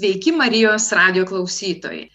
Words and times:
Sveiki 0.00 0.32
Marijos 0.32 0.86
radio 0.96 1.26
klausytojai. 1.28 2.06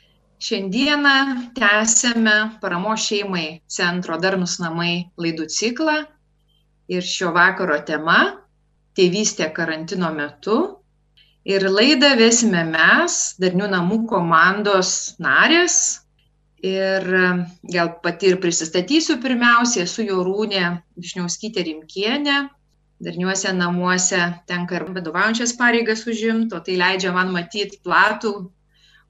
Šiandieną 0.42 1.12
tęsėme 1.54 2.34
paramo 2.64 2.96
šeimai 2.98 3.60
centro 3.70 4.18
Darnus 4.24 4.56
namai 4.58 5.12
laidų 5.22 5.46
ciklą 5.54 5.94
ir 6.90 7.06
šio 7.06 7.30
vakaro 7.36 7.78
tema- 7.86 8.18
tėvystė 8.98 9.52
karantino 9.60 10.10
metu. 10.18 10.58
Ir 11.46 11.68
laidą 11.70 12.16
vesime 12.18 12.66
mes, 12.72 13.20
Darnių 13.38 13.70
namų 13.76 14.02
komandos 14.10 15.14
narės. 15.22 15.78
Ir 16.66 17.06
gal 17.78 17.94
pati 18.02 18.34
ir 18.34 18.42
prisistatysiu 18.42 19.22
pirmiausiai, 19.22 19.86
esu 19.86 20.10
Jorūnė 20.10 20.66
Višniauskytė 20.98 21.70
Rimkienė, 21.70 22.50
darniuose 23.04 23.52
namuose 23.54 24.22
tenka 24.48 24.78
ir 24.80 24.88
vadovaujančias 24.96 25.54
pareigas 25.60 26.06
užimti, 26.08 26.56
o 26.56 26.60
tai 26.64 26.78
leidžia 26.80 27.12
man 27.16 27.32
matyti 27.36 27.82
platų 27.84 28.34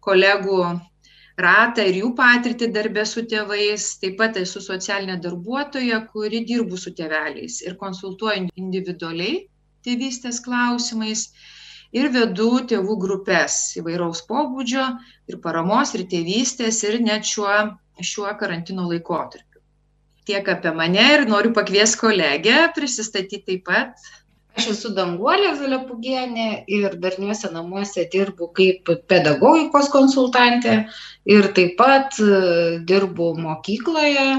kolegų 0.08 0.62
ratą 1.46 1.86
ir 1.90 2.00
jų 2.02 2.12
patirtį 2.18 2.72
darbę 2.74 3.06
su 3.06 3.26
tėvais. 3.32 3.88
Taip 4.02 4.18
pat 4.22 4.40
esu 4.42 4.62
socialinė 4.64 5.20
darbuotoja, 5.22 6.02
kuri 6.14 6.44
dirbu 6.50 6.80
su 6.82 6.96
tėveliais 6.98 7.62
ir 7.66 7.78
konsultuoju 7.82 8.50
individualiai 8.56 9.44
tėvystės 9.86 10.42
klausimais 10.46 11.28
ir 11.94 12.10
vedu 12.14 12.50
tėvų 12.72 12.96
grupės 13.02 13.76
įvairaus 13.80 14.24
pobūdžio 14.30 14.86
ir 15.30 15.42
paramos, 15.44 15.94
ir 15.96 16.08
tėvystės, 16.10 16.82
ir 16.90 16.98
net 17.06 17.28
šiuo, 17.30 17.52
šiuo 18.02 18.32
karantino 18.40 18.88
laikotarpiu 18.90 19.45
tiek 20.28 20.48
apie 20.52 20.74
mane 20.76 21.06
ir 21.14 21.26
noriu 21.30 21.54
pakviesti 21.56 22.02
kolegę 22.02 22.60
prisistatyti 22.76 23.44
taip 23.48 23.66
pat. 23.70 24.06
Aš 24.56 24.70
esu 24.72 24.90
Danguolė 24.96 25.50
Zalepugienė 25.60 26.48
ir 26.72 26.94
darniuose 27.04 27.50
namuose 27.52 28.06
dirbu 28.12 28.48
kaip 28.56 28.92
pedagogikos 29.12 29.90
konsultantė 29.92 30.76
ir 31.28 31.50
taip 31.58 31.74
pat 31.82 32.16
e, 32.24 32.30
dirbu 32.88 33.34
mokykloje, 33.42 34.30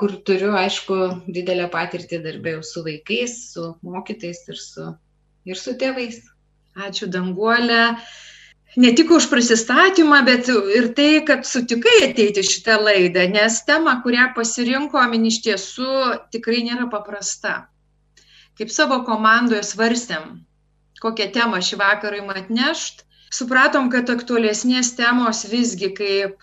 kur 0.00 0.16
turiu, 0.26 0.50
aišku, 0.58 0.98
didelę 1.30 1.68
patirtį 1.70 2.18
darbėjau 2.24 2.64
su 2.66 2.82
vaikais, 2.88 3.36
su 3.52 3.68
mokytais 3.86 4.42
ir 4.50 4.58
su, 4.58 4.88
ir 5.46 5.62
su 5.62 5.76
tėvais. 5.78 6.18
Ačiū 6.88 7.06
Danguolė 7.14 7.84
ne 8.76 8.92
tik 8.94 9.10
už 9.10 9.26
prisistatymą, 9.30 10.20
bet 10.26 10.48
ir 10.50 10.90
tai, 10.94 11.24
kad 11.26 11.46
sutikai 11.46 11.96
ateiti 12.10 12.44
šitą 12.46 12.78
laidą, 12.82 13.26
nes 13.32 13.62
tema, 13.66 13.96
kurią 14.04 14.30
pasirinkom, 14.36 15.16
iš 15.26 15.40
tiesų 15.46 15.96
tikrai 16.34 16.62
nėra 16.68 16.86
paprasta. 16.92 17.66
Kaip 18.58 18.70
savo 18.70 19.00
komandoje 19.06 19.64
svarstėm, 19.64 20.44
kokią 21.00 21.30
temą 21.34 21.62
šį 21.64 21.80
vakarą 21.80 22.20
jums 22.20 22.38
atnešt, 22.42 23.04
supratom, 23.32 23.90
kad 23.90 24.10
aktualesnės 24.12 24.94
temos 24.98 25.46
visgi 25.48 25.90
kaip, 25.96 26.38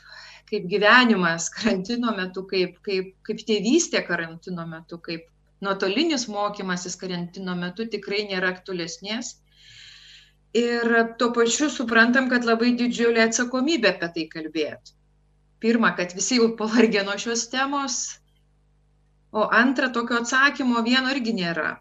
kaip 0.50 0.68
gyvenimas 0.72 1.52
karantino 1.54 2.16
metu, 2.18 2.44
kaip, 2.50 2.80
kaip, 2.84 3.14
kaip 3.28 3.44
tėvystė 3.48 4.04
karantino 4.08 4.66
metu, 4.68 5.00
kaip 5.00 5.28
nuotolinis 5.62 6.28
mokymasis 6.32 6.98
karantino 7.00 7.56
metu 7.56 7.86
tikrai 7.90 8.26
nėra 8.30 8.52
aktualesnės 8.56 9.36
ir 10.54 11.16
tuo 11.20 11.32
pačiu 11.36 11.70
suprantam, 11.70 12.30
kad 12.30 12.46
labai 12.48 12.74
didžiulė 12.80 13.26
atsakomybė 13.28 13.96
apie 13.96 14.12
tai 14.16 14.28
kalbėti. 14.32 14.96
Pirma, 15.60 15.96
kad 15.98 16.14
visi 16.14 16.38
jau 16.38 16.52
pavargė 16.58 17.04
nuo 17.06 17.18
šios 17.18 17.48
temos, 17.50 18.20
o 19.34 19.48
antra, 19.52 19.90
tokio 19.90 20.22
atsakymo 20.22 20.84
vieno 20.86 21.12
irgi 21.14 21.34
nėra. 21.34 21.78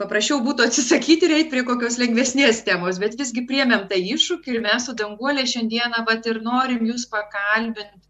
Paprašiau 0.00 0.40
būtų 0.40 0.64
atsisakyti 0.64 1.28
ir 1.28 1.34
eiti 1.36 1.52
prie 1.52 1.62
kokios 1.68 1.98
lengvesnės 2.00 2.62
temos, 2.64 2.98
bet 3.02 3.18
visgi 3.20 3.44
priemėm 3.46 3.84
tą 3.88 3.98
iššūkį 4.00 4.54
ir 4.54 4.62
mes 4.64 4.86
su 4.88 4.94
Danguolė 4.96 5.44
šiandieną 5.46 6.04
vat 6.08 6.26
ir 6.26 6.40
norim 6.42 6.86
jūs 6.88 7.04
pakalbinti. 7.12 8.00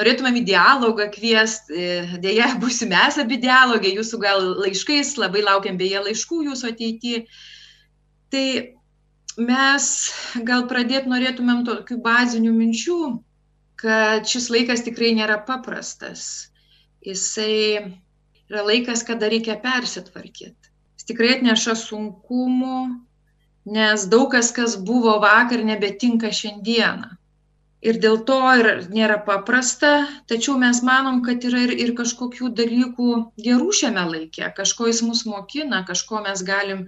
Norėtumėm 0.00 0.38
į 0.40 0.44
dialogą 0.48 1.10
kviesti, 1.12 1.86
dėja, 2.24 2.54
būsime 2.62 2.96
mes 2.96 3.18
abi 3.20 3.36
dialogė, 3.42 3.92
jūsų 3.98 4.20
gal 4.22 4.46
laiškais, 4.64 5.16
labai 5.20 5.44
laukiam 5.44 5.76
beje 5.76 6.00
laiškų 6.06 6.44
jūsų 6.48 6.70
ateityje 6.72 7.24
Tai 8.30 8.46
mes 9.40 9.86
gal 10.46 10.66
pradėti 10.70 11.10
norėtumėm 11.10 11.64
tokių 11.66 11.98
bazinių 12.04 12.52
minčių, 12.54 13.00
kad 13.80 14.28
šis 14.28 14.50
laikas 14.54 14.84
tikrai 14.86 15.12
nėra 15.18 15.38
paprastas. 15.48 16.24
Jisai 17.06 17.54
yra 18.50 18.64
laikas, 18.66 19.04
kada 19.08 19.30
reikia 19.32 19.56
persitvarkyti. 19.62 20.72
Jis 20.98 21.08
tikrai 21.08 21.36
atneša 21.38 21.76
sunkumų, 21.80 22.80
nes 23.76 24.04
daug 24.12 24.28
kas, 24.34 24.50
kas 24.52 24.76
buvo 24.76 25.16
vakar, 25.22 25.64
nebetinka 25.64 26.32
šiandieną 26.34 27.19
ir 27.80 27.98
dėl 28.00 28.20
to 28.28 28.38
ir 28.60 28.68
nėra 28.92 29.18
paprasta, 29.24 29.90
tačiau 30.28 30.56
mes 30.60 30.82
manom, 30.84 31.22
kad 31.24 31.44
yra 31.48 31.62
ir, 31.66 31.72
ir 31.84 31.92
kažkokių 31.96 32.52
dalykų 32.56 33.10
gerų 33.40 33.72
šiame 33.80 34.04
laike, 34.10 34.50
kažko 34.56 34.90
jis 34.90 35.02
mus 35.06 35.24
mokina, 35.28 35.82
kažko 35.88 36.20
mes 36.26 36.44
galim, 36.46 36.86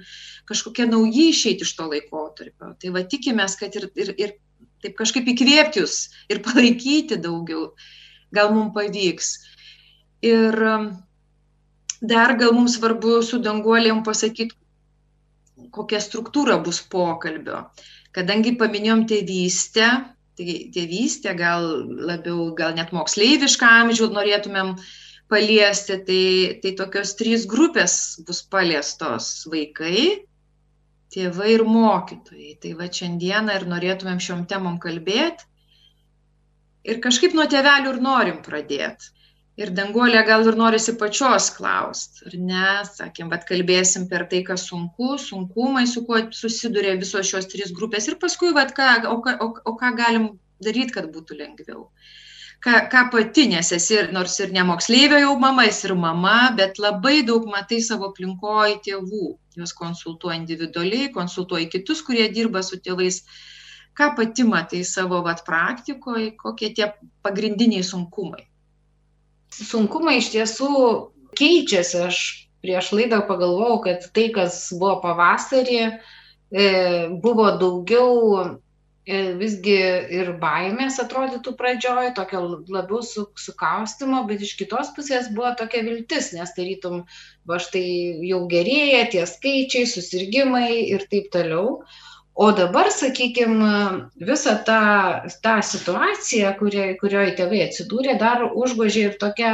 kažkokie 0.49 0.87
nauji 0.91 1.31
išeiti 1.33 1.65
iš 1.67 1.75
to 1.79 1.89
laikotarpio. 1.93 2.75
Tai 2.81 2.95
va 2.97 3.05
tikimės, 3.09 3.57
kad 3.61 3.77
ir, 3.81 3.89
ir, 3.97 4.13
ir 4.21 4.37
taip 4.85 4.99
kažkaip 4.99 5.33
įkvėpti 5.33 5.81
jūs 5.81 5.97
ir 6.33 6.43
palaikyti 6.45 7.21
daugiau, 7.25 7.71
gal 8.35 8.53
mums 8.53 8.75
pavyks. 8.77 9.33
Ir 10.23 10.59
um, 10.69 10.91
dar 12.05 12.37
gal 12.39 12.53
mums 12.55 12.77
svarbu 12.77 13.23
su 13.27 13.41
danguolėm 13.43 14.05
pasakyti, 14.07 14.55
kokia 15.73 16.03
struktūra 16.05 16.61
bus 16.63 16.83
pokalbio. 16.93 17.65
Kadangi 18.13 18.53
paminėjom 18.61 19.07
tėvystę, 19.09 19.89
tai 20.39 20.57
tėvystė, 20.75 21.35
gal 21.39 21.69
labiau, 22.09 22.51
gal 22.57 22.75
net 22.77 22.93
moksleivišką 22.97 23.71
amžių 23.83 24.11
norėtumėm 24.15 24.75
paliesti, 25.33 25.99
tai, 26.09 26.25
tai 26.63 26.75
tokios 26.79 27.15
trys 27.19 27.47
grupės 27.49 27.95
bus 28.27 28.43
paliestos- 28.53 29.33
vaikai, 29.53 30.25
tėvai 31.13 31.55
ir 31.57 31.65
mokytojai. 31.69 32.59
Tai 32.61 32.75
va 32.81 32.89
šiandieną 32.99 33.57
ir 33.61 33.67
norėtumėm 33.69 34.21
šiom 34.21 34.47
temom 34.49 34.79
kalbėti. 34.83 35.49
Ir 36.83 36.99
kažkaip 37.05 37.35
nuo 37.39 37.47
tėvelių 37.47 37.95
ir 37.95 38.01
norim 38.03 38.41
pradėti. 38.43 39.13
Ir 39.61 39.69
danguolė 39.77 40.23
gal 40.25 40.47
ir 40.49 40.57
norisi 40.57 40.95
pačios 41.01 41.51
klausti, 41.53 42.23
ar 42.29 42.37
ne, 42.51 42.69
sakėm, 42.89 43.29
bet 43.29 43.43
kalbėsim 43.49 44.07
per 44.09 44.25
tai, 44.31 44.41
kas 44.47 44.63
sunku, 44.71 45.19
sunkumai, 45.21 45.83
su 45.91 46.07
kuo 46.07 46.23
susiduria 46.33 46.95
visos 47.01 47.29
šios 47.29 47.51
trys 47.53 47.75
grupės 47.77 48.09
ir 48.09 48.17
paskui, 48.23 48.55
vat, 48.57 48.73
ką, 48.79 48.87
o, 49.11 49.19
o, 49.21 49.49
o 49.69 49.75
ką 49.83 49.91
galim 49.99 50.29
daryti, 50.65 50.95
kad 50.95 51.11
būtų 51.13 51.37
lengviau. 51.37 51.83
Ką, 52.65 52.79
ką 52.95 53.03
pati, 53.13 53.45
nes 53.51 53.73
esi 53.77 53.99
nors 54.15 54.39
ir 54.41 54.55
ne 54.55 54.65
moksleivio 54.65 55.19
jau 55.21 55.35
mama, 55.43 55.67
esi 55.69 55.85
ir 55.91 55.95
mama, 56.01 56.37
bet 56.57 56.81
labai 56.81 57.19
daug 57.29 57.45
matai 57.51 57.83
savo 57.85 58.09
aplinkoje 58.09 58.79
tėvų, 58.87 59.27
juos 59.59 59.75
konsultuoji 59.77 60.39
individualiai, 60.39 61.11
konsultuoji 61.13 61.69
kitus, 61.75 62.01
kurie 62.07 62.31
dirba 62.33 62.63
su 62.65 62.81
tėvais. 62.81 63.21
Ką 63.99 64.15
pati 64.17 64.49
matai 64.49 64.81
savo 64.89 65.21
vat, 65.27 65.45
praktikoje, 65.45 66.31
kokie 66.41 66.73
tie 66.79 66.89
pagrindiniai 67.27 67.85
sunkumai? 67.85 68.47
Sunkumai 69.53 70.19
iš 70.21 70.33
tiesų 70.35 70.73
keičiasi. 71.39 72.03
Aš 72.09 72.19
prieš 72.63 72.93
laidą 72.95 73.23
pagalvojau, 73.27 73.81
kad 73.87 74.11
tai, 74.15 74.29
kas 74.35 74.69
buvo 74.79 75.01
pavasarį, 75.03 75.81
e, 76.55 76.67
buvo 77.25 77.49
daugiau 77.59 78.13
e, 79.03 79.19
visgi 79.41 79.79
ir 80.21 80.31
baimės 80.43 81.01
atrodytų 81.03 81.57
pradžioj, 81.59 82.13
tokio 82.19 82.45
labiau 82.71 83.03
su, 83.07 83.27
sukaustimo, 83.35 84.23
bet 84.29 84.45
iš 84.47 84.55
kitos 84.61 84.93
pusės 84.97 85.33
buvo 85.35 85.51
tokia 85.59 85.83
viltis, 85.89 86.31
nes 86.37 86.55
tarytum, 86.55 87.03
va 87.51 87.59
štai 87.63 88.23
jau 88.31 88.45
gerėja 88.53 89.09
tie 89.17 89.27
skaičiai, 89.27 89.91
susirgymai 89.91 90.71
ir 90.95 91.09
taip 91.11 91.33
toliau. 91.35 91.83
O 92.35 92.47
dabar, 92.53 92.89
sakykime, 92.91 94.09
visą 94.17 94.55
tą, 94.65 94.77
tą 95.45 95.57
situaciją, 95.69 96.55
kurioje 96.57 96.95
kurioj 97.03 97.35
tėvai 97.37 97.59
atsidūrė, 97.67 98.15
dar 98.23 98.47
užgožė 98.49 99.03
ir 99.11 99.19
tokia, 99.21 99.51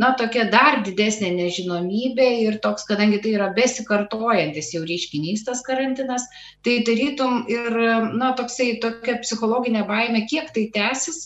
na, 0.00 0.14
tokia 0.16 0.46
dar 0.54 0.80
didesnė 0.86 1.34
nežinomybė 1.36 2.30
ir 2.46 2.56
toks, 2.64 2.88
kadangi 2.88 3.20
tai 3.26 3.34
yra 3.36 3.50
besikartojantis 3.58 4.72
jau 4.72 4.80
reiškinys 4.88 5.44
tas 5.50 5.60
karantinas, 5.68 6.24
tai 6.64 6.78
tarytum 6.88 7.44
ir, 7.52 7.78
na, 8.16 8.32
toksai 8.40 8.72
tokia 8.80 9.18
psichologinė 9.20 9.84
baime, 9.92 10.24
kiek 10.30 10.48
tai 10.56 10.70
tęsis 10.72 11.22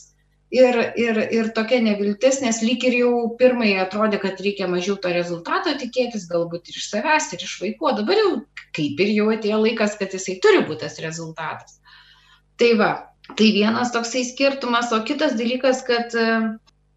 ir, 0.50 0.78
ir, 0.96 1.18
ir 1.34 1.50
tokia 1.56 1.80
neviltis, 1.84 2.40
nes 2.44 2.60
lyg 2.64 2.84
ir 2.88 2.98
jau 3.02 3.12
pirmai 3.40 3.74
atrodė, 3.82 4.20
kad 4.22 4.40
reikia 4.44 4.68
mažiau 4.70 4.96
to 5.02 5.12
rezultato 5.12 5.74
tikėtis, 5.80 6.28
galbūt 6.30 6.70
ir 6.70 6.80
iš 6.80 6.88
savęs, 6.92 7.32
ir 7.34 7.44
iš 7.44 7.58
vaikų, 7.64 7.92
dabar 8.00 8.22
jau 8.22 8.30
kaip 8.76 9.02
ir 9.04 9.12
jau 9.16 9.28
atėjo 9.34 9.60
laikas, 9.64 9.98
kad 10.00 10.14
jisai 10.14 10.38
turi 10.44 10.64
būti 10.68 10.84
tas 10.86 10.98
rezultatas. 11.04 11.78
Tai 12.58 12.72
va, 12.80 12.92
tai 13.34 13.52
vienas 13.54 13.92
toksai 13.94 14.24
skirtumas, 14.26 14.92
o 14.92 15.02
kitas 15.06 15.36
dalykas, 15.38 15.84
kad 15.86 16.16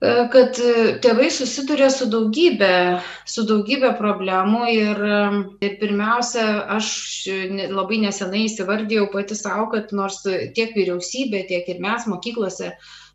kad 0.02 0.58
tėvai 1.04 1.28
susiduria 1.30 1.92
su 1.94 2.08
daugybė, 2.10 3.02
su 3.30 3.44
daugybė 3.46 3.92
problemų 4.00 4.62
ir, 4.74 5.02
ir 5.62 5.76
pirmiausia, 5.78 6.46
aš 6.74 6.88
labai 7.70 8.00
nesenai 8.08 8.48
įsivardėjau 8.48 9.12
pati 9.14 9.38
savo, 9.38 9.68
kad 9.76 9.94
nors 9.94 10.24
tiek 10.26 10.74
vyriausybė, 10.74 11.44
tiek 11.52 11.70
ir 11.70 11.84
mes 11.86 12.10
mokyklose 12.10 12.72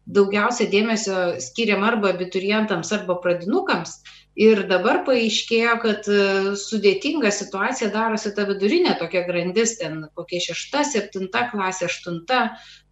daugiausia 0.06 0.68
dėmesio 0.70 1.22
skiriam 1.42 1.82
arba 1.86 2.12
abiturientams, 2.14 2.92
arba 2.94 3.18
pradinukams, 3.22 3.98
ir 4.36 4.60
dabar 4.68 5.00
paaiškėjo 5.06 5.74
kad 5.80 6.08
e, 6.12 6.24
sudėtinga 6.60 7.30
situacija 7.32 7.88
darosi 7.94 8.34
ta 8.36 8.44
vidurinė 8.48 8.94
tokia 9.00 9.22
grandis 9.28 9.76
ten 9.80 10.02
kokia 10.18 10.42
šešta 10.44 10.84
septinta 10.84 11.46
klasė 11.52 11.88
aštunta. 11.88 12.42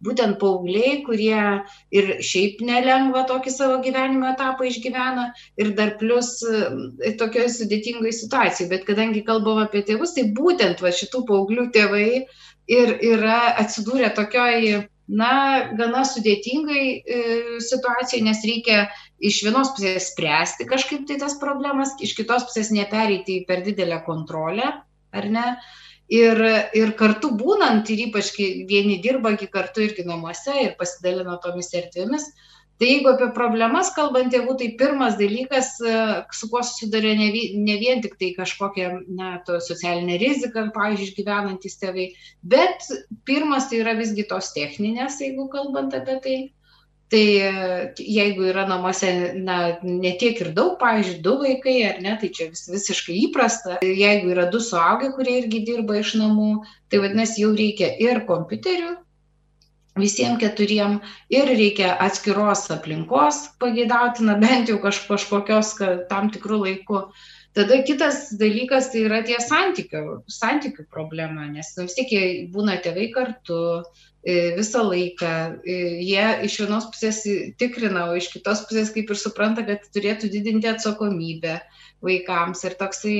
Būtent 0.05 0.39
paaugliai 0.41 1.03
kurie 1.05 1.43
ir 1.93 2.09
šiaip 2.25 2.63
nelengvą 2.65 3.23
tokį 3.29 3.53
savo 3.53 3.77
gyvenimo 3.85 4.31
etapą 4.33 4.67
išgyvena 4.69 5.29
ir 5.61 5.71
dar 5.77 5.95
plius 6.01 6.39
e, 6.49 7.13
tokioj 7.21 7.47
sudėtingoj 7.59 8.15
situacijoj 8.23 8.71
bet 8.73 8.89
kadangi 8.89 9.23
kalbam 9.29 9.61
apie 9.63 9.85
tėvus 9.85 10.17
tai 10.17 10.27
būtent 10.33 10.81
va 10.81 10.93
šitų 10.97 11.23
paauglių 11.29 11.69
tėvai 11.77 12.09
ir 12.73 12.97
yra 13.05 13.39
atsidūrę 13.61 14.09
tokioj 14.17 14.87
na 15.07 15.31
gana 15.77 16.01
sudėtingai 16.07 16.83
e, 16.97 17.19
situacijai 17.61 18.23
nes 18.25 18.41
reikia 18.45 18.85
iš 19.21 19.43
vienos 19.45 19.71
pusės 19.77 20.09
spręsti 20.11 20.65
kažkaip 20.69 21.05
tai 21.09 21.19
tas 21.21 21.37
problemas, 21.41 21.93
iš 22.01 22.15
kitos 22.17 22.47
pusės 22.49 22.71
nepereiti 22.73 23.41
į 23.41 23.45
per 23.49 23.61
didelę 23.65 24.01
kontrolę, 24.07 24.71
ar 25.15 25.29
ne? 25.29 25.47
Ir, 26.13 26.37
ir 26.77 26.91
kartu 26.97 27.31
būnant, 27.33 27.89
ir 27.89 28.03
ypač 28.07 28.35
vieni 28.37 28.99
dirba, 29.01 29.31
kartu 29.49 29.81
irgi 29.81 30.03
namuose 30.05 30.53
ir 30.61 30.75
pasidalina 30.77 31.39
tomis 31.41 31.71
erdvėmis, 31.73 32.27
tai 32.79 32.89
jeigu 32.89 33.11
apie 33.13 33.29
problemas 33.35 33.91
kalbant 33.95 34.33
tėvų, 34.33 34.57
tai 34.59 34.67
pirmas 34.79 35.15
dalykas, 35.19 35.75
su 36.35 36.49
kuo 36.51 36.63
susiduria 36.65 37.13
ne, 37.19 37.29
ne 37.63 37.77
vien 37.79 38.03
tik 38.03 38.17
tai 38.19 38.33
kažkokia, 38.35 38.91
na, 39.15 39.37
socialinė 39.45 40.19
rizika, 40.21 40.67
pavyzdžiui, 40.75 41.13
išgyvenantis 41.13 41.79
tėvai, 41.79 42.09
bet 42.43 42.89
pirmas 43.27 43.69
tai 43.71 43.79
yra 43.83 43.95
visgi 43.99 44.27
tos 44.27 44.51
techninės, 44.57 45.21
jeigu 45.23 45.47
kalbant 45.53 45.95
apie 45.95 46.19
tai. 46.27 46.37
Tai 47.05 47.21
jeigu 48.01 48.47
yra 48.49 48.63
namuose 48.65 49.09
na 49.37 49.77
ne 49.85 50.15
tiek 50.17 50.39
ir 50.41 50.47
daug 50.57 50.79
pavyzdžiui 50.81 51.19
du 51.21 51.35
vaikai 51.37 51.75
ar 51.85 51.99
ne 52.01 52.15
tai 52.17 52.31
čia 52.33 52.47
vis 52.49 52.65
visiškai 52.65 53.19
įprasta. 53.27 53.77
Jeigu 53.85 54.33
yra 54.33 54.47
du 54.49 54.57
suaugę 54.57 55.11
kurie 55.13 55.37
irgi 55.43 55.61
dirba 55.67 55.99
iš 56.01 56.15
namų 56.17 56.65
tai 56.89 57.03
vadinasi 57.05 57.45
jau 57.45 57.51
reikia 57.53 57.91
ir 58.01 58.23
kompiuterių 58.25 58.95
visiem 59.99 60.39
keturiem 60.41 60.99
ir 61.33 61.51
reikia 61.51 61.95
atskiros 62.07 62.67
aplinkos 62.75 63.45
pageidautina 63.61 64.37
bent 64.43 64.71
jau 64.71 64.79
kaž 64.83 65.01
kažkokios 65.07 65.73
kad 65.79 66.05
tam 66.09 66.31
tikru 66.33 66.61
laiku 66.63 67.05
tada 67.55 67.81
kitas 67.87 68.33
dalykas 68.39 68.91
tai 68.91 69.05
yra 69.09 69.21
tie 69.27 69.39
santykių 69.39 70.21
santykių 70.39 70.89
problema 70.91 71.47
nes 71.51 71.75
nu 71.77 71.87
vis 71.87 71.95
tiek 71.99 72.11
jie 72.11 72.25
būna 72.51 72.81
tėvai 72.83 73.11
kartu 73.15 73.61
E, 74.25 74.55
visą 74.57 74.81
laiką. 74.89 75.31
E, 75.69 75.73
jie 76.01 76.23
iš 76.47 76.57
vienos 76.63 76.87
pusės 76.89 77.19
tikrina, 77.61 78.07
o 78.09 78.15
iš 78.17 78.31
kitos 78.33 78.63
pusės 78.65 78.89
kaip 78.95 79.11
ir 79.13 79.19
supranta, 79.21 79.61
kad 79.67 79.85
turėtų 79.93 80.31
didinti 80.33 80.71
atsakomybę 80.71 81.59
vaikams. 82.05 82.63
Ir 82.65 82.77
toksai 82.79 83.17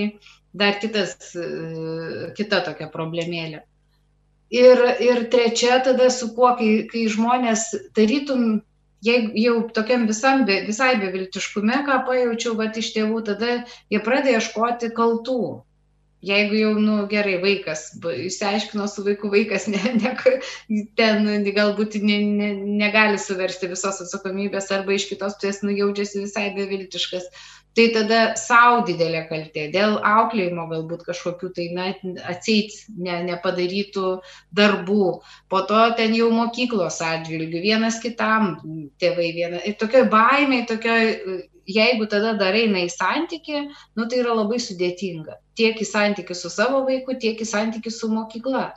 dar 0.57 0.79
kitas, 0.81 1.13
e, 1.37 2.31
kita 2.39 2.63
tokia 2.65 2.89
problemėlė. 2.89 3.61
Ir, 4.55 4.81
ir 5.03 5.25
trečia 5.33 5.81
tada 5.83 6.07
su 6.13 6.29
kuo, 6.35 6.53
kai, 6.59 6.85
kai 6.91 7.05
žmonės 7.11 7.67
tarytum, 7.97 8.61
jeigu 9.05 9.33
jau 9.41 9.55
tokiam 9.75 10.07
visam, 10.09 10.45
visai 10.47 10.95
beviltiškume, 11.01 11.81
ką 11.87 12.01
pajaučiau, 12.07 12.55
va 12.59 12.69
iš 12.71 12.93
tėvų, 12.95 13.23
tada 13.31 13.61
jie 13.91 14.01
pradeda 14.05 14.39
ieškoti 14.39 14.93
kaltų. 14.95 15.39
Jeigu 16.25 16.57
jau 16.57 16.71
nu 16.81 16.93
gerai 17.09 17.35
vaikas 17.43 17.81
išsiaiškino 18.01 18.87
su 18.89 19.03
vaiku 19.05 19.29
vaikas 19.29 19.67
ne 19.69 19.81
ne 19.99 20.13
ten 20.97 21.27
galbūt 21.57 21.99
ne 22.01 22.15
ne 22.39 22.47
negali 22.79 23.19
suversti 23.21 23.69
visos 23.69 23.99
atsakomybės 24.01 24.71
arba 24.73 24.95
iš 24.95 25.05
kitos 25.11 25.37
pusės 25.37 25.61
nu 25.61 25.75
jaučiasi 25.75 26.23
visai 26.23 26.47
beviltiškas 26.55 27.29
tai 27.75 27.87
tada 27.95 28.19
sau 28.39 28.83
didelė 28.87 29.25
kaltė 29.29 29.65
dėl 29.73 29.97
auklėjimo 29.99 30.67
galbūt 30.71 31.03
kažkokių 31.07 31.49
tai 31.57 31.65
na 31.75 31.89
atseit 32.31 32.75
ne 32.95 33.17
nepadarytų 33.29 34.13
darbų 34.55 35.09
po 35.51 35.63
to 35.71 35.81
ten 35.99 36.15
jau 36.15 36.29
mokyklos 36.33 37.01
atžvilgiu 37.03 37.63
vienas 37.65 37.99
kitam 38.03 38.55
tėvai 39.01 39.33
viena 39.35 39.59
ir 39.67 39.75
tokioj 39.81 40.07
baimėj 40.13 40.65
tokioj 40.71 41.11
jeigu 41.65 42.05
tada 42.09 42.35
dar 42.37 42.55
eina 42.55 42.83
į 42.85 42.91
santykį, 42.93 43.61
nu 43.97 44.07
tai 44.09 44.21
yra 44.21 44.35
labai 44.37 44.59
sudėtinga. 44.61 45.39
Tiek 45.57 45.79
į 45.81 45.87
santykį 45.89 46.37
su 46.37 46.51
savo 46.53 46.83
vaiku, 46.85 47.17
tiek 47.19 47.41
į 47.41 47.47
santykį 47.49 47.93
su 47.93 48.09
mokykla. 48.11 48.67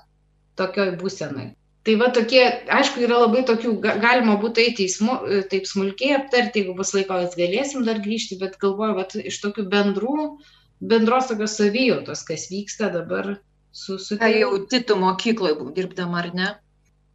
Tokioj 0.59 0.95
būsenai. 1.00 1.50
Tai 1.88 1.94
va 1.96 2.11
tokie, 2.12 2.43
aišku, 2.69 3.00
yra 3.00 3.23
labai 3.23 3.40
tokių, 3.49 3.70
galima 3.81 4.35
būtų 4.43 4.61
eiti 4.61 4.85
į 4.85 4.90
smu, 4.93 5.14
taip 5.49 5.64
smulkiai 5.64 6.19
aptarti, 6.19 6.61
jeigu 6.61 6.75
bus 6.76 6.90
laiko, 6.93 7.17
galėsim 7.32 7.87
dar 7.87 8.02
grįžti, 8.05 8.37
bet 8.43 8.58
galvoju, 8.61 8.96
va 8.99 9.06
iš 9.31 9.38
tokių 9.40 9.64
bendrų, 9.73 10.26
bendros 10.90 11.31
tokios 11.31 11.56
savijautos, 11.56 12.26
kas 12.29 12.50
vyksta 12.52 12.90
dabar 12.93 13.38
su... 13.73 13.96
su 13.96 14.19
tai 14.20 14.35
jau 14.35 14.50
titų 14.69 14.99
mokykloje 15.00 15.73
dirbdama, 15.79 16.20
ar 16.20 16.29
ne? 16.37 16.50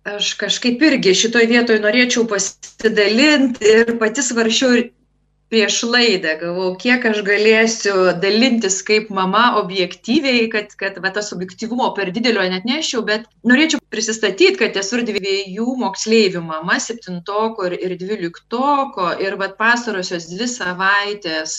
Aš 0.09 0.33
kažkaip 0.41 0.81
irgi 0.89 1.13
šitoj 1.21 1.45
vietoj 1.53 1.77
norėčiau 1.85 2.25
pasidalinti 2.33 3.69
ir 3.75 3.93
pati 4.01 4.25
svaršiau 4.25 4.81
prieš 5.53 5.83
laidą 5.85 6.31
galvojau 6.41 6.73
kiek 6.81 7.03
aš 7.11 7.19
galėsiu 7.27 7.95
dalintis 8.23 8.79
kaip 8.87 9.11
mama 9.13 9.43
objektyviai 9.59 10.47
kad 10.53 10.73
kad 10.79 10.97
va 11.03 11.11
tas 11.13 11.29
objektyvumo 11.35 11.91
per 11.97 12.09
didelio 12.15 12.45
neatneščiau 12.55 13.03
bet 13.09 13.27
norėčiau 13.51 13.83
prisistatyt 13.93 14.57
kad 14.61 14.79
esu 14.81 14.97
ir 14.99 15.05
dviejų 15.11 15.75
moksleivių 15.83 16.41
mama 16.47 16.79
septintoko 16.87 17.69
ir 17.69 17.77
ir 17.77 17.95
dvyliktoko 18.01 19.11
ir 19.21 19.37
vat 19.43 19.53
pastarosios 19.61 20.25
dvi 20.31 20.49
savaitės 20.55 21.55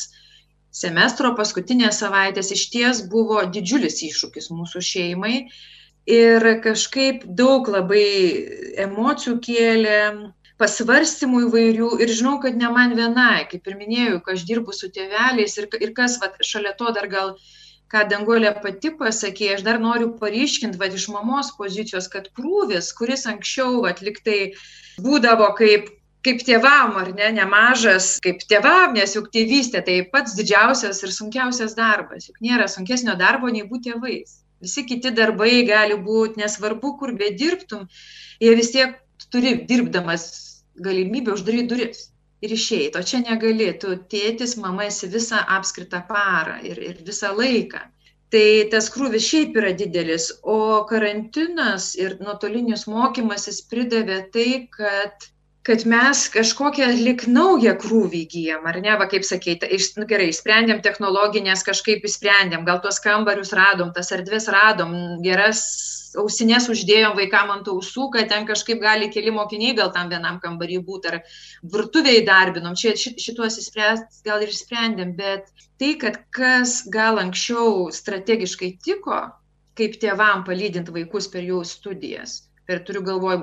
semestro 0.75 1.31
paskutinės 1.39 2.03
savaitės 2.03 2.51
išties 2.59 3.07
buvo 3.15 3.45
didžiulis 3.57 4.03
iššūkis 4.11 4.51
mūsų 4.51 4.83
šeimai. 4.91 5.37
Ir 6.11 6.45
kažkaip 6.65 7.23
daug 7.39 7.71
labai 7.71 8.09
emocijų 8.89 9.39
kėlė 9.47 10.01
pasvarstymų 10.65 11.43
įvairių 11.49 11.91
ir 12.01 12.13
žinau, 12.19 12.39
kad 12.43 12.57
ne 12.57 12.71
man 12.73 12.95
vienai, 12.97 13.45
kaip 13.51 13.69
ir 13.69 13.77
minėjau, 13.81 14.21
kad 14.25 14.39
aš 14.39 14.47
dirbu 14.49 14.73
su 14.77 14.89
tėveliais 14.93 15.59
ir, 15.61 15.69
ir 15.85 15.93
kas 15.97 16.17
vat, 16.23 16.39
šalia 16.41 16.73
to 16.79 16.93
dar 16.97 17.09
gal, 17.13 17.35
ką 17.93 18.07
Dangolė 18.11 18.55
pati 18.63 18.95
pasakė, 19.01 19.51
aš 19.59 19.67
dar 19.67 19.81
noriu 19.83 20.15
paryškinti 20.21 20.81
vat, 20.81 20.97
iš 20.97 21.11
mamos 21.13 21.53
pozicijos, 21.59 22.09
kad 22.13 22.31
krūvis, 22.39 22.95
kuris 22.97 23.27
anksčiau 23.31 23.85
atliktai 23.91 24.55
būdavo 25.05 25.51
kaip 25.59 25.93
kaip 26.25 26.41
tėvam, 26.41 26.95
ar 26.97 27.11
ne, 27.13 27.27
nemažas, 27.37 28.15
kaip 28.25 28.41
tėvam, 28.49 28.95
nes 28.97 29.13
juk 29.13 29.27
tėvystė 29.35 29.83
tai 29.85 29.99
pats 30.09 30.33
didžiausias 30.39 31.03
ir 31.05 31.13
sunkiausias 31.13 31.77
darbas, 31.77 32.31
juk 32.31 32.39
nėra 32.41 32.65
sunkesnio 32.73 33.13
darbo 33.21 33.53
nei 33.53 33.67
būti 33.69 33.91
tėvais. 33.91 34.39
Visi 34.65 34.87
kiti 34.89 35.13
darbai 35.13 35.67
gali 35.69 35.99
būti, 36.01 36.41
nesvarbu, 36.41 36.95
kur 36.97 37.13
bedirbtum, 37.21 37.85
jie 38.41 38.55
vis 38.57 38.73
tiek 38.73 38.97
turi 39.29 39.59
dirbdamas 39.69 40.25
galimybę 40.77 41.33
uždaryt 41.33 41.69
duris 41.71 42.09
ir 42.45 42.53
išeit 42.57 42.97
o 42.99 43.03
čia 43.11 43.21
negali 43.25 43.71
tu 43.81 43.97
tėtis 44.15 44.57
mama 44.61 44.87
esi 44.91 45.09
visą 45.13 45.43
apskritą 45.57 46.03
parą 46.09 46.57
ir 46.71 46.81
ir 46.91 47.03
visą 47.09 47.33
laiką. 47.39 47.83
Tai 48.35 48.47
tas 48.73 48.89
krūvis 48.91 49.29
šiaip 49.31 49.57
yra 49.61 49.71
didelis 49.79 50.31
o 50.43 50.59
karantinas 50.91 51.93
ir 52.01 52.17
nuotolinis 52.21 52.89
mokymasis 52.91 53.61
pridavė 53.71 54.19
tai 54.35 54.49
kad 54.77 55.29
kad 55.65 55.87
mes 55.89 56.27
kažkokią 56.29 56.91
lyg 57.01 57.23
naują 57.33 57.73
krūvį 57.81 58.19
įgyjam, 58.27 58.67
ar 58.69 58.77
ne, 58.85 58.93
va 59.01 59.07
kaip 59.09 59.25
sakėte, 59.25 59.71
iš, 59.73 59.95
nu, 59.97 60.05
gerai, 60.11 60.29
sprendėm 60.37 60.83
technologinės, 60.85 61.65
kažkaip 61.65 62.05
įsprendėm, 62.05 62.67
gal 62.69 62.83
tuos 62.85 63.01
kambarius 63.01 63.55
radom, 63.57 63.95
tas 63.97 64.13
erdvės 64.13 64.51
radom, 64.53 64.93
geras 65.25 65.65
ausinės 66.21 66.69
uždėjom 66.71 67.17
vaikam 67.17 67.51
ant 67.57 67.73
ausų, 67.73 68.11
kad 68.13 68.29
ten 68.31 68.45
kažkaip 68.47 68.85
gali 68.85 69.09
keli 69.11 69.33
mokiniai 69.35 69.73
gal 69.81 69.89
tam 69.97 70.13
vienam 70.13 70.37
kambarį 70.45 70.79
būti, 70.85 71.15
ar 71.15 71.21
virtuviai 71.73 72.21
darbinom, 72.29 72.77
čia 72.77 72.93
šituos 73.01 73.57
įspręst 73.65 74.21
gal 74.29 74.45
ir 74.45 74.53
sprendėm, 74.53 75.17
bet 75.17 75.49
tai, 75.81 75.95
kad 75.97 76.21
kas 76.29 76.83
gal 76.93 77.19
anksčiau 77.25 77.89
strategiškai 77.89 78.75
tiko, 78.85 79.25
kaip 79.81 79.97
tėvam 80.03 80.45
palydint 80.45 80.93
vaikus 80.93 81.33
per 81.33 81.49
jų 81.49 81.65
studijas 81.67 82.43
ir 82.69 82.81
turiu 82.87 83.03
galvoj 83.07 83.37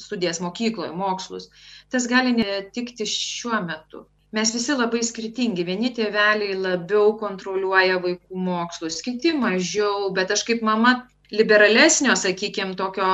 studijas 0.00 0.40
mokykloj, 0.44 0.92
mokslus, 0.96 1.48
tas 1.92 2.06
gali 2.10 2.34
netikti 2.36 3.06
šiuo 3.08 3.60
metu. 3.66 4.06
Mes 4.36 4.50
visi 4.52 4.74
labai 4.76 5.00
skirtingi. 5.08 5.64
Vieni 5.64 5.88
tėveliai 5.96 6.56
labiau 6.60 7.14
kontroliuoja 7.20 7.96
vaikų 8.02 8.42
mokslus, 8.48 9.00
kiti 9.04 9.32
mažiau, 9.32 10.10
bet 10.16 10.34
aš 10.34 10.44
kaip 10.50 10.60
mama 10.68 10.98
liberalesnio, 11.32 12.14
sakykime, 12.16 12.74
tokio 12.76 13.06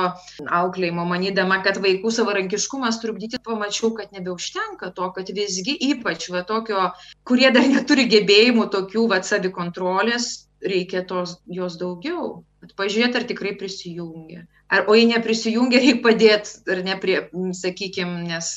auklėjimo, 0.59 1.05
manydama, 1.07 1.59
kad 1.65 1.79
vaikų 1.83 2.11
savarankiškumas 2.15 2.99
trukdyti, 3.03 3.41
pamačiau, 3.43 3.91
kad 3.97 4.11
nebeužtenka 4.15 4.91
to, 4.95 5.09
kad 5.15 5.31
visgi 5.35 5.75
ypač 5.91 6.29
va 6.31 6.45
tokio, 6.47 6.89
kurie 7.27 7.51
dar 7.55 7.67
neturi 7.71 8.07
gebėjimų 8.11 8.69
tokių 8.75 9.07
va 9.11 9.21
savikontrolės, 9.23 10.29
reikia 10.63 11.03
tos, 11.07 11.39
jos 11.47 11.79
daugiau. 11.81 12.43
Pažiūrėti, 12.79 13.19
ar 13.19 13.27
tikrai 13.29 13.53
prisijungia. 13.59 14.45
Ar, 14.73 14.87
o 14.89 14.95
jei 14.97 15.05
neprisijungia, 15.09 15.79
reikia 15.81 16.01
padėti, 16.01 16.55
ar 16.73 16.81
neprie, 16.85 17.19
sakykime, 17.53 18.23
nes 18.25 18.51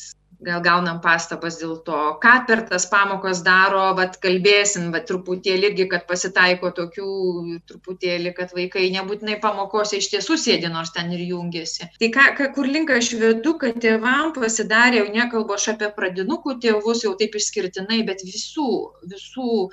gal 0.44 0.60
gaunam 0.62 1.00
pastabas 1.02 1.56
dėl 1.58 1.78
to, 1.86 1.98
ką 2.22 2.34
per 2.46 2.60
tas 2.68 2.84
pamokas 2.90 3.40
daro, 3.46 3.82
bet 3.98 4.18
kalbėsim, 4.22 4.92
bet 4.94 5.08
truputėlį 5.10 5.72
irgi, 5.72 5.86
kad 5.90 6.04
pasitaiko 6.06 6.70
tokių, 6.76 7.08
truputėlį, 7.70 8.32
kad 8.36 8.54
vaikai 8.54 8.84
nebūtinai 8.94 9.38
pamokose 9.42 9.98
iš 9.98 10.10
tiesų 10.12 10.38
sėdi, 10.38 10.70
nors 10.70 10.94
ten 10.94 11.10
ir 11.14 11.24
jungiasi. 11.26 11.88
Tai 11.98 12.10
ką, 12.14 12.28
ką, 12.38 12.50
kur 12.54 12.70
link 12.70 12.92
aš 12.94 13.10
vedu, 13.18 13.56
kad 13.58 13.80
tėvam 13.82 14.30
pasidarė, 14.36 15.02
jau 15.02 15.16
nekalbu 15.16 15.58
aš 15.58 15.72
apie 15.74 15.90
pradinukų 15.98 16.58
tėvus, 16.62 17.02
jau 17.08 17.16
taip 17.18 17.34
išskirtinai, 17.34 18.04
bet 18.06 18.22
visų, 18.22 18.70
visų 19.10 19.66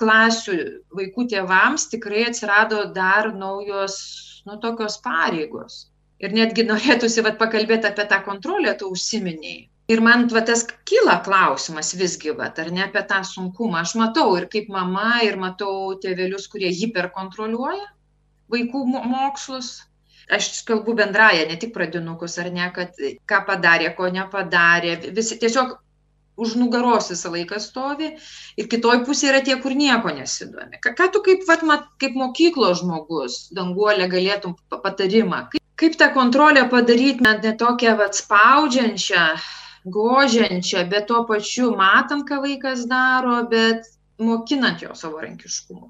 klasių 0.00 0.58
vaikų 1.00 1.28
tėvams 1.32 1.88
tikrai 1.94 2.26
atsirado 2.28 2.84
dar 2.92 3.32
naujos, 3.32 3.96
nu, 4.44 4.60
tokios 4.60 5.00
pareigos. 5.00 5.86
Ir 6.20 6.36
netgi 6.36 6.68
norėtųsi 6.68 7.24
vat, 7.24 7.40
pakalbėti 7.40 7.88
apie 7.88 8.04
tą 8.04 8.20
kontrolę, 8.26 8.76
tu 8.76 8.92
užsiminiai 8.92 9.70
ir 9.90 10.02
man 10.06 10.26
va 10.34 10.42
tas 10.46 10.64
kyla 10.88 11.18
klausimas 11.26 11.92
visgi 11.98 12.34
vat 12.40 12.58
ar 12.62 12.70
ne 12.76 12.86
apie 12.86 13.02
tą 13.12 13.20
sunkumą 13.26 13.82
aš 13.82 13.96
matau 14.00 14.36
ir 14.38 14.46
kaip 14.54 14.70
mama 14.76 15.20
ir 15.26 15.38
matau 15.44 15.94
tėvelius 16.04 16.48
kurie 16.52 16.70
hiperkontroliuoja 16.80 17.86
vaikų 18.54 18.84
mokslus 18.94 19.70
aš 20.36 20.50
kalbu 20.68 20.94
bendrąja 21.02 21.46
ne 21.50 21.58
tik 21.62 21.74
pradinukus 21.76 22.38
ar 22.42 22.50
ne 22.56 22.70
kad 22.74 22.98
ką 23.32 23.44
padarė 23.52 23.94
ko 23.98 24.10
nepadarė 24.18 24.98
visi 25.20 25.38
tiesiog 25.44 25.78
už 26.40 26.54
nugaros 26.56 27.10
visą 27.12 27.32
laiką 27.34 27.58
stovi 27.60 28.10
ir 28.60 28.68
kitoj 28.72 29.02
pusėj 29.08 29.30
yra 29.32 29.40
tie, 29.44 29.56
kur 29.60 29.74
nieko 29.76 30.12
nesidomi. 30.16 30.80
Ką, 30.80 30.94
ką 30.96 31.08
tu 31.12 31.20
kaip, 31.26 31.42
vat, 31.48 31.64
mat, 31.68 31.88
kaip 32.00 32.16
mokyklos 32.16 32.80
žmogus, 32.80 33.40
danguolė, 33.56 34.06
galėtum 34.14 34.56
patarimą? 34.72 35.42
Kaip, 35.52 35.64
kaip 35.82 35.98
tą 36.00 36.08
kontrolę 36.16 36.64
padaryti 36.72 37.26
net 37.26 37.44
ne 37.44 37.52
tokią 37.60 37.96
vat, 38.00 38.16
spaudžiančią, 38.16 39.26
gožiančią, 39.84 40.84
bet 40.90 41.08
tuo 41.08 41.24
pačiu 41.28 41.70
matant, 41.76 42.26
ką 42.28 42.40
vaikas 42.44 42.86
daro, 42.90 43.40
bet 43.50 43.88
mokinant 44.20 44.82
jo 44.82 44.94
savarankiškumu. 44.94 45.88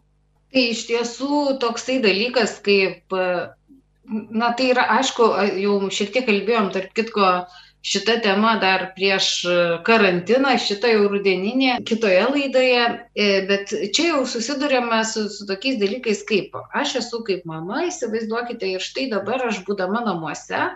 Tai 0.50 0.62
iš 0.74 0.84
tiesų 0.88 1.58
toksai 1.62 2.00
dalykas, 2.02 2.58
kaip, 2.64 3.14
na 4.06 4.52
tai 4.58 4.70
yra, 4.72 4.86
aišku, 4.98 5.26
jau 5.62 5.74
šiek 5.94 6.14
tiek 6.14 6.26
kalbėjom, 6.26 6.70
tarp 6.74 6.94
kitko, 6.94 7.28
šitą 7.86 8.18
temą 8.20 8.58
dar 8.60 8.90
prieš 8.96 9.28
karantiną, 9.86 10.52
šitą 10.60 10.90
jau 10.92 11.06
rudeninė 11.08 11.78
kitoje 11.88 12.26
laidoje, 12.28 12.82
e, 13.16 13.28
bet 13.48 13.72
čia 13.96 14.10
jau 14.10 14.24
susidurėme 14.28 15.00
su, 15.08 15.28
su 15.32 15.46
tokiais 15.48 15.78
dalykais 15.80 16.20
kaip 16.28 16.58
aš 16.76 16.98
esu 17.00 17.22
kaip 17.24 17.46
mama, 17.48 17.86
įsivaizduokite, 17.88 18.74
ir 18.74 18.84
štai 18.84 19.08
dabar 19.14 19.46
aš 19.48 19.62
būdama 19.64 20.04
namuose, 20.04 20.66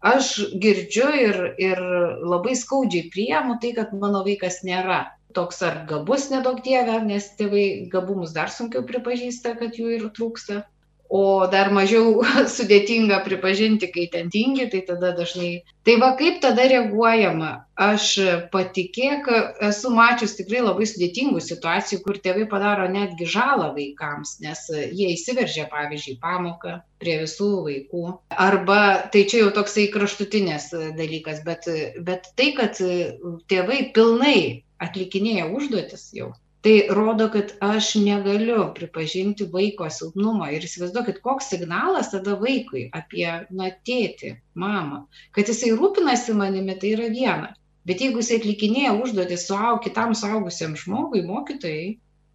aš 0.00 0.30
girdžiu 0.62 1.08
ir, 1.20 1.38
ir 1.58 1.80
labai 2.20 2.56
skaudžiai 2.56 3.10
priemu 3.12 3.58
tai, 3.62 3.72
kad 3.76 3.92
mano 3.96 4.24
vaikas 4.26 4.62
nėra 4.66 5.04
toks 5.36 5.62
ar 5.62 5.82
gabus 5.88 6.30
nedaug 6.32 6.62
dievė, 6.64 7.00
nes 7.04 7.28
tėvai 7.38 7.88
gabumus 7.92 8.32
dar 8.32 8.52
sunkiau 8.52 8.84
pripažįsta, 8.88 9.56
kad 9.60 9.76
jų 9.76 9.92
ir 9.98 10.08
trūksta 10.16 10.64
o 11.08 11.46
dar 11.50 11.70
mažiau 11.74 12.22
sudėtinga 12.56 13.20
pripažinti, 13.26 13.88
kai 13.92 14.06
ten 14.12 14.30
tingi, 14.32 14.68
tai 14.72 14.82
tada 14.88 15.12
dažnai. 15.16 15.62
Tai 15.86 15.96
va 16.02 16.12
kaip 16.18 16.40
tada 16.42 16.66
reaguojama? 16.70 17.52
Aš 17.76 18.06
patikėk, 18.52 19.28
esu 19.68 19.90
mačius 19.92 20.34
tikrai 20.38 20.62
labai 20.64 20.86
sudėtingų 20.88 21.42
situacijų, 21.44 22.00
kur 22.06 22.18
tėvai 22.24 22.46
padaro 22.50 22.86
netgi 22.90 23.28
žalą 23.28 23.68
vaikams, 23.76 24.38
nes 24.42 24.62
jie 24.72 25.10
įsiveržia, 25.12 25.66
pavyzdžiui, 25.72 26.16
pamoką 26.22 26.78
prie 27.02 27.18
visų 27.22 27.50
vaikų. 27.68 28.06
Arba 28.32 28.80
tai 29.12 29.26
čia 29.28 29.44
jau 29.44 29.52
toksai 29.60 29.90
kraštutinės 29.92 30.72
dalykas, 30.96 31.44
bet, 31.46 31.68
bet 32.08 32.32
tai, 32.40 32.50
kad 32.56 32.80
tėvai 33.52 33.82
pilnai 33.94 34.38
atlikinėja 34.82 35.46
užduotis 35.52 36.10
jau 36.16 36.32
tai 36.64 36.86
rodo, 36.90 37.28
kad 37.32 37.52
aš 37.62 37.92
negaliu 38.02 38.70
pripažinti 38.74 39.46
vaiko 39.52 39.88
silpnumo. 39.92 40.48
Ir 40.50 40.64
įsivaizduokit, 40.66 41.20
koks 41.24 41.52
signalas 41.52 42.10
tada 42.14 42.38
vaikui 42.40 42.88
apie, 42.96 43.28
na, 43.50 43.70
tėtį, 43.86 44.32
mamą. 44.58 45.04
Kad 45.36 45.52
jisai 45.52 45.74
rūpinasi 45.76 46.34
manimi, 46.38 46.78
tai 46.80 46.96
yra 46.96 47.12
viena. 47.12 47.52
Bet 47.86 48.02
jeigu 48.02 48.18
jisai 48.18 48.40
atlikinėja 48.40 48.96
užduotį 48.98 49.38
suaug, 49.38 49.78
kitam 49.84 50.16
suaugusiam 50.18 50.74
žmogui, 50.78 51.22
mokytojai, 51.26 51.92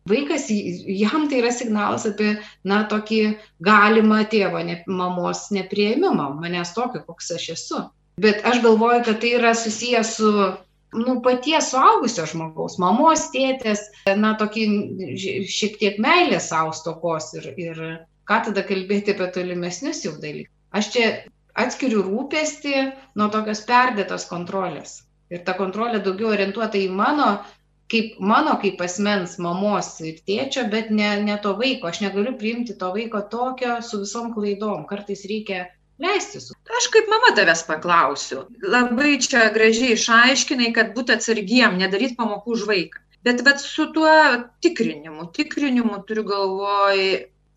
vaikas, 0.07 0.47
jam 0.47 1.27
tai 1.29 1.41
yra 1.41 1.51
signalas 1.51 2.07
apie, 2.07 2.37
na, 2.63 2.83
tokį 2.87 3.21
galimą 3.63 4.23
tėvo, 4.31 4.63
ne, 4.65 4.79
mamos 4.87 5.49
neprieimimą, 5.51 6.31
manęs 6.39 6.71
tokio, 6.77 7.03
koks 7.07 7.33
aš 7.35 7.49
esu. 7.57 7.83
Bet 8.21 8.45
aš 8.47 8.61
galvoju, 8.63 9.03
kad 9.07 9.19
tai 9.23 9.35
yra 9.37 9.51
susijęs 9.57 10.15
su 10.17 10.31
nu, 10.93 11.19
paties 11.25 11.69
suaugusio 11.71 12.25
žmogaus, 12.29 12.77
mamos, 12.81 13.27
tėtės, 13.33 13.85
na, 14.19 14.33
tokį 14.39 14.65
šiek 15.49 15.77
tiek 15.79 15.99
meilės 16.03 16.49
savo 16.51 16.73
stokos 16.75 17.31
ir, 17.39 17.51
ir 17.59 17.83
ką 18.27 18.41
tada 18.47 18.63
kalbėti 18.67 19.15
apie 19.15 19.29
tolimesnius 19.37 20.03
jau 20.05 20.17
dalykus. 20.19 20.51
Aš 20.71 20.91
čia 20.93 21.07
atskiriu 21.59 22.03
rūpestį 22.05 22.75
nuo 23.19 23.27
tokios 23.31 23.63
perdėtos 23.67 24.27
kontrolės. 24.29 25.01
Ir 25.31 25.43
ta 25.47 25.55
kontrolė 25.55 25.99
daugiau 26.03 26.31
orientuota 26.35 26.79
į 26.79 26.89
mano, 26.95 27.27
kaip 27.91 28.19
mano 28.19 28.57
kaip 28.61 28.81
asmens, 28.83 29.37
mamos 29.39 29.93
ir 30.03 30.19
tėčio, 30.27 30.65
bet 30.71 30.91
ne, 30.95 31.09
ne 31.23 31.37
to 31.43 31.53
vaiko. 31.59 31.91
Aš 31.91 32.01
negaliu 32.05 32.35
priimti 32.39 32.75
to 32.79 32.91
vaiko 32.95 33.23
tokio 33.31 33.77
su 33.83 34.01
visom 34.03 34.31
klaidom. 34.35 34.85
Kartais 34.89 35.23
reikia 35.31 35.65
leistis. 36.03 36.51
Aš 36.81 36.87
kaip 36.89 37.09
mama 37.13 37.29
tavęs 37.37 37.61
paklausiu. 37.67 38.39
Labai 38.65 39.19
čia 39.21 39.51
gražiai 39.53 39.93
išaiškinai, 39.93 40.71
kad 40.73 40.95
būtų 40.95 41.19
atsargiem, 41.19 41.77
nedaryti 41.77 42.17
pamokų 42.17 42.55
už 42.55 42.63
vaiką. 42.71 43.03
Bet 43.21 43.43
bet 43.45 43.61
su 43.61 43.85
tuo 43.93 44.13
tikrinimu, 44.65 45.27
tikrinimu 45.35 45.99
turiu 46.09 46.23
galvoj, 46.25 47.03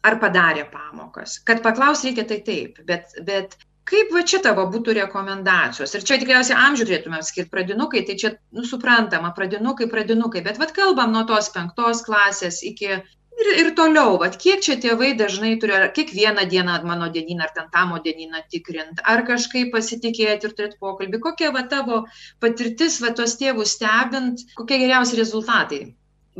ar 0.05 0.19
padarė 0.21 0.67
pamokas. 0.69 1.39
Kad 1.49 1.63
paklaus 1.65 2.05
reikia 2.05 2.27
tai 2.29 2.43
taip, 2.45 2.83
bet, 2.85 3.17
bet 3.25 3.57
kaip 3.89 4.13
va 4.13 4.27
čia 4.29 4.43
tavo 4.45 4.67
būtų 4.75 4.99
rekomendacijos? 5.01 5.97
Ir 5.97 6.05
čia 6.05 6.21
tikriausiai 6.21 6.61
amžių 6.67 6.89
turėtume 6.91 7.23
skirti 7.25 7.53
pradinukai, 7.57 8.05
tai 8.05 8.19
čia, 8.21 8.35
nu, 8.53 8.67
suprantama, 8.69 9.33
pradinukai, 9.37 9.89
pradinukai, 9.89 10.45
bet 10.45 10.61
vad 10.61 10.77
kalbam 10.77 11.17
nuo 11.17 11.25
tos 11.33 11.49
penktos 11.57 12.05
klasės 12.05 12.61
iki 12.69 13.01
ir 13.43 13.51
ir 13.61 13.71
toliau 13.79 14.19
vat 14.23 14.37
kiek 14.45 14.63
čia 14.67 14.77
tėvai 14.85 15.11
dažnai 15.21 15.55
turi 15.63 15.77
ar 15.79 15.87
kiekvieną 15.97 16.45
dieną 16.53 16.77
mano 16.91 17.09
dienyną 17.17 17.49
ar 17.49 17.53
ten 17.57 17.71
tamo 17.77 17.99
dienyną 18.07 18.43
tikrint 18.55 19.03
ar 19.15 19.25
kažkaip 19.31 19.73
pasitikėt 19.75 20.47
ir 20.49 20.55
turėt 20.61 20.79
pokalbį 20.87 21.21
kokia 21.27 21.51
va 21.59 21.65
tavo 21.75 22.05
patirtis 22.45 23.01
va 23.07 23.13
tuos 23.21 23.37
tėvus 23.43 23.75
stebint 23.79 24.47
kokie 24.61 24.81
geriausi 24.85 25.21
rezultatai? 25.23 25.83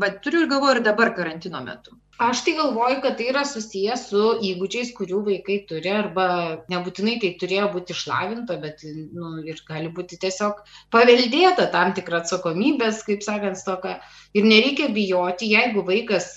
Vat 0.05 0.23
turiu 0.23 0.45
ir 0.45 0.51
galvoju 0.55 0.79
ir 0.79 0.87
dabar 0.91 1.15
karantino 1.19 1.61
metu 1.67 1.99
Aš 2.19 2.45
tai 2.47 2.53
galvoju, 2.55 3.01
kad 3.03 3.17
tai 3.19 3.25
yra 3.33 3.41
susijęs 3.43 4.05
su 4.13 4.21
įgūdžiais, 4.47 4.93
kurių 4.95 5.23
vaikai 5.29 5.57
turi, 5.67 5.91
arba 5.91 6.27
nebūtinai 6.71 7.17
tai 7.23 7.33
turėjo 7.41 7.71
būti 7.73 7.91
išlavinta, 7.97 8.55
bet 8.63 8.85
nu, 8.87 9.41
ir 9.43 9.59
gali 9.67 9.91
būti 9.97 10.21
tiesiog 10.23 10.61
paveldėta 10.95 11.67
tam 11.75 11.91
tikra 11.97 12.21
atsakomybės, 12.23 13.03
kaip 13.09 13.27
sakant, 13.27 13.59
stoka. 13.59 13.97
Ir 14.31 14.47
nereikia 14.47 14.93
bijoti, 14.95 15.51
jeigu 15.57 15.83
vaikas 15.89 16.37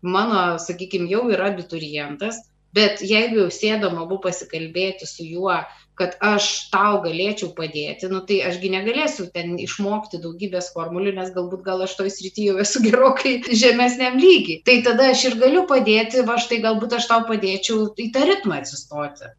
mano, 0.00 0.56
sakykime, 0.56 1.10
jau 1.12 1.26
yra 1.28 1.50
abiturientas, 1.52 2.40
bet 2.72 3.04
jeigu 3.04 3.42
jau 3.42 3.50
sėdom 3.52 4.00
abu 4.00 4.22
pasikalbėti 4.24 5.04
su 5.04 5.28
juo, 5.28 5.58
kad 6.00 6.16
aš 6.24 6.46
tau 6.72 7.02
galėčiau 7.04 7.50
padėti, 7.56 8.08
nu 8.12 8.22
tai 8.28 8.40
ašgi 8.48 8.70
negalėsiu 8.72 9.26
ten 9.34 9.58
išmokti 9.60 10.22
daugybės 10.22 10.70
formulių, 10.74 11.12
nes 11.18 11.34
galbūt 11.34 11.66
gal 11.66 11.84
aš 11.84 11.98
toj 11.98 12.08
srityje 12.14 12.54
jau 12.54 12.62
esu 12.64 12.82
gerokai 12.86 13.34
žemesniam 13.62 14.16
lygiai. 14.20 14.62
Tai 14.64 14.78
tada 14.88 15.10
aš 15.12 15.26
ir 15.30 15.36
galiu 15.42 15.66
padėti, 15.68 16.24
va 16.30 16.38
štai 16.40 16.62
galbūt 16.64 16.96
aš 16.98 17.10
tau 17.12 17.26
padėčiau 17.28 17.90
į 18.00 18.10
tą 18.16 18.24
ritmą 18.32 18.62
atsistoti. 18.62 19.34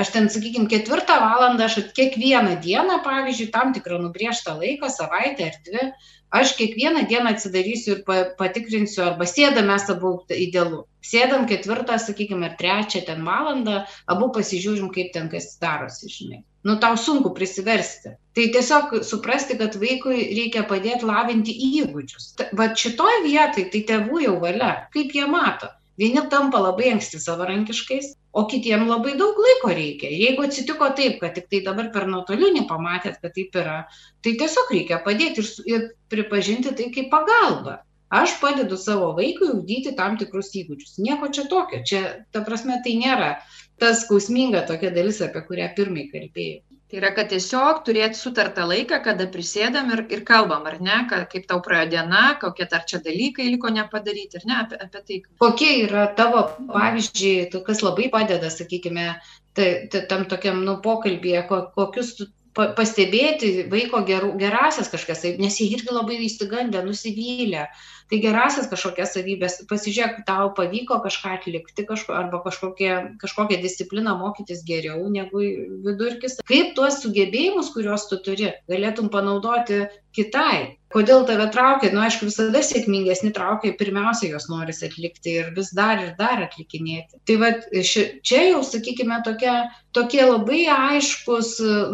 Aš 0.00 0.12
ten, 0.14 0.28
sakykime, 0.30 0.68
ketvirtą 0.70 1.16
valandą, 1.18 1.66
aš 1.66 1.90
kiekvieną 1.96 2.60
dieną, 2.62 3.00
pavyzdžiui, 3.06 3.48
tam 3.54 3.72
tikrą 3.74 3.98
nubriežtą 4.04 4.54
laiką, 4.60 4.90
savaitę 4.94 5.48
ar 5.48 5.56
dvi, 5.66 5.86
aš 6.30 6.54
kiekvieną 6.58 7.06
dieną 7.10 7.34
atsidarysiu 7.34 7.96
ir 7.96 8.02
patikrinsiu, 8.38 9.02
arba 9.08 9.26
sėdam 9.28 9.70
mes 9.72 9.88
abu 9.92 10.12
idealu. 10.34 10.84
Sėdam 11.10 11.46
ketvirtą, 11.50 11.96
sakykime, 11.98 12.50
ar 12.50 12.56
trečią 12.60 13.02
ten 13.06 13.24
valandą, 13.26 13.82
abu 14.14 14.30
pasižiūrim, 14.36 14.92
kaip 14.94 15.12
ten 15.16 15.30
kas 15.32 15.56
darosi, 15.62 16.10
žinai. 16.12 16.42
Nu, 16.68 16.76
tau 16.76 16.96
sunku 17.00 17.32
prisiversti. 17.34 18.14
Tai 18.36 18.46
tiesiog 18.54 18.98
suprasti, 19.08 19.56
kad 19.60 19.78
vaikui 19.80 20.26
reikia 20.36 20.66
padėti 20.68 21.08
lavinti 21.08 21.54
įgūdžius. 21.70 22.34
Va 22.56 22.68
šitoj 22.82 23.22
vietai 23.24 23.66
tai 23.72 23.84
tėvų 23.88 24.24
jau 24.26 24.36
valia, 24.44 24.72
kaip 24.92 25.16
jie 25.16 25.24
mato. 25.26 25.72
Vieni 26.00 26.22
tampa 26.32 26.60
labai 26.60 26.94
anksti 26.94 27.18
savarankiškais, 27.20 28.12
o 28.32 28.46
kitiem 28.46 28.86
labai 28.88 29.16
daug 29.18 29.38
laiko 29.44 29.72
reikia. 29.74 30.10
Jeigu 30.14 30.46
atsitiko 30.46 30.90
taip, 30.98 31.18
kad 31.22 31.34
tik 31.36 31.48
tai 31.50 31.62
dabar 31.66 31.90
per 31.94 32.06
nuotolinį 32.10 32.66
pamatėt, 32.70 33.18
kad 33.22 33.34
taip 33.36 33.56
yra, 33.62 33.76
tai 34.24 34.36
tiesiog 34.42 34.74
reikia 34.76 35.00
padėti 35.06 35.42
ir, 35.42 35.52
ir 35.72 35.86
pripažinti 36.12 36.74
tai 36.78 36.90
kaip 36.94 37.10
pagalbą. 37.14 37.80
Aš 38.10 38.40
padedu 38.42 38.74
savo 38.78 39.12
vaikui 39.14 39.52
ugdyti 39.54 39.92
tam 39.98 40.16
tikrus 40.18 40.50
įgūdžius. 40.58 40.96
Nieko 40.98 41.28
čia 41.34 41.44
tokio. 41.50 41.78
Čia, 41.86 42.00
ta 42.34 42.42
prasme, 42.46 42.80
tai 42.82 42.96
nėra 42.98 43.36
tas 43.82 44.02
skausminga 44.04 44.64
tokia 44.66 44.90
dalis, 44.94 45.22
apie 45.22 45.44
kurią 45.46 45.70
pirmai 45.76 46.08
kalbėjau. 46.10 46.64
Tai 46.90 46.98
yra, 46.98 47.12
kad 47.14 47.28
tiesiog 47.30 47.84
turėti 47.86 48.18
sutartą 48.18 48.64
laiką, 48.66 48.96
kada 49.04 49.28
prisėdam 49.30 49.92
ir, 49.94 50.00
ir 50.10 50.24
kalbam, 50.26 50.64
ar 50.66 50.80
ne, 50.82 50.96
kad, 51.10 51.28
kaip 51.30 51.44
tau 51.46 51.60
praėjo 51.62 51.92
diena, 51.92 52.22
kokie 52.40 52.66
dar 52.72 52.82
čia 52.90 52.98
dalykai 53.04 53.46
liko 53.46 53.70
nepadaryti, 53.70 54.40
ar 54.40 54.48
ne, 54.50 54.56
apie, 54.64 54.80
apie 54.86 55.02
tai. 55.06 55.18
Kokie 55.44 55.70
yra 55.84 56.08
tavo 56.18 56.42
pavyzdžiai, 56.72 57.62
kas 57.68 57.84
labai 57.86 58.08
padeda, 58.10 58.50
sakykime, 58.50 59.06
tai, 59.54 59.68
tai, 59.92 60.02
tam 60.10 60.26
tokiam 60.32 60.64
nu, 60.66 60.80
pokalbėje, 60.82 61.44
kokius 61.78 62.10
pastebėti 62.58 63.68
vaiko 63.70 64.02
gerų, 64.10 64.32
gerasias 64.42 64.90
kažkas, 64.90 65.22
nes 65.38 65.60
jie 65.62 65.68
irgi 65.76 65.94
labai 65.94 66.18
įsigandę, 66.26 66.82
nusivylę, 66.82 67.68
tai 68.10 68.18
gerąsias 68.18 68.66
kažkokias 68.70 69.14
savybes 69.14 69.60
pasižiūrėk 69.70 70.24
tau 70.26 70.50
pavyko 70.56 70.98
kažką 71.04 71.36
atlikti 71.38 71.84
kažko 71.86 72.16
arba 72.18 72.40
kažkokią 72.42 72.96
kažkokią 73.22 73.60
discipliną 73.62 74.16
mokytis 74.18 74.64
geriau 74.66 75.06
negu 75.14 75.42
vidurkis. 75.86 76.40
Kaip 76.50 76.74
tuos 76.78 76.98
sugebėjimus 77.04 77.70
kuriuos 77.74 78.08
tu 78.10 78.18
turi 78.26 78.50
galėtum 78.70 79.12
panaudoti 79.14 79.84
kitai. 80.16 80.76
Kodėl 80.90 81.22
tave 81.22 81.44
traukia? 81.54 81.92
Nu 81.94 82.00
aišku 82.02 82.26
visada 82.26 82.60
sėkmingesni 82.66 83.30
traukia 83.34 83.76
pirmiausia 83.78 84.32
juos 84.32 84.48
norisi 84.50 84.88
atlikti 84.88 85.36
ir 85.38 85.52
vis 85.54 85.70
dar 85.78 86.00
ir 86.02 86.16
dar 86.18 86.40
atlikinėti. 86.42 87.20
Tai 87.30 87.36
vat 87.38 87.68
ši 87.70 88.02
čia 88.26 88.40
jau 88.48 88.64
sakykime 88.66 89.20
tokia 89.26 89.54
tokie 89.94 90.24
labai 90.24 90.64
aiškūs 90.70 91.52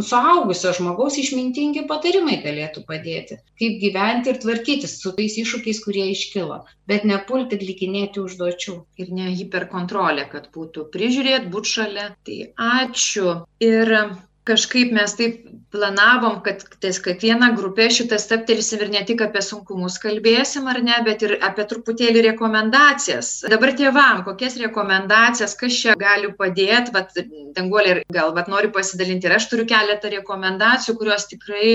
suaugusio 0.08 0.72
žmogaus 0.78 1.18
išmintingi 1.20 1.84
patarimai 1.90 2.38
galėtų 2.44 2.86
padėti. 2.88 3.36
Kaip 3.60 3.76
gyventi 3.82 4.32
ir 4.32 4.40
tvarkytis 4.40 4.96
su 5.02 5.12
tais 5.16 5.36
iššūkiais 5.42 5.82
kurie 5.84 6.06
iškilo. 6.14 6.62
Bet 6.88 7.04
nepulti 7.08 7.60
atlikinėti 7.60 8.22
užduočių. 8.24 8.78
Ir 9.02 9.12
ne 9.12 9.28
hiperkontrolė 9.36 10.24
kad 10.32 10.48
būtų 10.56 10.88
prižiūrėt 10.96 11.50
būt 11.52 11.68
šalia. 11.72 12.08
Tai 12.24 12.38
ačiū. 12.80 13.36
Ir 13.64 13.92
kažkaip 14.46 14.92
mes 14.94 15.14
taip 15.18 15.42
planavom, 15.74 16.38
kad 16.44 16.62
ties 16.82 17.00
kiekvieną 17.02 17.50
grupę 17.58 17.88
šitą 17.92 18.18
steptelsim 18.22 18.84
ir 18.84 18.92
ne 18.94 19.02
tik 19.08 19.22
apie 19.26 19.42
sunkumus 19.44 19.98
kalbėsim, 20.02 20.68
ar 20.70 20.80
ne, 20.86 20.96
bet 21.06 21.24
ir 21.26 21.36
apie 21.48 21.66
truputėlį 21.70 22.22
rekomendacijas. 22.30 23.32
Dabar 23.50 23.74
tėvam, 23.78 24.22
kokias 24.28 24.58
rekomendacijas, 24.62 25.56
kas 25.58 25.80
čia 25.82 25.96
gali 26.00 26.30
padėti, 26.38 26.94
vat, 26.94 27.12
danguolė 27.58 27.98
gal, 28.12 28.32
vat, 28.38 28.50
noriu 28.52 28.70
pasidalinti 28.74 29.28
ir 29.28 29.36
aš 29.36 29.50
turiu 29.52 29.66
keletą 29.68 30.12
rekomendacijų, 30.14 30.96
kurios 31.02 31.28
tikrai 31.32 31.74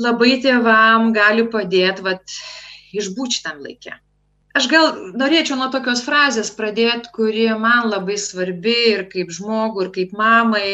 labai 0.00 0.38
tėvam 0.44 1.12
gali 1.16 1.48
padėti, 1.50 2.06
vat, 2.06 2.38
išbūti 2.94 3.40
šitam 3.40 3.62
laikė. 3.66 3.98
Aš 4.54 4.68
gal 4.70 4.92
norėčiau 5.18 5.56
nuo 5.58 5.66
tokios 5.74 6.04
frazės 6.06 6.52
pradėti, 6.54 7.10
kuri 7.16 7.48
man 7.58 7.88
labai 7.90 8.14
svarbi 8.22 8.76
ir 8.92 9.08
kaip 9.10 9.32
žmogui, 9.34 9.88
ir 9.88 9.90
kaip 9.96 10.12
mamai, 10.14 10.68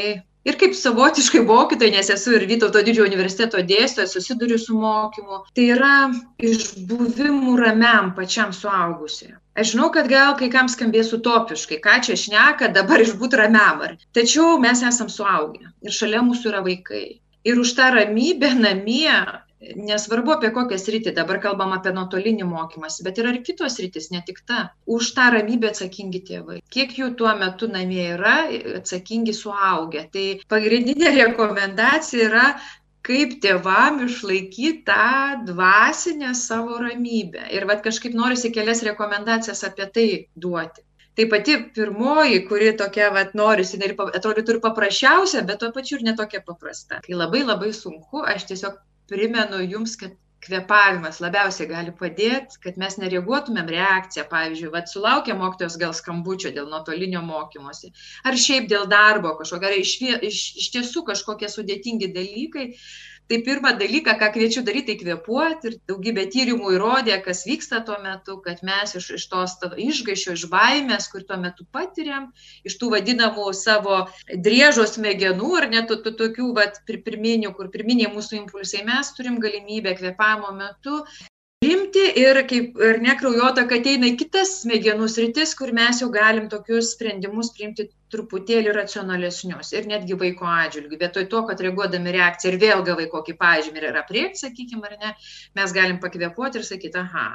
ir 0.48 0.56
kaip 0.60 0.74
savotiškai 0.76 1.42
mokytojai, 1.48 1.92
nes 1.96 2.10
esu 2.14 2.34
ir 2.36 2.46
Vytauto 2.50 2.82
didžiojo 2.86 3.08
universiteto 3.10 3.60
dėstytoja, 3.72 4.08
susiduriu 4.10 4.58
su 4.60 4.76
mokymu, 4.78 5.42
tai 5.56 5.68
yra 5.74 5.94
išbuvimų 6.50 7.56
ramiam 7.60 8.12
pačiam 8.16 8.54
suaugusiam. 8.56 9.36
Aš 9.60 9.74
žinau, 9.74 9.90
kad 9.92 10.08
gal 10.08 10.36
kai 10.40 10.48
kam 10.52 10.70
skambės 10.72 11.12
utopiškai, 11.16 11.80
ką 11.84 11.98
čia 12.06 12.16
šneka, 12.16 12.70
dabar 12.76 13.02
išbūti 13.04 13.40
ramiam. 13.40 13.82
Tačiau 14.16 14.56
mes 14.62 14.82
esam 14.86 15.10
suaugę 15.12 15.68
ir 15.84 15.94
šalia 15.94 16.22
mūsų 16.24 16.52
yra 16.52 16.64
vaikai. 16.64 17.20
Ir 17.44 17.60
už 17.60 17.72
tą 17.76 17.88
ramybę 17.94 18.52
namie 18.56 19.12
nesvarbu 19.60 20.34
apie 20.36 20.50
kokią 20.56 20.78
sritį 20.80 21.12
dabar 21.16 21.40
kalbam 21.44 21.74
apie 21.76 21.92
nuotolinį 21.96 22.46
mokymąsi 22.48 23.04
bet 23.06 23.20
yra 23.20 23.34
ir 23.34 23.42
kitos 23.46 23.76
sritys 23.76 24.10
ne 24.14 24.22
tik 24.26 24.42
ta. 24.48 24.60
Už 24.86 25.12
tą 25.16 25.30
ramybę 25.36 25.70
atsakingi 25.72 26.22
tėvai. 26.30 26.60
Kiek 26.76 26.96
jų 26.96 27.12
tuo 27.20 27.32
metu 27.40 27.68
namie 27.68 28.06
yra 28.16 28.36
atsakingi 28.80 29.36
suaugę. 29.36 30.06
Tai 30.14 30.26
pagrindinė 30.52 31.14
rekomendacija 31.22 32.28
yra 32.30 32.46
kaip 33.06 33.38
tėvam 33.44 34.02
išlaikyt 34.06 34.84
tą 34.88 35.44
dvasinę 35.48 36.34
savo 36.36 36.80
ramybę. 36.82 37.48
Ir 37.56 37.66
vat 37.68 37.84
kažkaip 37.84 38.16
norisi 38.16 38.52
kelias 38.54 38.84
rekomendacijas 38.86 39.64
apie 39.68 39.88
tai 39.94 40.08
duoti. 40.36 40.84
Tai 41.16 41.26
pati 41.28 41.56
pirmoji 41.76 42.44
kuri 42.48 42.70
tokia 42.80 43.10
vat 43.12 43.34
norisi 43.36 43.80
atrodytų 43.80 44.54
ir 44.54 44.60
paprasčiausia 44.64 45.42
bet 45.48 45.58
tuo 45.60 45.72
pačiu 45.74 45.98
ir 45.98 46.04
ne 46.06 46.14
tokia 46.16 46.40
paprasta. 46.46 47.00
Kai 47.04 47.18
labai 47.18 47.42
labai 47.44 47.72
sunku 47.76 48.22
aš 48.24 48.46
tiesiog 48.52 48.78
primenu 49.10 49.60
jums, 49.66 49.96
kad 50.00 50.16
kvepavimas 50.44 51.18
labiausiai 51.20 51.68
gali 51.68 51.92
padėti, 51.96 52.60
kad 52.64 52.78
mes 52.80 52.96
nereaguotumėm 53.00 53.68
reakciją, 53.74 54.24
pavyzdžiui, 54.30 54.70
vad 54.72 54.88
sulaukia 54.88 55.36
mokytojos 55.36 55.76
gal 55.82 55.92
skambučio 55.96 56.52
dėl 56.56 56.70
nuotolinio 56.72 57.20
mokymosi, 57.26 57.92
ar 58.24 58.38
šiaip 58.46 58.70
dėl 58.72 58.88
darbo 58.88 59.34
kažkokio, 59.40 59.68
ar 59.68 59.76
iš, 59.76 59.92
iš, 60.30 60.40
iš 60.62 60.70
tiesų 60.76 61.04
kažkokie 61.10 61.50
sudėtingi 61.52 62.08
dalykai, 62.16 62.70
tai 63.30 63.38
pirmą 63.46 63.70
dalyką 63.78 64.16
ką 64.18 64.28
kviečiu 64.34 64.62
daryt 64.66 64.88
tai 64.90 64.96
kvėpuot 64.98 65.66
ir 65.68 65.76
daugybė 65.90 66.24
tyrimų 66.34 66.72
įrodė 66.74 67.20
kas 67.22 67.44
vyksta 67.46 67.78
tuo 67.86 67.98
metu 68.02 68.40
kad 68.42 68.64
mes 68.66 68.96
iš 68.98 69.06
iš 69.18 69.26
tos 69.30 69.54
išgąsčio 69.86 70.34
iš 70.34 70.46
baimės 70.50 71.06
kur 71.12 71.22
tuo 71.28 71.38
metu 71.44 71.66
patiriam 71.76 72.26
iš 72.66 72.76
tų 72.80 72.90
vadinamų 72.96 73.46
savo 73.54 74.00
driežo 74.46 74.88
smegenų 74.90 75.50
ar 75.60 75.68
ne 75.70 75.84
tų 75.86 76.00
tokių 76.10 76.50
vat 76.58 76.82
pir 76.90 77.02
pirminių 77.06 77.54
kur 77.54 77.70
pirminiai 77.70 78.10
mūsų 78.16 78.40
impulsai 78.42 78.82
mes 78.88 79.14
turim 79.14 79.38
galimybę 79.46 79.94
kvėpavimo 80.00 80.50
metu 80.58 81.04
priimti 81.60 82.02
ir 82.16 82.38
kaip 82.50 82.78
ar 82.86 82.98
ne 83.04 83.14
kraujotaka 83.20 83.76
ateina 83.80 84.08
į 84.08 84.14
kitas 84.22 84.52
smegenų 84.62 85.08
sritis 85.12 85.50
kur 85.58 85.72
mes 85.76 85.98
jau 86.00 86.08
galim 86.14 86.46
tokius 86.52 86.94
sprendimus 86.94 87.50
priimti 87.56 87.84
truputėlį 88.14 88.72
racionalesnius 88.76 89.74
ir 89.76 89.90
netgi 89.90 90.16
vaiko 90.22 90.48
atžvilgiu 90.48 91.00
vietoj 91.02 91.26
to 91.34 91.42
kad 91.50 91.60
reaguodami 91.66 92.16
reakciją 92.16 92.54
ir 92.54 92.58
vėl 92.64 92.84
gavai 92.86 93.06
kokį 93.12 93.36
pažymį 93.44 93.84
ir 93.84 94.00
aprėkt 94.00 94.40
sakykim 94.40 94.88
ar 94.88 94.96
ne 95.04 95.12
mes 95.60 95.76
galim 95.76 96.00
pakvėpuot 96.00 96.56
ir 96.56 96.66
sakyt 96.70 96.96
aha 97.02 97.28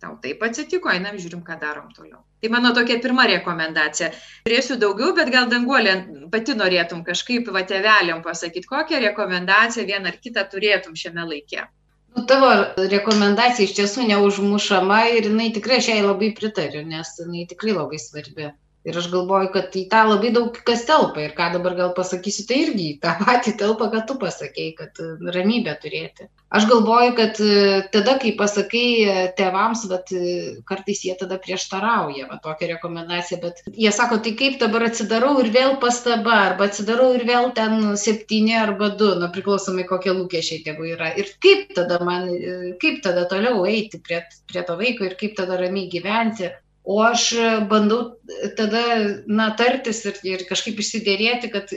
tau 0.00 0.16
taip 0.22 0.42
atsitiko, 0.46 0.88
einam 0.94 1.16
žiūrim, 1.18 1.40
ką 1.42 1.56
darom 1.60 1.88
toliau. 1.90 2.20
Tai 2.38 2.50
mano 2.54 2.70
tokia 2.74 3.00
pirma 3.02 3.24
rekomendacija. 3.26 4.12
Turėsiu 4.46 4.76
daugiau, 4.78 5.10
bet 5.16 5.32
gal 5.34 5.48
danguolė 5.50 5.96
pati 6.30 6.54
norėtum 6.54 7.02
kažkaip 7.08 7.50
va 7.56 7.64
tėveliam 7.66 8.22
pasakyti, 8.22 8.70
kokią 8.70 9.02
rekomendaciją 9.08 9.88
vieną 9.90 10.12
ar 10.12 10.20
kitą 10.22 10.46
turėtum 10.52 10.94
šiame 11.02 11.26
laikė. 11.32 11.66
Nu, 12.16 12.22
tavo 12.30 12.48
rekomendacija 12.92 13.66
iš 13.68 13.74
tiesų 13.78 14.06
neužmušama 14.10 15.00
ir 15.16 15.28
jinai 15.30 15.50
tikrai 15.56 15.80
aš 15.82 15.90
jai 15.92 15.98
labai 16.06 16.30
pritariu, 16.38 16.84
nes 16.92 17.12
jinai 17.20 17.44
tikrai 17.52 17.74
labai 17.76 18.00
svarbi. 18.04 18.48
Ir 18.88 18.96
aš 18.96 19.10
galvoju, 19.12 19.50
kad 19.52 19.74
į 19.76 19.84
tą 19.92 20.00
labai 20.08 20.30
daug 20.32 20.56
kas 20.64 20.86
telpa. 20.88 21.20
Ir 21.20 21.34
ką 21.36 21.50
dabar 21.58 21.74
gal 21.76 21.90
pasakysiu, 21.96 22.46
tai 22.48 22.60
irgi 22.64 22.84
į 22.94 22.98
tą 23.02 23.14
patį 23.20 23.52
telpa, 23.60 23.90
kad 23.92 24.06
tu 24.08 24.14
pasakėjai, 24.22 24.74
kad 24.78 25.00
e, 25.04 25.08
ramybę 25.34 25.74
turėti. 25.82 26.28
Aš 26.56 26.64
galvoju, 26.70 27.10
kad 27.18 27.40
e, 27.44 27.56
tada, 27.92 28.14
kai 28.22 28.30
pasakai 28.38 28.84
e, 29.04 29.16
tėvams, 29.36 29.82
bet 29.90 30.12
kartais 30.70 31.02
jie 31.04 31.12
tada 31.20 31.36
prieštarauja, 31.42 32.30
va 32.30 32.38
tokią 32.46 32.70
rekomendaciją, 32.70 33.40
bet 33.42 33.60
jie 33.68 33.92
sako, 33.92 34.22
tai 34.24 34.32
kaip 34.38 34.56
dabar 34.62 34.86
atsidarau 34.86 35.34
ir 35.42 35.50
vėl 35.52 35.76
pastaba, 35.82 36.38
arba 36.46 36.70
atsidarau 36.70 37.10
ir 37.18 37.26
vėl 37.28 37.50
ten 37.58 37.90
septyni 38.00 38.56
arba 38.56 38.88
du, 39.02 39.10
nu 39.20 39.28
priklausomai 39.34 39.84
kokie 39.90 40.14
lūkesčiai 40.16 40.62
tėvų 40.64 40.94
yra. 40.94 41.10
Ir 41.20 41.28
kaip 41.44 41.76
tada 41.76 42.00
man, 42.08 42.30
kaip 42.80 43.04
tada 43.04 43.26
toliau 43.28 43.66
eiti 43.68 44.00
prie, 44.00 44.22
prie 44.48 44.64
to 44.64 44.78
vaiko 44.80 45.04
ir 45.04 45.18
kaip 45.20 45.36
tada 45.36 45.60
ramiai 45.60 45.92
gyventi 45.92 46.48
o 46.88 46.98
aš 47.04 47.24
bandau 47.70 48.00
tada 48.58 48.84
na 49.40 49.50
tartis 49.60 50.04
ir 50.08 50.20
ir 50.32 50.44
kažkaip 50.48 50.80
išsiderėti 50.84 51.52
kad 51.52 51.74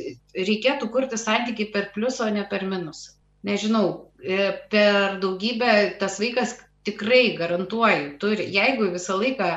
reikėtų 0.52 0.92
kurti 0.94 1.20
santykį 1.20 1.72
per 1.74 1.90
pliusą 1.96 2.30
o 2.30 2.36
ne 2.38 2.46
per 2.54 2.68
minusą 2.74 3.18
nežinau 3.44 4.12
e, 4.24 4.52
per 4.72 5.18
daugybę 5.24 5.72
tas 6.00 6.20
vaikas 6.22 6.58
tikrai 6.84 7.36
garantuoju 7.38 8.18
turi. 8.22 8.48
Jeigu 8.56 8.88
visą 8.94 9.18
laiką 9.22 9.50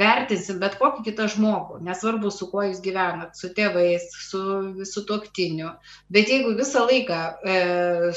vertinsim 0.00 0.58
bet 0.62 0.78
kokį 0.80 1.04
kitą 1.06 1.28
žmogų 1.30 1.78
nesvarbu 1.86 2.32
su 2.34 2.48
kuo 2.50 2.64
jūs 2.66 2.80
gyvenat 2.82 3.36
su 3.38 3.52
tėvais 3.54 4.08
su 4.24 4.40
sutuoktiniu 4.88 5.74
bet 6.14 6.32
jeigu 6.32 6.56
visą 6.58 6.82
laiką 6.88 7.20
e, 7.54 7.56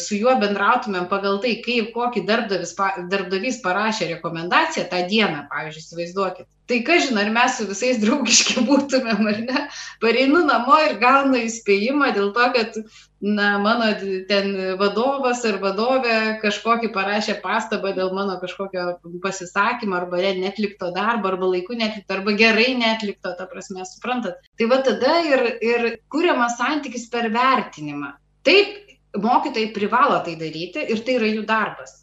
su 0.01 0.17
juo 0.17 0.34
bendrautumėm 0.41 1.05
pagal 1.12 1.38
tai 1.43 1.58
kaip 1.65 1.91
kokį 1.93 2.25
darbdavis 2.29 2.73
pa 2.79 2.93
darbdavys 3.12 3.62
parašė 3.65 4.10
rekomendaciją 4.15 4.88
tą 4.89 5.03
dieną 5.12 5.45
pavyzdžiui 5.51 5.84
įsivaizduokit 5.86 6.49
Tai 6.65 6.80
ką 6.82 6.95
žinai, 6.97 7.28
ar 7.28 7.34
mes 7.34 7.58
su 7.60 7.65
visais 7.69 7.99
draugiški 8.01 8.62
būtumėm, 8.69 9.28
ar 9.30 9.41
ne? 9.45 9.63
Pareinu 10.01 10.41
namo 10.47 10.78
ir 10.82 10.95
gaunu 11.01 11.38
įspėjimą 11.45 12.08
dėl 12.15 12.32
to, 12.34 12.45
kad 12.56 12.80
na, 13.21 13.49
mano 13.62 13.91
ten 14.30 14.49
vadovas 14.80 15.43
ar 15.45 15.60
vadovė 15.62 16.15
kažkokį 16.41 16.89
parašė 16.95 17.36
pastabą 17.43 17.91
dėl 17.97 18.10
mano 18.17 18.39
kažkokio 18.41 18.88
pasisakymo 19.21 19.99
arba 19.99 20.23
netlikto 20.39 20.89
darbo, 20.95 21.30
arba 21.34 21.51
laiku 21.54 21.78
netlikto, 21.78 22.17
arba 22.17 22.34
gerai 22.39 22.71
netlikto, 22.80 23.36
ta 23.38 23.45
prasme, 23.51 23.86
suprantat. 23.86 24.41
Tai 24.58 24.69
va 24.71 24.82
tada 24.86 25.19
ir, 25.25 25.45
ir 25.62 25.91
kuriamas 26.10 26.58
santykis 26.58 27.06
per 27.13 27.30
vertinimą. 27.34 28.15
Taip, 28.45 28.82
mokytojai 29.21 29.69
privalo 29.73 30.17
tai 30.25 30.34
daryti 30.41 30.89
ir 30.89 31.06
tai 31.06 31.19
yra 31.19 31.30
jų 31.30 31.45
darbas 31.45 32.01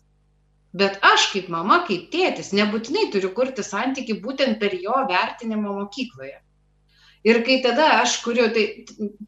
bet 0.73 0.99
aš 1.09 1.29
kaip 1.33 1.51
mama 1.53 1.83
kaip 1.89 2.09
tėtis 2.15 2.53
nebūtinai 2.57 3.11
turiu 3.15 3.33
kurti 3.37 3.65
santykį 3.67 4.21
būtent 4.25 4.59
per 4.63 4.77
jo 4.87 5.03
vertinimą 5.11 5.75
mokykloje 5.81 6.39
ir 7.25 7.43
kai 7.47 7.59
tada 7.67 7.91
aš 7.99 8.17
kuriu 8.25 8.49
tai 8.55 8.65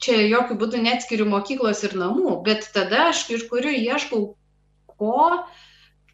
čia 0.03 0.23
jokiu 0.29 0.57
būdu 0.63 0.81
neatskiriu 0.87 1.29
mokyklos 1.31 1.85
ir 1.89 1.99
namų 2.01 2.41
bet 2.49 2.71
tada 2.75 3.09
aš 3.11 3.27
ir 3.37 3.47
kuriu 3.51 3.75
ieškau 3.75 4.25
ko 4.99 5.21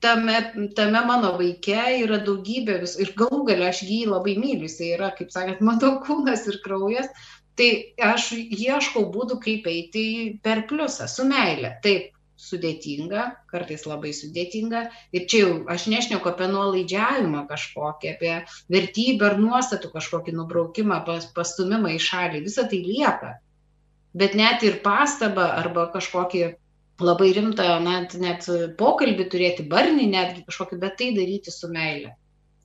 tame, 0.01 0.69
tame 0.77 1.03
mano 1.07 1.33
vaike 1.39 1.81
yra 2.05 2.21
daugybė 2.27 2.79
vis 2.85 2.97
ir 3.01 3.13
galų 3.19 3.43
gale 3.51 3.69
aš 3.69 3.83
jį 3.87 4.01
labai 4.11 4.37
myliu, 4.41 4.69
jisai 4.69 4.95
yra, 4.97 5.11
kaip 5.17 5.33
sakant, 5.35 5.61
mano 5.65 5.97
kūnas 6.07 6.47
ir 6.51 6.61
kraujas, 6.65 7.11
tai 7.61 7.71
aš 8.13 8.31
ieškau 8.41 9.07
būdų, 9.15 9.41
kaip 9.45 9.69
eiti 9.69 10.05
per 10.45 10.65
pliusą, 10.71 11.09
su 11.11 11.27
meile. 11.29 11.75
Taip, 11.85 12.15
sudėtinga, 12.41 13.25
kartais 13.51 13.85
labai 13.89 14.13
sudėtinga. 14.17 14.85
Ir 15.17 15.27
čia 15.31 15.43
jau 15.43 15.53
aš 15.75 15.87
nešneku 15.93 16.31
apie 16.31 16.49
nuolaidžiavimą 16.51 17.45
kažkokį, 17.51 18.15
apie 18.15 18.33
vertybę 18.73 19.29
ar 19.29 19.37
nuostatų 19.43 19.93
kažkokį 19.95 20.37
nubraukimą, 20.39 21.03
pas, 21.07 21.29
pastumimą 21.37 21.95
į 21.97 22.01
šalį. 22.07 22.45
Visa 22.47 22.67
tai 22.71 22.81
lieka. 22.87 23.37
Bet 24.17 24.35
net 24.39 24.65
ir 24.67 24.81
pastabą 24.85 25.47
arba 25.61 25.87
kažkokį 25.93 26.47
labai 27.01 27.31
rimtą, 27.37 27.69
net, 27.85 28.17
net 28.21 28.49
pokalbį 28.81 29.29
turėti, 29.33 29.69
barnį 29.69 30.09
netgi 30.11 30.45
kažkokį, 30.49 30.81
bet 30.81 30.99
tai 31.01 31.13
daryti 31.17 31.53
su 31.55 31.71
meile. 31.73 32.17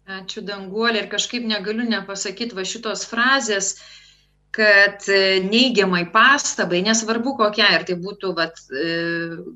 Ačiū 0.06 0.44
danguolė 0.46 1.04
ir 1.04 1.08
kažkaip 1.10 1.46
negaliu 1.50 1.86
nepasakyti 1.90 2.58
va 2.58 2.66
šitos 2.68 3.08
frazės, 3.10 3.76
kad 4.56 5.04
e, 5.12 5.40
neigiamai 5.44 6.06
pastabai, 6.14 6.80
nesvarbu 6.86 7.34
kokia, 7.40 7.68
ir 7.76 7.84
tai 7.88 7.98
būtų 8.00 8.32
vat, 8.38 8.62
e, 8.72 8.86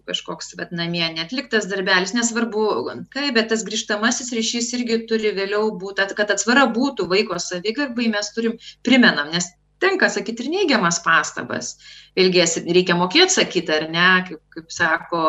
kažkoks 0.10 0.58
vat, 0.60 0.74
namie 0.76 1.06
netliktas 1.16 1.70
darbelis, 1.72 2.12
nesvarbu 2.18 2.66
kaip, 3.14 3.32
bet 3.38 3.48
tas 3.54 3.64
grįžtamasis 3.68 4.34
ryšys 4.36 4.74
irgi 4.80 5.00
turi 5.10 5.32
vėliau 5.38 5.72
būti, 5.80 6.10
kad 6.20 6.36
atsvara 6.36 6.68
būtų 6.76 7.08
vaiko 7.12 7.40
savigarbai, 7.40 8.10
mes 8.12 8.34
turim 8.36 8.60
primenam, 8.84 9.32
nes 9.32 9.48
tenka 9.80 10.10
sakyti 10.12 10.44
ir 10.44 10.52
neigiamas 10.58 11.00
pastabas. 11.06 11.78
Vėlgi, 12.20 12.44
reikia 12.68 12.98
mokėti 13.00 13.38
sakyti, 13.38 13.72
ar 13.72 13.88
ne, 13.94 14.10
kaip, 14.28 14.42
kaip 14.56 14.74
sako, 14.76 15.24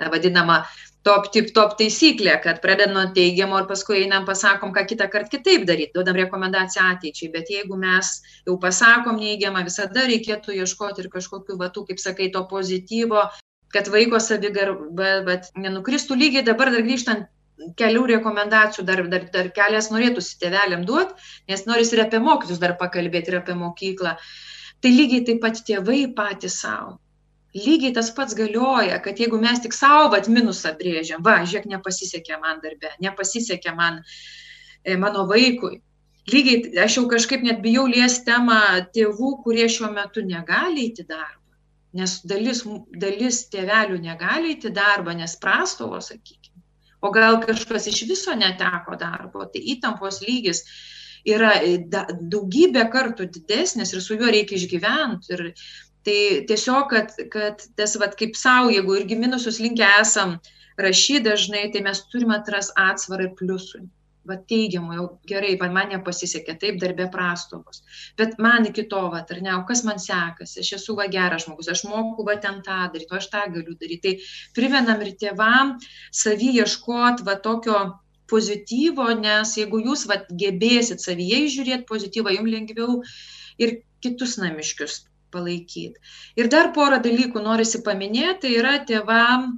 vadinama, 0.00 0.62
top 1.06 1.30
tip 1.32 1.50
top 1.56 1.76
taisyklė, 1.78 2.34
kad 2.44 2.60
pradedam 2.64 2.92
nuo 2.96 3.04
teigiamo 3.16 3.62
ir 3.62 3.66
paskui 3.70 4.02
einam 4.02 4.26
pasakom, 4.28 4.72
ką 4.76 4.84
kitą 4.90 5.08
kartą 5.12 5.32
kitaip 5.36 5.64
daryti, 5.68 5.94
duodam 5.96 6.18
rekomendaciją 6.20 6.90
ateičiai, 6.94 7.30
bet 7.32 7.52
jeigu 7.52 7.78
mes 7.80 8.12
jau 8.48 8.58
pasakom 8.60 9.20
neigiamą, 9.20 9.64
visada 9.68 10.04
reikėtų 10.10 10.58
ieškoti 10.60 11.04
ir 11.04 11.10
kažkokiu 11.12 11.56
vatų, 11.60 11.86
kaip 11.90 12.02
sakai, 12.02 12.28
to 12.34 12.44
pozityvo, 12.52 13.24
kad 13.72 13.88
vaiko 13.88 14.20
savigarba, 14.20 15.12
bet 15.26 15.52
nenukristų. 15.56 16.18
Lygiai 16.20 16.44
dabar 16.46 16.72
dar 16.74 16.84
grįžtant 16.84 17.28
kelių 17.80 18.06
rekomendacijų, 18.14 18.86
dar, 18.88 19.04
dar, 19.12 19.28
dar 19.32 19.52
kelias 19.56 19.90
norėtųsi 19.92 20.38
tėveliam 20.40 20.84
duoti, 20.88 21.16
nes 21.48 21.66
noris 21.68 21.92
ir 21.94 22.04
apie 22.04 22.20
mokytus 22.24 22.60
dar 22.60 22.76
pakalbėti, 22.80 23.32
ir 23.32 23.40
apie 23.40 23.56
mokyklą. 23.56 24.16
Tai 24.80 24.90
lygiai 24.96 25.26
taip 25.28 25.42
pat 25.44 25.60
tėvai 25.64 26.06
patys 26.16 26.60
savo 26.60 26.98
lygiai 27.56 27.94
tas 27.94 28.10
pats 28.14 28.34
galioja, 28.38 29.00
kad 29.02 29.18
jeigu 29.18 29.40
mes 29.40 29.60
tik 29.62 29.74
savo 29.74 30.10
vat 30.14 30.28
minusą 30.30 30.74
brėžiam, 30.78 31.22
va, 31.26 31.40
žiūrėk, 31.42 31.68
nepasisekė 31.74 32.38
man 32.42 32.60
darbe, 32.62 32.92
nepasisekė 33.02 33.74
man 33.76 34.02
e, 34.84 34.96
mano 34.96 35.26
vaikui. 35.30 35.80
Lygiai, 36.30 36.76
aš 36.84 36.98
jau 36.98 37.06
kažkaip 37.10 37.42
net 37.42 37.62
bijau 37.64 37.86
liesti 37.90 38.28
temą 38.28 38.60
tėvų, 38.94 39.32
kurie 39.44 39.66
šiuo 39.72 39.90
metu 39.94 40.22
negali 40.22 40.90
įti 40.90 41.06
darbą. 41.08 41.38
Nes 41.96 42.20
dalis, 42.28 42.62
dalis 43.02 43.42
tėvelių 43.50 43.98
negali 44.04 44.54
įti 44.54 44.70
darbą, 44.70 45.16
nes 45.18 45.34
prastovo, 45.40 45.98
sakykime. 45.98 46.60
O 47.00 47.10
gal 47.10 47.40
kažkas 47.42 47.88
iš 47.90 48.04
viso 48.06 48.34
neteko 48.36 48.94
darbo, 49.00 49.46
tai 49.48 49.62
įtampos 49.74 50.20
lygis 50.22 50.62
yra 51.26 51.54
e, 51.64 51.78
daugybę 52.20 52.84
kartų 52.92 53.26
didesnis 53.32 53.94
ir 53.94 54.04
su 54.04 54.18
juo 54.20 54.28
reikia 54.30 54.58
išgyventi. 54.60 55.32
Ir 55.34 55.42
tai 56.04 56.44
tiesiog 56.48 56.88
kad 56.90 57.14
kad 57.32 57.62
tas 57.76 57.96
vat 58.00 58.16
kaip 58.16 58.36
sau 58.36 58.70
jeigu 58.72 58.96
irgi 59.00 59.18
minusus 59.20 59.60
linkę 59.60 59.86
esam 60.00 60.38
rašyt 60.80 61.24
dažnai 61.28 61.70
tai 61.72 61.82
mes 61.84 62.04
turim 62.12 62.30
atrast 62.36 62.72
atsvarą 62.76 63.28
ir 63.28 63.34
pliusui. 63.40 63.82
Va 64.28 64.36
teigiamų 64.52 64.96
jau 64.96 65.04
gerai 65.28 65.54
va 65.60 65.70
man 65.72 65.88
nepasisekė 65.94 66.54
taip 66.60 66.76
darbe 66.80 67.06
prastovos 67.12 67.80
bet 68.20 68.36
man 68.46 68.68
iki 68.68 68.84
to 68.92 69.00
vat 69.14 69.32
ar 69.32 69.40
ne 69.46 69.54
o 69.56 69.62
kas 69.68 69.80
man 69.88 69.98
sekasi 70.04 70.60
aš 70.60 70.72
esu 70.76 70.96
va 70.98 71.06
geras 71.14 71.46
žmogus 71.46 71.70
aš 71.72 71.86
moku 71.88 72.26
va 72.28 72.36
ten 72.44 72.60
tą 72.66 72.82
daryt 72.92 73.12
o 73.12 73.16
aš 73.16 73.30
tą 73.32 73.46
galiu 73.54 73.76
daryt. 73.80 74.04
Tai 74.04 74.14
primenam 74.56 75.00
ir 75.04 75.16
tėvam 75.24 75.74
savy 76.22 76.52
ieškot 76.60 77.24
va 77.28 77.36
tokio 77.48 77.80
pozityvo 78.30 79.08
nes 79.20 79.56
jeigu 79.58 79.84
jūs 79.88 80.06
vat 80.12 80.28
gebėsit 80.44 81.00
savyje 81.04 81.44
įžiūrėt 81.48 81.88
pozityvą 81.88 82.36
jum 82.36 82.52
lengviau 82.56 83.00
ir 83.58 83.80
kitus 84.04 84.36
namiškius 84.40 85.00
palaikyt. 85.34 85.98
Ir 86.38 86.50
dar 86.52 86.70
porą 86.76 87.00
dalykų 87.02 87.42
norisi 87.44 87.82
paminėti, 87.86 88.38
tai 88.44 88.54
yra 88.58 88.76
tėvam, 88.88 89.52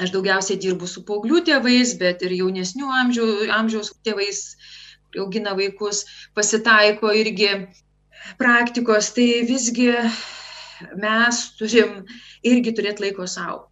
aš 0.00 0.12
daugiausiai 0.14 0.60
dirbu 0.60 0.88
su 0.90 1.04
paauglių 1.08 1.42
tėvais, 1.48 1.94
bet 2.00 2.24
ir 2.26 2.36
jaunesnių 2.38 2.90
amžių, 3.02 3.28
amžiaus 3.56 3.92
tėvais, 4.06 4.42
augina 5.18 5.56
vaikus, 5.58 6.04
pasitaiko 6.34 7.12
irgi 7.22 7.50
praktikos, 8.38 9.10
tai 9.16 9.28
visgi 9.48 9.90
mes 11.00 11.42
turim 11.58 12.04
irgi 12.46 12.74
turėti 12.76 13.08
laiko 13.08 13.26
savo. 13.28 13.66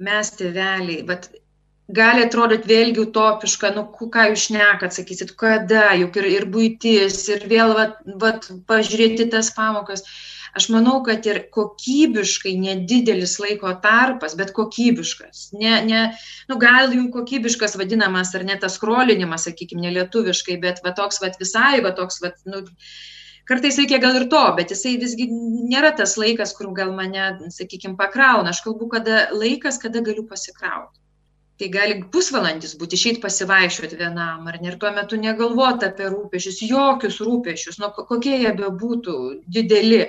Mes 0.00 0.30
tėveliai, 0.38 1.02
bet 1.04 1.28
gali 1.96 2.24
atrodyt 2.26 2.66
vėlgi 2.68 3.02
utopiška, 3.04 3.72
nu 3.76 3.84
ką 3.92 4.26
jūs 4.30 4.48
šnekat, 4.48 4.94
sakysit, 4.96 5.34
kada, 5.40 5.90
juk 5.98 6.18
ir, 6.20 6.28
ir 6.38 6.46
būtis, 6.52 7.22
ir 7.32 7.46
vėl 7.50 7.74
vat, 7.78 7.96
vat, 8.22 8.50
pažiūrėti 8.70 9.30
tas 9.32 9.52
pamokas. 9.56 10.04
Aš 10.58 10.66
manau, 10.74 10.96
kad 11.06 11.26
ir 11.30 11.44
kokybiškai 11.54 12.56
nedidelis 12.58 13.36
laiko 13.38 13.70
tarpas, 13.84 14.34
bet 14.38 14.50
kokybiškas. 14.56 15.52
Ne, 15.54 15.76
ne, 15.86 16.00
nu, 16.50 16.56
gal 16.58 16.90
jums 16.90 17.12
kokybiškas 17.14 17.78
vadinamas, 17.78 18.34
ar 18.34 18.42
ne 18.48 18.56
tas 18.58 18.74
skrolinimas, 18.80 19.46
sakykime, 19.46 19.84
nelietuviškai, 19.86 20.58
bet 20.64 20.82
va 20.82 20.90
toks 20.96 21.22
va 21.22 21.30
visai, 21.38 21.78
va 21.86 21.94
toks 21.94 22.18
va, 22.24 22.32
nu, 22.50 22.64
kartais 23.46 23.78
reikia 23.78 24.00
gal 24.02 24.18
ir 24.18 24.26
to, 24.32 24.42
bet 24.58 24.74
jisai 24.74 24.96
visgi 24.98 25.28
nėra 25.30 25.94
tas 26.02 26.16
laikas, 26.18 26.56
kur 26.58 26.74
gal 26.74 26.90
mane, 26.98 27.30
sakykime, 27.54 27.94
pakrauna. 28.00 28.50
Aš 28.50 28.64
kalbu, 28.66 28.90
kada 28.96 29.28
laikas, 29.30 29.78
kada 29.78 30.02
galiu 30.02 30.26
pasikrauti 30.26 30.99
tai 31.60 31.68
gali 31.68 32.00
pusvalandis 32.12 32.72
būti 32.80 32.96
išeit 32.96 33.20
pasivaikščiot 33.20 33.94
vienam 34.00 34.46
ar 34.48 34.58
ne? 34.60 34.70
Ir 34.72 34.78
tuo 34.80 34.90
metu 34.96 35.18
negalvot 35.20 35.84
apie 35.84 36.08
rūpesčius 36.08 36.62
jokius 36.64 37.20
rūpesčius 37.20 37.80
nu 37.82 37.90
kokie 37.96 38.38
jie 38.40 38.52
bebūtų 38.56 39.16
dideli. 39.44 40.06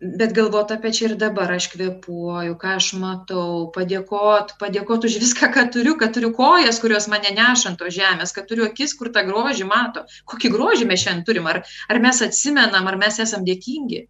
Bet 0.00 0.32
galvot 0.36 0.70
apie 0.72 0.92
čia 0.96 1.10
ir 1.10 1.14
dabar 1.20 1.50
aš 1.52 1.66
kvėpuoju 1.74 2.54
ką 2.60 2.74
aš 2.76 2.86
matau 3.00 3.66
padėkot 3.74 4.54
padėkot 4.60 5.04
už 5.08 5.18
viską 5.20 5.50
ką 5.52 5.66
turiu 5.74 5.96
kad 6.00 6.14
turiu 6.16 6.30
kojas 6.36 6.80
kurios 6.80 7.08
mane 7.12 7.32
neša 7.36 7.72
ant 7.72 7.80
tos 7.80 7.92
žemės 7.96 8.32
kad 8.36 8.48
turiu 8.48 8.64
akis 8.68 8.96
kur 8.96 9.12
tą 9.12 9.24
grožį 9.28 9.68
mato. 9.68 10.04
Kokį 10.28 10.52
grožį 10.56 10.88
mes 10.88 11.04
šiandien 11.04 11.28
turim? 11.28 11.48
Ar 11.52 11.62
ar 11.64 12.00
mes 12.04 12.20
atsimenam 12.24 12.88
ar 12.88 12.96
mes 13.00 13.20
esam 13.24 13.44
dėkingi? 13.48 14.06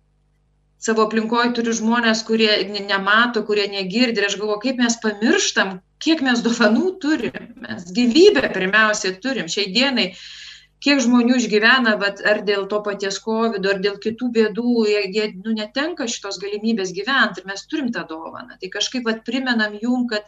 Savo 0.80 1.06
aplinkoj 1.06 1.52
turiu 1.58 1.74
žmones 1.78 2.22
kurie 2.26 2.50
nemato 2.74 3.42
kurie 3.46 3.66
negirdi. 3.70 4.18
Ir 4.18 4.30
aš 4.30 4.38
galvoju 4.40 4.62
kaip 4.66 4.82
mes 4.82 4.98
pamirštam 5.02 5.78
kiek 6.00 6.22
mes 6.24 6.42
dovanų 6.44 6.94
turim, 7.02 7.50
mes 7.60 7.90
gyvybę 7.96 8.48
pirmiausiai 8.54 9.18
turim. 9.22 9.50
Šiai 9.52 9.68
dienai, 9.74 10.06
kiek 10.84 11.02
žmonių 11.04 11.36
išgyvena, 11.40 11.96
bet 12.00 12.22
ar 12.26 12.42
dėl 12.46 12.66
to 12.70 12.80
paties 12.86 13.20
COVID, 13.24 13.66
ar 13.72 13.82
dėl 13.84 14.00
kitų 14.02 14.30
bėdų, 14.36 14.74
jie, 14.88 15.04
jie 15.16 15.28
nu, 15.36 15.54
netenka 15.56 16.08
šitos 16.08 16.40
galimybės 16.42 16.94
gyventi 16.96 17.42
ir 17.42 17.50
mes 17.50 17.66
turim 17.68 17.92
tą 17.94 18.06
dovaną. 18.08 18.56
Tai 18.60 18.72
kažkaip 18.72 19.06
vat, 19.08 19.24
primenam 19.28 19.76
jum, 19.82 20.06
kad 20.10 20.26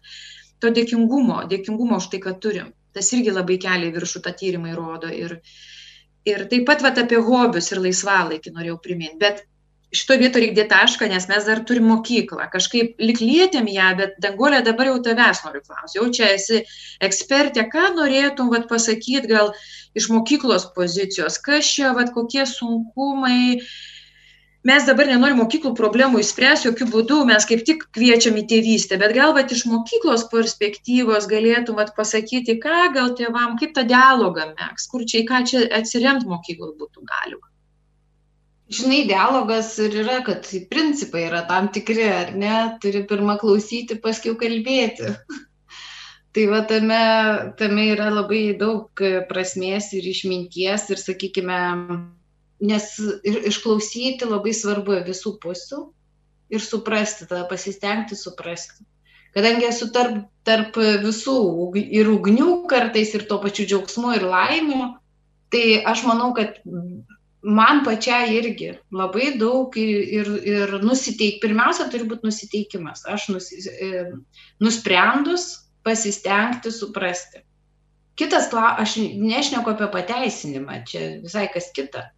to 0.63 0.71
dėkingumo, 0.71 1.43
dėkingumo 1.51 2.01
už 2.03 2.11
tai, 2.13 2.23
kad 2.27 2.43
turim. 2.45 2.73
Tas 2.93 3.09
irgi 3.17 3.33
labai 3.33 3.57
kelia 3.61 3.93
viršų, 3.95 4.21
tą 4.27 4.35
tyrimai 4.37 4.75
rodo. 4.77 5.09
Ir, 5.09 5.39
ir 6.29 6.45
taip 6.53 6.69
pat 6.69 6.85
vat, 6.85 7.01
apie 7.01 7.23
hobius 7.25 7.73
ir 7.73 7.81
laisvalaikį 7.87 8.53
norėjau 8.53 8.77
priminti. 8.85 9.21
Bet 9.25 9.47
šito 9.93 10.17
vieto 10.21 10.41
reikia 10.41 10.57
dėti 10.63 10.73
tašką, 10.73 11.09
nes 11.13 11.29
mes 11.29 11.47
dar 11.49 11.61
turim 11.69 11.87
mokyklą. 11.91 12.49
Kažkaip 12.53 13.01
lik 13.03 13.21
lietėm 13.21 13.69
ją, 13.69 13.93
bet 14.01 14.17
dangolė 14.25 14.63
dabar 14.65 14.89
jau 14.89 14.99
tavęs 15.05 15.43
noriu 15.45 15.63
klausti. 15.67 15.99
Jau 15.99 16.09
čia 16.17 16.33
esi 16.37 16.63
ekspertė, 17.05 17.67
ką 17.73 17.93
norėtum 17.99 18.53
vat, 18.53 18.69
pasakyti 18.73 19.29
gal 19.35 19.53
iš 19.99 20.09
mokyklos 20.13 20.71
pozicijos, 20.77 21.37
kas 21.45 21.69
čia, 21.69 21.93
vat, 21.99 22.15
kokie 22.17 22.47
sunkumai. 22.49 23.61
Mes 24.63 24.85
dabar 24.87 25.09
nenorim 25.11 25.41
mokyklų 25.43 25.75
problemų 25.75 26.23
įspręsti 26.23 26.69
jokių 26.71 26.87
būdų, 26.95 27.21
mes 27.29 27.45
kaip 27.51 27.65
tik 27.67 27.89
kviečiam 27.93 28.39
į 28.39 28.47
tėvystę, 28.53 28.97
bet 29.03 29.13
gal 29.17 29.35
vat, 29.37 29.53
iš 29.53 29.67
mokyklos 29.69 30.29
perspektyvos 30.33 31.27
galėtum 31.29 31.83
vat, 31.83 31.93
pasakyti, 31.99 32.61
ką 32.63 32.93
gal 32.95 33.17
tėvam, 33.19 33.59
kaip 33.61 33.75
tą 33.77 33.85
dialogą 33.91 34.53
mėgs, 34.55 34.87
kur 34.89 35.05
čia 35.05 35.25
į 35.25 35.31
ką 35.33 35.47
čia 35.51 35.67
atsiremti 35.83 36.31
mokyklų 36.31 36.77
būtų 36.79 37.11
galima 37.11 37.52
žinai, 38.71 39.03
dialogas 39.09 39.73
ir 39.83 39.97
yra, 40.05 40.21
kad 40.27 40.47
principai 40.71 41.27
yra 41.29 41.43
tam 41.49 41.71
tikri, 41.75 42.05
ar 42.09 42.35
ne, 42.37 42.55
turi 42.83 43.05
pirmą 43.09 43.39
klausyti, 43.41 43.99
paskui 44.03 44.35
kalbėti. 44.39 45.15
tai 46.33 46.47
va 46.49 46.63
tame, 46.69 47.03
tame 47.59 47.89
yra 47.93 48.09
labai 48.13 48.45
daug 48.59 49.03
prasmės 49.29 49.93
ir 49.97 50.07
išminties 50.09 50.89
ir, 50.93 51.01
sakykime, 51.01 51.59
nes 52.63 52.87
ir 53.29 53.43
išklausyti 53.51 54.29
labai 54.31 54.55
svarbu 54.57 55.03
visų 55.09 55.37
pusių 55.43 55.83
ir 56.53 56.65
suprasti, 56.65 57.29
tada 57.29 57.45
pasistengti 57.51 58.17
suprasti. 58.17 58.85
Kadangi 59.33 59.65
esu 59.65 59.89
tarp, 59.93 60.27
tarp 60.45 60.77
visų 60.77 61.37
ir 61.81 62.11
ugnių 62.13 62.67
kartais 62.69 63.15
ir 63.17 63.25
to 63.29 63.39
pačiu 63.41 63.65
džiaugsmu 63.69 64.13
ir 64.19 64.27
laimiu, 64.29 64.91
tai 65.53 65.81
aš 65.89 66.05
manau, 66.05 66.33
kad 66.37 66.61
man 67.43 67.83
pačiai 67.85 68.37
irgi 68.39 68.71
labai 68.95 69.33
daug 69.39 69.75
ir, 69.77 70.29
ir 70.47 70.75
nusiteik, 70.83 71.41
pirmiausia 71.43 71.89
turi 71.91 72.07
būti 72.11 72.29
nusiteikimas. 72.29 73.05
Aš 73.11 73.29
nusi, 73.35 73.59
e, 73.71 74.05
nusprendus 74.63 75.49
pasistengti 75.83 76.71
suprasti. 76.71 77.43
Kitas, 78.15 78.51
aš 78.53 78.99
nešneku 79.01 79.73
apie 79.73 79.89
pateisinimą, 79.91 80.83
čia 80.87 81.07
visai 81.23 81.49
kas 81.53 81.73
kita. 81.75 82.11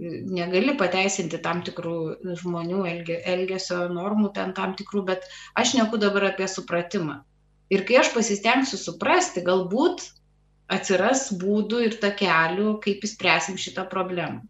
Negali 0.00 0.76
pateisinti 0.80 1.40
tam 1.42 1.64
tikrų 1.64 1.96
žmonių 2.40 2.84
elgesio 2.88 3.82
normų, 3.92 4.30
ten 4.36 4.54
tam 4.56 4.76
tikrų, 4.78 5.02
bet 5.08 5.26
aš 5.58 5.74
neku 5.76 5.98
dabar 6.00 6.30
apie 6.30 6.46
supratimą. 6.48 7.20
Ir 7.70 7.84
kai 7.88 8.00
aš 8.00 8.12
pasistengsiu 8.14 8.78
suprasti, 8.80 9.42
galbūt 9.46 10.06
atsiras 10.70 11.28
būdų 11.40 11.82
ir 11.88 11.98
takelių, 12.02 12.78
kaip 12.84 13.04
įspręsim 13.06 13.58
šitą 13.60 13.88
problemą. 13.90 14.44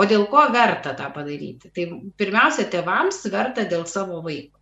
O 0.00 0.06
dėl 0.08 0.24
ko 0.32 0.46
verta 0.54 0.94
tą 0.96 1.10
padaryti? 1.12 1.68
Tai 1.76 1.84
pirmiausia, 2.20 2.64
tėvams 2.72 3.20
verta 3.32 3.66
dėl 3.68 3.84
savo 3.90 4.22
vaiko. 4.24 4.56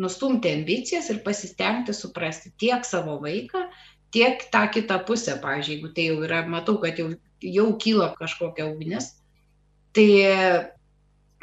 Nustumti 0.00 0.50
ambicijas 0.50 1.10
ir 1.12 1.20
pasistengti 1.26 1.92
suprasti 1.94 2.52
tiek 2.58 2.86
savo 2.88 3.18
vaiką, 3.22 3.66
tiek 4.14 4.46
tą 4.54 4.62
kitą 4.72 5.02
pusę. 5.06 5.36
Pavyzdžiui, 5.42 5.76
jeigu 5.76 5.90
tai 5.96 6.06
jau 6.08 6.16
yra, 6.26 6.40
matau, 6.50 6.78
kad 6.82 6.98
jau, 6.98 7.10
jau 7.44 7.66
kyla 7.82 8.08
kažkokia 8.16 8.70
ugnis, 8.70 9.10
tai 9.94 10.08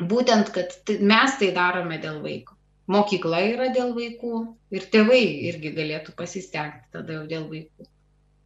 būtent, 0.02 0.50
kad 0.56 0.74
mes 1.14 1.38
tai 1.40 1.52
darome 1.56 2.02
dėl 2.02 2.20
vaiko. 2.26 2.58
Mokykla 2.92 3.44
yra 3.54 3.70
dėl 3.76 3.94
vaikų 3.96 4.42
ir 4.76 4.90
tėvai 4.92 5.22
irgi 5.52 5.72
galėtų 5.78 6.16
pasistengti 6.18 6.90
tada 6.98 7.20
jau 7.20 7.28
dėl 7.30 7.46
vaikų. 7.54 7.88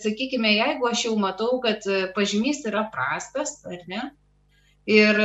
Sakykime, 0.04 0.52
jeigu 0.58 0.92
aš 0.92 1.08
jau 1.08 1.16
matau, 1.18 1.56
kad 1.64 1.86
pažymys 2.14 2.66
yra 2.68 2.84
prastas, 2.92 3.62
ar 3.66 3.80
ne, 3.88 4.04
Ir, 4.86 5.22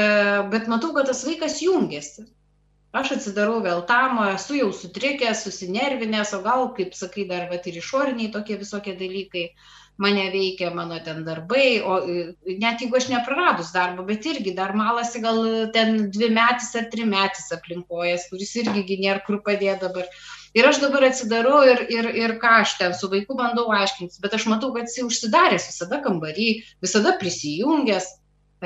bet 0.53 0.69
matau, 0.73 0.95
kad 0.97 1.11
tas 1.11 1.25
vaikas 1.27 1.59
jungiasi. 1.61 2.25
Aš 2.97 3.13
atsidarau 3.15 3.61
vėl 3.63 3.85
tam, 3.87 4.17
esu 4.33 4.57
jau 4.57 4.71
sutrikęs, 4.75 5.45
susinervinęs, 5.47 6.33
o 6.35 6.41
gal, 6.43 6.65
kaip 6.75 6.97
sakai, 6.99 7.27
dar 7.29 7.45
vat, 7.53 7.69
ir 7.71 7.77
išoriniai 7.79 8.33
tokie 8.35 8.57
visokie 8.59 8.97
dalykai 8.99 9.45
mane 10.01 10.25
veikia, 10.33 10.73
mano 10.75 10.97
ten 11.05 11.21
darbai, 11.27 11.83
o 11.85 12.01
net 12.49 12.81
jeigu 12.81 12.97
aš 12.97 13.11
nepraradus 13.13 13.71
darbo, 13.75 14.03
bet 14.09 14.25
irgi 14.27 14.55
dar 14.57 14.73
malasi 14.75 15.21
gal 15.21 15.41
ten 15.77 16.09
dvi 16.11 16.31
metis 16.33 16.73
ar 16.81 16.89
trimetis 16.91 17.53
aplinkojas, 17.55 18.27
kuris 18.33 18.55
irgi 18.63 18.99
nėra 19.05 19.21
kur 19.27 19.43
padėti 19.45 19.85
dabar. 19.85 20.09
Ir 20.57 20.67
aš 20.67 20.81
dabar 20.83 21.05
atsidarau 21.11 21.61
ir, 21.69 21.85
ir, 21.93 22.11
ir 22.25 22.37
ką 22.43 22.57
aš 22.65 22.75
ten 22.81 22.97
su 22.97 23.13
vaiku 23.13 23.37
bandau 23.39 23.69
aiškintis, 23.77 24.19
bet 24.25 24.35
aš 24.35 24.49
matau, 24.51 24.73
kad 24.75 24.89
jis 24.89 25.05
užsidaręs 25.07 25.69
visada 25.69 26.01
kambarį, 26.03 26.49
visada 26.83 27.15
prisijungęs, 27.21 28.09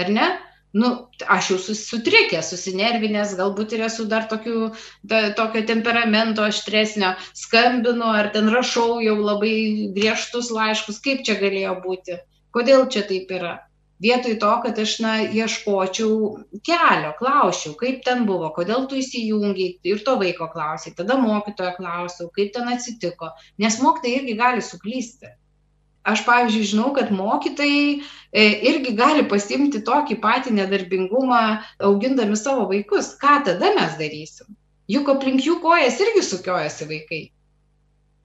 ar 0.01 0.15
ne? 0.15 0.31
Nu, 0.75 0.91
aš 1.31 1.51
jau 1.53 1.59
sutrikęs, 1.79 2.49
susinervinęs, 2.51 3.37
galbūt 3.39 3.77
ir 3.77 3.85
esu 3.87 4.07
dar 4.11 4.27
tokių, 4.31 4.71
da, 5.07 5.21
tokio 5.39 5.63
temperamento 5.69 6.43
aštresnio, 6.43 7.13
skambinu 7.39 8.09
ar 8.11 8.33
ten 8.35 8.51
rašau 8.55 8.99
jau 9.05 9.15
labai 9.21 9.55
griežtus 9.95 10.51
laiškus, 10.55 10.99
kaip 11.05 11.23
čia 11.29 11.39
galėjo 11.39 11.77
būti, 11.85 12.19
kodėl 12.57 12.89
čia 12.91 13.05
taip 13.07 13.31
yra. 13.39 13.55
Vietoj 14.03 14.35
to, 14.43 14.51
kad 14.65 14.79
aš, 14.83 14.97
na, 15.05 15.13
ieškočiau 15.23 16.17
kelio, 16.67 17.13
klausiau, 17.21 17.77
kaip 17.79 18.03
ten 18.05 18.27
buvo, 18.27 18.51
kodėl 18.57 18.89
tu 18.91 18.99
įsijungiai 18.99 19.79
ir 19.87 20.03
to 20.05 20.17
vaiko 20.21 20.51
klausai, 20.51 20.93
tada 20.99 21.17
mokytojo 21.23 21.77
klausiau, 21.79 22.29
kaip 22.35 22.51
ten 22.59 22.69
atsitiko, 22.75 23.31
nes 23.63 23.79
mokytojai 23.81 24.19
irgi 24.19 24.37
gali 24.43 24.67
suklysti 24.67 25.31
aš 26.05 26.25
pavyzdžiui 26.29 26.71
žinau 26.73 26.91
kad 26.97 27.13
mokytojai 27.15 27.85
e, 27.97 28.45
irgi 28.71 28.93
gali 28.99 29.25
pasiimti 29.29 29.81
tokį 29.87 30.19
patį 30.25 30.57
nedarbingumą 30.59 31.45
augindami 31.89 32.37
savo 32.37 32.69
vaikus. 32.73 33.15
Ką 33.21 33.41
tada 33.49 33.73
mes 33.79 33.97
darysim? 34.01 34.53
Juk 34.91 35.09
aplink 35.15 35.47
jų 35.47 35.61
kojas 35.65 35.97
irgi 36.05 36.27
sukiojasi 36.27 36.91
vaikai. 36.91 37.23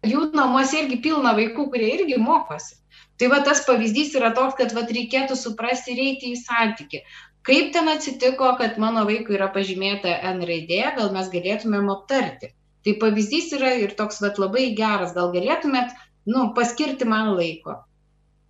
Jų 0.07 0.29
namuose 0.35 0.81
irgi 0.81 0.99
pilna 1.03 1.31
vaikų 1.37 1.69
kurie 1.71 1.87
irgi 1.95 2.19
mokosi. 2.19 2.75
Tai 3.19 3.27
va 3.31 3.39
tas 3.43 3.65
pavyzdys 3.67 4.13
yra 4.15 4.31
toks 4.35 4.55
kad 4.59 4.75
vat 4.75 4.91
reikėtų 4.95 5.35
suprasti 5.39 5.95
ir 5.95 6.03
eiti 6.03 6.33
į 6.35 6.39
santykį. 6.39 7.01
Kaip 7.47 7.71
ten 7.75 7.87
atsitiko 7.91 8.53
kad 8.59 8.77
mano 8.79 9.05
vaikui 9.07 9.35
yra 9.39 9.47
pažymėta 9.55 10.19
n 10.33 10.43
raidė 10.47 10.83
gal 10.99 11.11
mes 11.15 11.31
galėtumėm 11.31 11.91
aptarti. 11.95 12.51
Tai 12.83 12.93
pavyzdys 13.01 13.51
yra 13.57 13.73
ir 13.79 13.95
toks 13.99 14.21
vat 14.23 14.39
labai 14.39 14.69
geras. 14.75 15.11
Gal 15.15 15.33
galėtumėt 15.35 15.95
nu, 16.27 16.49
paskirti 16.55 17.07
man 17.07 17.33
laiko. 17.37 17.77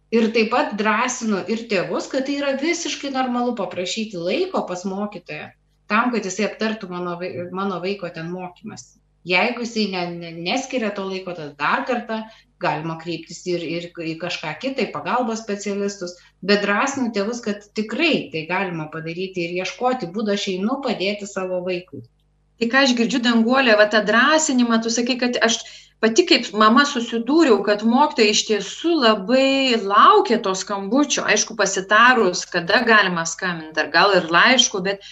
Ir 0.10 0.32
taip 0.34 0.49
pat 0.49 0.73
drąsinu 0.77 1.43
ir 1.53 1.67
tėvus, 1.69 2.08
kad 2.10 2.25
tai 2.25 2.39
yra 2.39 2.55
visiškai 2.58 3.12
normalu 3.13 3.53
paprašyti 3.60 4.17
laiko 4.17 4.63
pas 4.69 4.82
mokytoją, 4.89 5.51
tam, 5.91 6.10
kad 6.15 6.25
jisai 6.25 6.47
aptartų 6.47 6.89
mano, 6.89 7.19
mano 7.53 7.77
vaiko 7.84 8.10
ten 8.15 8.32
mokymas. 8.34 8.95
Jeigu 9.29 9.65
jisai 9.65 9.89
ne, 9.91 10.03
ne, 10.15 10.32
neskiria 10.47 10.89
to 10.95 11.05
laiko, 11.05 11.36
tada 11.38 11.53
dar 11.60 11.86
kartą 11.86 12.23
galima 12.60 12.97
kreiptis 12.99 13.43
ir, 13.47 13.63
ir 13.63 13.88
į 13.93 14.15
kažką 14.19 14.53
kitą, 14.63 14.88
į 14.88 14.93
pagalbos 14.95 15.43
specialistus, 15.43 16.15
bet 16.43 16.63
drąsinu 16.65 17.12
tėvus, 17.15 17.43
kad 17.43 17.63
tikrai 17.77 18.29
tai 18.34 18.45
galima 18.49 18.89
padaryti 18.91 19.45
ir 19.45 19.60
ieškoti 19.62 20.10
būdo, 20.15 20.36
aš 20.36 20.49
einu 20.55 20.79
padėti 20.84 21.29
savo 21.29 21.62
vaikui. 21.67 22.01
Tai 22.60 22.67
ką 22.71 22.82
aš 22.84 22.95
girdžiu 22.97 23.21
danguolė, 23.23 23.77
va 23.79 23.86
tą 23.91 24.01
drąsinimą, 24.08 24.82
tu 24.84 24.91
sakai, 24.91 25.15
kad 25.21 25.39
aš 25.45 25.62
pati 26.03 26.25
kaip 26.27 26.49
mama 26.57 26.85
susidūriau, 26.88 27.59
kad 27.65 27.83
mokytojai 27.88 28.33
iš 28.33 28.43
tiesų 28.49 28.93
labai 29.03 29.79
laukia 29.83 30.39
to 30.43 30.53
skambučio, 30.55 31.25
aišku, 31.27 31.57
pasitarus, 31.59 32.45
kada 32.49 32.83
galima 32.88 33.25
skambinti, 33.27 33.79
ar 33.83 33.91
gal 33.93 34.15
ir 34.17 34.29
laišku, 34.31 34.83
bet 34.85 35.03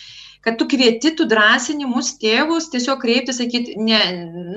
kad 0.42 0.58
tu 0.58 0.68
kvieti, 0.70 1.12
tu 1.18 1.26
drąsini 1.30 1.88
mus 1.90 2.14
tėvus 2.22 2.70
tiesiog 2.74 3.02
kreipti, 3.02 3.34
sakyti, 3.36 3.76
ne, 3.82 4.00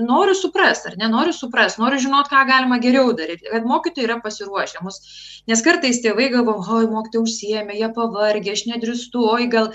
noriu 0.07 0.37
suprasti, 0.39 0.91
ar 0.91 0.99
nenoriu 1.01 1.33
suprasti, 1.35 1.81
noriu 1.83 2.01
žinoti, 2.05 2.31
ką 2.33 2.45
galima 2.49 2.79
geriau 2.83 3.11
daryti, 3.17 3.49
kad 3.51 3.67
mokytojai 3.69 4.07
yra 4.09 4.19
pasiruošę 4.25 4.85
mus. 4.85 5.01
Nes 5.51 5.65
kartais 5.67 5.99
tėvai 6.05 6.29
galvo, 6.35 6.59
oi, 6.61 6.87
mokytojai 6.93 7.25
užsiemė, 7.25 7.79
jie 7.81 7.91
pavargė, 7.97 8.55
aš 8.55 8.65
nedrįstu, 8.71 9.25
oi, 9.35 9.49
gal, 9.53 9.71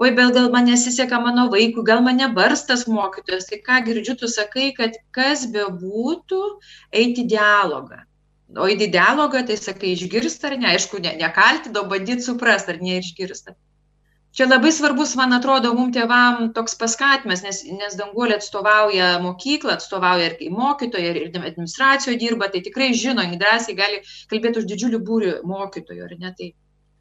oi, 0.00 0.10
gal, 0.16 0.34
gal 0.36 0.50
man 0.54 0.68
nesiseka 0.70 1.22
mano 1.22 1.48
vaikui, 1.52 1.86
gal 1.86 2.04
mane 2.06 2.30
barstas 2.34 2.86
mokytojas. 2.90 3.50
Tai 3.52 3.62
ką 3.70 3.80
girdžiu, 3.88 4.18
tu 4.20 4.30
sakai, 4.32 4.70
kad 4.76 4.96
kas 5.14 5.46
bebūtų, 5.54 6.44
eiti 7.02 7.28
dialogą. 7.30 8.06
O 8.58 8.66
į 8.66 8.90
dialogą, 8.90 9.44
tai 9.46 9.54
sakai, 9.60 9.94
išgirsta 9.94 10.50
ar 10.50 10.58
ne, 10.58 10.72
aišku, 10.74 10.98
ne, 11.04 11.14
nekalti, 11.20 11.70
o 11.78 11.86
bandyti 11.86 12.26
suprasti, 12.26 12.74
ar 12.74 12.80
neišgirsta 12.82 13.54
čia 14.32 14.46
labai 14.46 14.70
svarbus 14.72 15.16
man 15.18 15.34
atrodo 15.34 15.72
mum 15.74 15.90
tėvam 15.94 16.50
toks 16.56 16.76
paskatinimas 16.80 17.42
nes 17.46 17.62
nes 17.80 17.96
danguolė 17.98 18.38
atstovauja 18.38 19.10
mokyklą 19.24 19.74
atstovauja 19.76 20.30
ir 20.30 20.36
kaip 20.38 20.54
mokytoja 20.56 21.14
ir 21.14 21.22
administracijoj 21.30 22.18
dirba 22.20 22.50
tai 22.52 22.62
tikrai 22.66 22.92
žino 22.94 23.26
drąsiai 23.42 23.76
gali 23.78 24.02
kalbėt 24.30 24.60
už 24.62 24.68
didžiulį 24.70 25.00
būrį 25.10 25.32
mokytojų 25.52 26.06
ar 26.06 26.14
ne? 26.18 26.34
Tai 26.38 26.52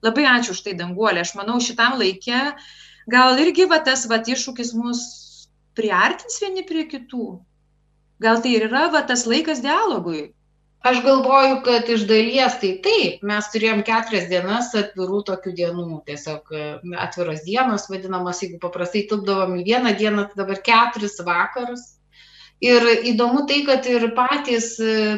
labai 0.05 0.25
ačiū 0.31 0.55
už 0.55 0.63
tai 0.65 0.73
danguolė. 0.79 1.25
Aš 1.25 1.35
manau 1.37 1.59
šitam 1.61 1.99
laike 2.01 2.41
gal 3.09 3.37
irgi 3.45 3.69
va 3.69 3.81
tas 3.85 4.07
vat 4.09 4.27
iššūkis 4.27 4.73
mus 4.79 5.05
priartins 5.77 6.41
vieni 6.41 6.65
prie 6.65 6.87
kitų. 6.89 7.29
Gal 8.19 8.41
tai 8.43 8.57
ir 8.57 8.67
yra 8.67 8.89
va 8.91 9.05
tas 9.07 9.25
laikas 9.29 9.61
dialogui 9.63 10.31
Aš 10.79 11.01
galvoju, 11.03 11.59
kad 11.65 11.89
iš 11.91 12.05
dalies 12.07 12.53
tai 12.61 12.69
taip, 12.83 13.23
mes 13.27 13.47
turėjom 13.51 13.81
keturias 13.87 14.29
dienas 14.31 14.69
atvirų 14.79 15.19
tokių 15.27 15.51
dienų, 15.57 15.87
tiesiog 16.07 16.53
e, 16.55 16.65
atviros 17.03 17.43
dienos 17.43 17.89
vadinamos, 17.91 18.39
jeigu 18.45 18.61
paprastai 18.63 19.03
tilpdavom 19.09 19.57
į 19.59 19.65
vieną 19.67 19.91
dieną, 19.99 20.29
tai 20.29 20.39
dabar 20.39 20.61
keturis 20.63 21.19
vakarus 21.27 21.83
Ir 22.59 22.83
įdomu 23.07 23.45
tai, 23.47 23.61
kad 23.67 23.85
ir 23.87 24.09
patys, 24.17 24.73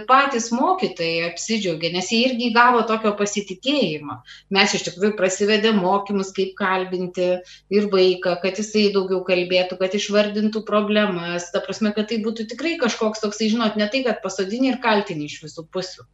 patys 0.10 0.52
mokytojai 0.54 1.24
apsidžiaugia, 1.32 1.90
nes 1.96 2.12
jie 2.14 2.20
irgi 2.28 2.52
gavo 2.54 2.84
tokio 2.86 3.16
pasitikėjimo. 3.18 4.20
Mes 4.54 4.76
iš 4.78 4.86
tikrųjų 4.86 5.16
prasivedėm 5.18 5.82
mokymus, 5.82 6.30
kaip 6.38 6.54
kalbinti 6.60 7.32
ir 7.74 7.90
vaiką, 7.96 8.38
kad 8.46 8.62
jisai 8.62 8.92
daugiau 8.94 9.24
kalbėtų, 9.26 9.80
kad 9.82 9.98
išvardintų 9.98 10.62
problemas. 10.70 11.50
Ta 11.50 11.66
prasme, 11.66 11.96
kad 11.98 12.14
tai 12.14 12.22
būtų 12.22 12.46
tikrai 12.54 12.78
kažkoks 12.82 13.26
toksai, 13.26 13.50
žinot, 13.56 13.74
ne 13.82 13.90
tai, 13.90 14.06
kad 14.06 14.22
pasodini 14.22 14.76
ir 14.76 14.82
kaltini 14.86 15.26
iš 15.26 15.42
visų 15.48 15.66
pusių. 15.74 16.06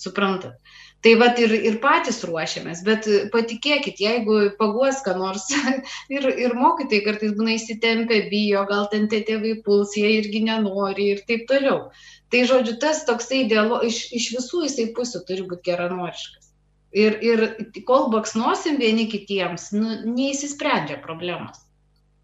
Suprantat? 0.00 0.58
Tai 1.04 1.12
vat 1.20 1.36
ir, 1.42 1.52
ir 1.68 1.74
patys 1.82 2.22
ruošiamės, 2.24 2.80
bet 2.86 3.06
patikėkit, 3.32 3.98
jeigu 4.00 4.38
paguos 4.56 5.02
ką 5.04 5.12
nors 5.18 5.44
ir, 6.14 6.28
ir 6.46 6.54
mokytai 6.56 7.02
kartais 7.04 7.34
būna 7.36 7.58
įsitempę, 7.58 8.22
bijo, 8.30 8.62
gal 8.70 8.88
ten 8.92 9.04
tie 9.12 9.20
tėvai 9.26 9.58
puls, 9.66 9.92
jie 10.00 10.14
irgi 10.22 10.40
nenori 10.46 11.10
ir 11.12 11.20
taip 11.28 11.44
toliau. 11.50 11.90
Tai 12.32 12.40
žodžiu, 12.48 12.78
tas 12.80 13.04
toksai 13.04 13.42
dialogas 13.50 13.90
iš, 13.90 13.98
iš 14.16 14.30
visų 14.38 14.64
jisai 14.64 14.88
pusių 14.96 15.20
turi 15.28 15.44
būti 15.50 15.68
geranoriškas. 15.68 16.48
Ir, 16.94 17.18
ir 17.26 17.44
kol 17.86 18.08
baksnosim 18.14 18.80
vieni 18.80 19.04
kitiems, 19.10 19.72
nu, 19.76 20.00
neįsisprendžia 20.08 21.00
problemos. 21.04 21.60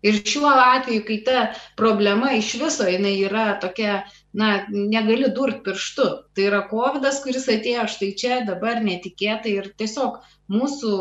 Ir 0.06 0.22
šiuo 0.24 0.48
atveju, 0.48 1.02
kai 1.04 1.18
ta 1.26 1.40
problema 1.76 2.32
iš 2.38 2.54
viso 2.62 2.86
jinai 2.88 3.18
yra 3.26 3.50
tokia, 3.60 4.00
na, 4.32 4.66
negali 4.70 5.30
durt 5.34 5.64
pirštu. 5.64 6.06
Tai 6.34 6.46
yra 6.46 6.62
COVID, 6.70 7.06
kuris 7.24 7.48
atėjo 7.50 7.88
štai 7.94 8.12
čia 8.22 8.40
dabar 8.46 8.82
netikėtai 8.84 9.56
ir 9.58 9.72
tiesiog 9.80 10.20
mūsų 10.52 10.94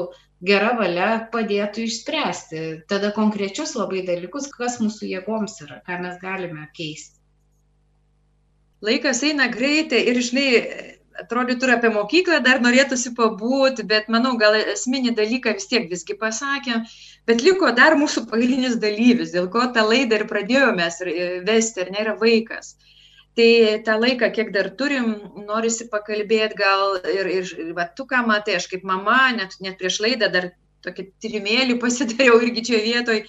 gera 0.46 0.74
valia 0.80 1.10
padėtų 1.34 1.86
išspręsti 1.86 2.66
tada 2.92 3.12
konkrečius 3.16 3.76
labai 3.76 4.06
dalykus, 4.08 4.48
kas 4.54 4.80
mūsų 4.84 5.10
jėgoms 5.14 5.60
yra, 5.66 5.82
ką 5.88 6.00
mes 6.04 6.20
galime 6.22 6.70
keisti. 6.78 7.18
Laikas 8.86 9.20
eina 9.28 9.50
greitai 9.52 10.06
ir, 10.08 10.22
žinai, 10.24 10.50
atrodytų 11.20 11.68
ir 11.68 11.74
apie 11.74 11.90
mokyklą 11.92 12.38
dar 12.46 12.62
norėtųsi 12.64 13.12
pabūti, 13.18 13.84
bet 13.88 14.08
manau, 14.14 14.38
gal 14.40 14.56
esminį 14.60 15.12
dalyką 15.18 15.58
vis 15.58 15.68
tiek 15.68 15.90
visgi 15.92 16.16
pasakėm, 16.22 16.86
bet 17.28 17.44
liko 17.44 17.74
dar 17.76 17.98
mūsų 18.00 18.24
pagrindinis 18.32 18.78
dalyvis, 18.80 19.34
dėl 19.36 19.50
ko 19.52 19.66
tą 19.76 19.84
laidą 19.90 20.22
ir 20.22 20.30
pradėjome 20.32 20.88
vesti, 21.50 21.84
ar 21.84 21.92
nėra 21.98 22.16
vaikas. 22.22 22.78
Tai 23.40 23.84
tą 23.88 23.94
laiką, 24.04 24.28
kiek 24.36 24.50
dar 24.52 24.68
turim, 24.76 25.14
norisi 25.48 25.86
pakalbėti 25.88 26.58
gal 26.60 26.98
ir, 27.08 27.30
ir, 27.32 27.52
va, 27.78 27.86
tu 27.96 28.04
ką 28.10 28.26
matai, 28.28 28.58
aš 28.60 28.66
kaip 28.68 28.84
mama, 28.84 29.30
net, 29.32 29.56
net 29.64 29.78
prieš 29.80 30.02
laidą 30.04 30.28
dar 30.34 30.50
tokį 30.84 31.06
tyrimėlį 31.24 31.78
pasidariau 31.80 32.42
irgi 32.44 32.66
čia 32.68 32.82
vietoj, 32.84 33.22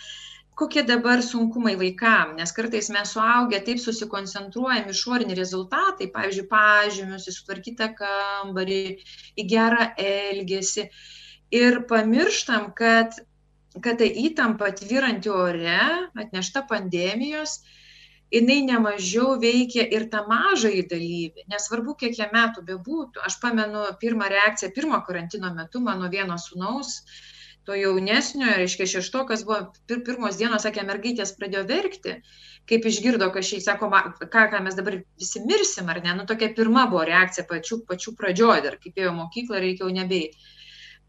kokie 0.59 0.83
dabar 0.89 1.23
sunkumai 1.23 1.77
vaikam, 1.79 2.35
nes 2.41 2.51
kartais 2.57 2.91
mes 2.91 3.15
suaugę 3.15 3.63
taip 3.69 3.79
susikoncentruojam 3.79 4.91
išorinį 4.91 5.39
rezultatą, 5.39 6.11
pavyzdžiui, 6.19 6.49
pažymius, 6.51 7.31
į 7.31 7.39
sutvarkytą 7.39 7.93
kambarį, 8.03 8.83
į 9.39 9.49
gerą 9.55 9.93
elgesį. 10.11 10.91
Ir 11.55 11.85
pamirštam, 11.91 12.73
kad, 12.75 13.15
kad 13.79 14.03
ta 14.03 14.11
įtampa 14.27 14.75
tvyranti 14.83 15.31
ore, 15.31 15.83
atnešta 16.19 16.67
pandemijos, 16.67 17.61
jinai 18.35 18.61
nemažiau 18.67 19.35
veikia 19.43 19.87
ir 19.97 20.07
tą 20.13 20.23
mažąjį 20.31 20.85
dalyvį, 20.93 21.49
nesvarbu, 21.51 21.97
kiek 22.03 22.19
jie 22.19 22.29
metų 22.35 22.65
bebūtų. 22.69 23.25
Aš 23.27 23.41
pamenu 23.43 23.89
pirmą 24.03 24.31
reakciją, 24.31 24.71
pirmo 24.77 25.03
karantino 25.07 25.53
metu 25.55 25.83
mano 25.83 26.11
vieno 26.13 26.39
sunaus, 26.39 27.01
uh, 27.01 27.31
to 27.71 27.77
jaunesnio, 27.77 28.49
reiškia 28.57 28.87
šeštokas 28.91 29.45
buvo 29.47 29.61
pir, 29.89 30.01
pirmos 30.07 30.39
dienos, 30.41 30.65
sakė, 30.65 30.83
mergaitės 30.89 31.35
pradėjo 31.39 31.67
verkti, 31.69 32.17
kaip 32.71 32.89
išgirdo, 32.89 33.29
kad 33.35 33.47
šiai 33.47 33.63
sako, 33.65 33.91
ką, 33.93 34.47
ką 34.53 34.63
mes 34.65 34.79
dabar 34.79 35.01
visi 35.21 35.43
mirsim, 35.45 35.91
ar 35.93 36.01
ne, 36.05 36.17
nu 36.19 36.27
tokia 36.29 36.51
pirma 36.57 36.87
buvo 36.91 37.05
reakcija 37.09 37.47
pačių, 37.51 37.83
pačių 37.91 38.17
pradžioje, 38.19 38.65
dar 38.67 38.79
kaip 38.83 38.99
ėjo 38.99 39.15
mokyklą, 39.19 39.63
reikėjo 39.63 39.93
nebei. 40.01 40.33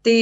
Tai 0.06 0.18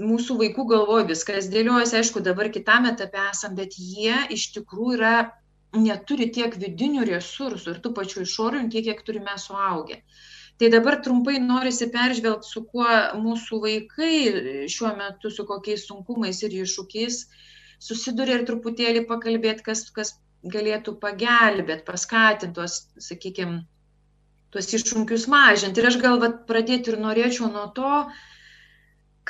mūsų 0.00 0.38
vaikų 0.44 0.66
galvoje 0.70 1.10
viskas 1.10 1.50
dėliojasi, 1.52 1.98
aišku, 1.98 2.22
dabar 2.24 2.52
kitame 2.52 2.94
etape 2.94 3.26
esam, 3.30 3.56
bet 3.58 3.74
jie 3.78 4.16
iš 4.36 4.50
tikrųjų 4.58 4.98
yra, 5.00 5.14
neturi 5.76 6.30
tiek 6.34 6.54
vidinių 6.58 7.06
resursų 7.08 7.74
ir 7.74 7.80
tų 7.84 7.92
pačių 7.98 8.24
išorinių, 8.26 8.70
tiek, 8.72 8.88
kiek 8.88 9.02
turime 9.06 9.36
suaugę. 9.38 10.00
Tai 10.60 10.68
dabar 10.68 10.98
trumpai 11.00 11.38
norisi 11.40 11.86
peržvelgti, 11.92 12.48
su 12.52 12.64
kuo 12.68 12.88
mūsų 13.16 13.60
vaikai 13.62 14.16
šiuo 14.68 14.90
metu, 14.98 15.30
su 15.32 15.46
kokiais 15.48 15.86
sunkumais 15.88 16.42
ir 16.44 16.56
iššūkiais 16.64 17.22
susiduria 17.80 18.40
ir 18.40 18.44
truputėlį 18.48 19.06
pakalbėti, 19.08 19.64
kas, 19.70 19.86
kas 19.96 20.18
galėtų 20.44 20.98
pagelbėti, 21.00 21.86
paskatinti 21.86 22.56
tuos, 22.58 22.76
sakykime, 23.00 23.62
tuos 24.52 24.68
iššūkius 24.76 25.26
mažinti. 25.32 25.80
Ir 25.80 25.88
aš 25.92 25.96
gal 26.02 26.20
vat, 26.20 26.42
pradėti 26.50 26.92
ir 26.92 27.00
norėčiau 27.00 27.48
nuo 27.54 27.66
to, 27.76 27.94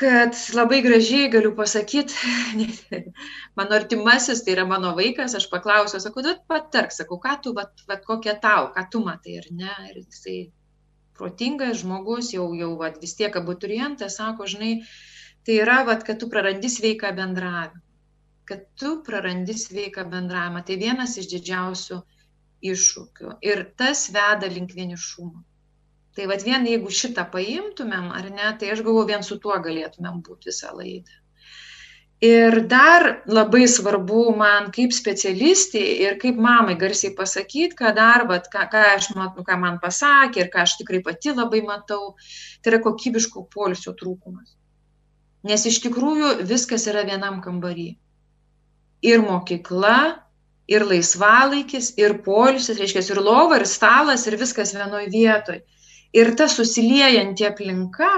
kad 0.00 0.36
labai 0.56 0.80
gražiai 0.80 1.28
galiu 1.32 1.50
pasakyti, 1.56 2.14
mano 3.58 3.76
artimasis, 3.76 4.40
tai 4.44 4.54
yra 4.54 4.64
mano 4.68 4.94
vaikas, 4.96 5.34
aš 5.36 5.50
paklausiau, 5.52 6.00
sakau, 6.00 6.24
duot 6.24 6.46
patark, 6.48 6.94
sakau, 6.96 7.18
ką 7.20 7.36
tu, 7.44 7.52
vat, 7.58 7.84
vat, 7.90 8.06
kokia 8.08 8.38
tau, 8.40 8.70
ką 8.76 8.86
tu 8.92 9.02
matai, 9.04 9.36
ar 9.42 9.50
ne, 9.52 9.74
ir 9.90 10.00
jisai 10.00 10.38
protingas 11.20 11.82
žmogus, 11.82 12.32
jau, 12.32 12.48
jau 12.56 12.70
vat, 12.80 12.96
vis 13.02 13.12
tiek 13.18 13.36
abiturientas, 13.36 14.16
sako, 14.22 14.48
žinai, 14.48 14.72
tai 15.44 15.60
yra, 15.66 15.82
vat, 15.88 16.06
kad 16.08 16.20
tu 16.22 16.30
prarandi 16.32 16.72
sveiką 16.72 17.12
bendravimą. 17.20 17.84
Kad 18.48 18.64
tu 18.80 18.96
prarandi 19.06 19.54
sveiką 19.54 20.08
bendravimą. 20.10 20.64
Tai 20.66 20.76
vienas 20.80 21.12
iš 21.20 21.28
didžiausių 21.30 22.00
iššūkių. 22.72 23.36
Ir 23.46 23.62
tas 23.78 24.08
veda 24.16 24.48
link 24.50 24.72
vienišumo. 24.74 25.44
Tai 26.16 26.27
vad 26.27 26.42
vien 26.42 26.66
jeigu 26.66 26.90
šitą 26.90 27.25
paimtumėm, 27.33 28.11
ar 28.18 28.29
ne, 28.35 28.53
tai 28.59 28.73
aš 28.75 28.83
galvoju, 28.87 29.09
vien 29.12 29.27
su 29.27 29.38
tuo 29.42 29.57
galėtumėm 29.62 30.23
būti 30.27 30.51
visą 30.51 30.73
laidą. 30.75 31.20
Ir 32.20 32.66
dar 32.68 33.23
labai 33.33 33.62
svarbu 33.64 34.35
man 34.37 34.66
kaip 34.77 34.92
specialistė 34.92 35.81
ir 36.05 36.18
kaip 36.20 36.37
mamai 36.37 36.75
garsiai 36.83 37.14
pasakyti, 37.16 37.73
ką 37.79 37.94
dar, 37.96 38.27
bet 38.29 38.51
ką, 38.53 38.66
ką 38.68 38.83
aš 38.96 39.09
ką 39.14 39.57
man 39.62 39.79
pasakė 39.81 40.42
ir 40.42 40.51
ką 40.53 40.66
aš 40.66 40.75
tikrai 40.83 41.01
pati 41.07 41.33
labai 41.33 41.62
matau, 41.64 42.16
tai 42.61 42.75
yra 42.75 42.83
kokybiško 42.85 43.46
polisio 43.55 43.96
trūkumas. 43.96 44.53
Nes 45.49 45.64
iš 45.64 45.81
tikrųjų 45.87 46.44
viskas 46.44 46.85
yra 46.92 47.07
vienam 47.09 47.40
kambarį. 47.40 47.88
Ir 49.01 49.25
mokykla, 49.25 50.20
ir 50.68 50.85
laisvalaikis, 50.85 51.94
ir 51.96 52.18
polisis, 52.27 52.77
reiškia, 52.77 53.07
ir 53.14 53.25
lova, 53.25 53.57
ir 53.57 53.64
stalas, 53.64 54.27
ir 54.29 54.37
viskas 54.37 54.75
vienoje 54.77 55.09
vietoje. 55.09 55.64
Ir 56.16 56.33
ta 56.38 56.49
susiliejanti 56.51 57.46
aplinka, 57.46 58.11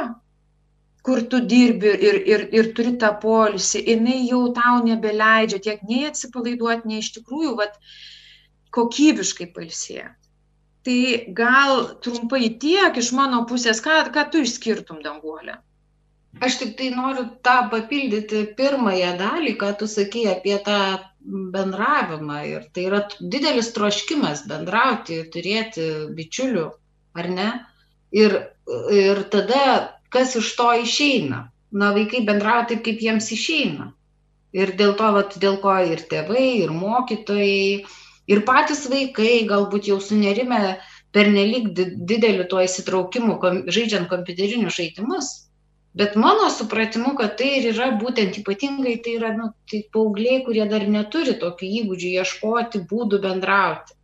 kur 1.02 1.20
tu 1.28 1.40
dirbi 1.50 1.92
ir, 2.08 2.18
ir, 2.32 2.46
ir 2.54 2.70
turi 2.76 2.94
tą 3.02 3.10
polisį, 3.24 3.82
jinai 3.90 4.22
jau 4.28 4.42
tau 4.56 4.78
nebeleidžia 4.86 5.60
tiek 5.66 5.82
nei 5.88 6.06
atsipalaiduoti, 6.08 6.88
nei 6.88 7.02
iš 7.02 7.10
tikrųjų 7.18 7.56
vat, 7.58 7.76
kokybiškai 8.72 9.50
palsėti. 9.56 10.08
Tai 10.86 11.00
gal 11.38 11.84
trumpai 12.02 12.48
tiek 12.62 12.96
iš 12.98 13.12
mano 13.14 13.44
pusės, 13.50 13.82
ką, 13.84 13.98
ką 14.14 14.24
tu 14.32 14.42
išskirtum 14.42 15.02
danguolę? 15.04 15.58
Aš 16.42 16.56
tik 16.62 16.72
tai 16.78 16.88
noriu 16.94 17.26
tą 17.46 17.58
papildyti 17.70 18.46
pirmąją 18.58 19.12
dalį, 19.20 19.52
ką 19.60 19.74
tu 19.78 19.86
sakai 19.90 20.24
apie 20.32 20.56
tą 20.64 20.78
bendravimą. 21.54 22.38
Ir 22.48 22.64
tai 22.74 22.86
yra 22.88 23.02
didelis 23.20 23.68
troškimas 23.76 24.46
bendrauti, 24.48 25.20
turėti 25.34 25.86
bičiulių, 26.16 26.64
ar 27.20 27.30
ne? 27.36 27.50
Ir, 28.12 28.36
ir 28.92 29.24
tada 29.32 29.64
kas 30.12 30.36
iš 30.36 30.52
to 30.58 30.68
išeina? 30.84 31.48
Na, 31.72 31.92
vaikai 31.96 32.20
bendrauja 32.28 32.68
taip, 32.70 32.82
kaip 32.84 33.00
jiems 33.00 33.30
išeina. 33.32 33.92
Ir 34.52 34.74
dėl 34.76 34.92
to, 34.98 35.08
vat, 35.16 35.38
dėl 35.40 35.56
ko 35.62 35.78
ir 35.88 36.02
tėvai, 36.10 36.48
ir 36.60 36.72
mokytojai, 36.76 37.86
ir 38.28 38.42
patys 38.48 38.84
vaikai 38.92 39.46
galbūt 39.48 39.88
jau 39.88 39.96
sunerime 40.04 40.58
per 41.16 41.30
nelik 41.32 41.70
dideliu 41.76 42.44
tuo 42.50 42.60
įsitraukimu, 42.60 43.38
kom, 43.40 43.62
žaidžiant 43.72 44.10
kompiuterinius 44.12 44.76
žaidimus. 44.76 45.30
Bet 45.96 46.14
mano 46.20 46.50
supratimu, 46.52 47.14
kad 47.16 47.38
tai 47.40 47.48
ir 47.58 47.70
yra 47.72 47.90
būtent 48.00 48.36
ypatingai, 48.40 48.98
tai 49.04 49.16
yra 49.16 49.32
nu, 49.36 49.50
tai 49.68 49.82
paaugliai, 49.96 50.44
kurie 50.44 50.68
dar 50.68 50.84
neturi 50.88 51.34
tokių 51.40 51.72
įgūdžių 51.80 52.12
ieškoti 52.20 52.84
būdų 52.92 53.20
bendrauti 53.24 53.96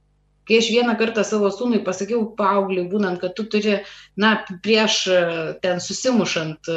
kai 0.49 0.63
aš 0.63 0.71
vieną 0.73 0.97
kartą 1.01 1.25
savo 1.27 1.51
sūnui 1.55 1.83
pasakiau 1.87 2.25
paaugliui 2.39 2.89
būnant 2.91 3.21
kad 3.23 3.37
tu 3.37 3.45
turi 3.53 3.81
na 4.17 4.39
prieš 4.65 5.05
ten 5.63 5.85
susimušant 5.85 6.73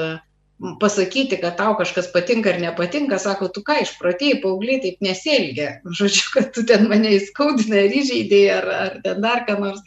pasakyti, 0.80 1.40
kad 1.42 1.58
tau 1.58 1.74
kažkas 1.78 2.12
patinka 2.14 2.52
ar 2.54 2.60
nepatinka, 2.62 3.18
sako, 3.20 3.48
tu 3.50 3.64
ką 3.66 3.80
išprotėjai, 3.82 4.42
paaugliai 4.44 4.82
taip 4.84 5.02
nesielgia. 5.02 5.72
Žodžiu, 6.00 6.26
kad 6.36 6.52
tu 6.54 6.64
ten 6.70 6.86
mane 6.92 7.16
įskaudinai 7.18 7.88
ar 7.88 7.96
įžeidėjai 8.02 8.58
ar, 8.60 8.68
ar 8.86 8.98
ten 9.06 9.24
dar 9.26 9.46
ką 9.48 9.58
nors. 9.64 9.82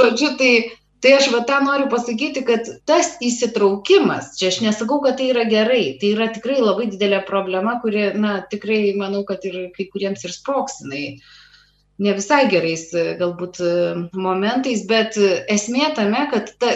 Žodžiu, 0.00 0.34
tai 0.40 0.52
Tai 0.98 1.12
aš 1.14 1.28
va 1.30 1.44
tą 1.46 1.60
noriu 1.62 1.86
pasakyti, 1.92 2.40
kad 2.42 2.66
tas 2.90 3.12
įsitraukimas, 3.22 4.32
čia 4.38 4.48
aš 4.50 4.56
nesakau, 4.64 4.96
kad 5.04 5.20
tai 5.20 5.28
yra 5.30 5.44
gerai, 5.46 5.92
tai 6.00 6.10
yra 6.16 6.26
tikrai 6.34 6.56
labai 6.58 6.88
didelė 6.90 7.20
problema, 7.28 7.76
kuri, 7.84 8.08
na, 8.18 8.40
tikrai 8.50 8.80
manau, 8.98 9.20
kad 9.28 9.46
ir 9.46 9.68
kai 9.76 9.86
kuriems 9.92 10.26
ir 10.26 10.34
sproksinai. 10.34 11.04
Ne 11.98 12.12
visai 12.14 12.44
gerais 12.50 12.84
galbūt 13.18 13.58
momentais, 14.14 14.84
bet 14.86 15.16
esmė 15.50 15.88
tame, 15.96 16.20
kad 16.30 16.52
ta 16.62 16.74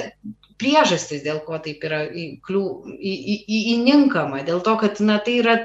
priežastis, 0.63 1.23
dėl 1.27 1.43
ko 1.47 1.59
taip 1.63 1.85
yra 1.87 2.01
įninkama, 2.13 4.43
dėl 4.47 4.63
to, 4.67 4.75
kad, 4.81 5.01
na, 5.05 5.19
tai 5.23 5.39
yra, 5.43 5.57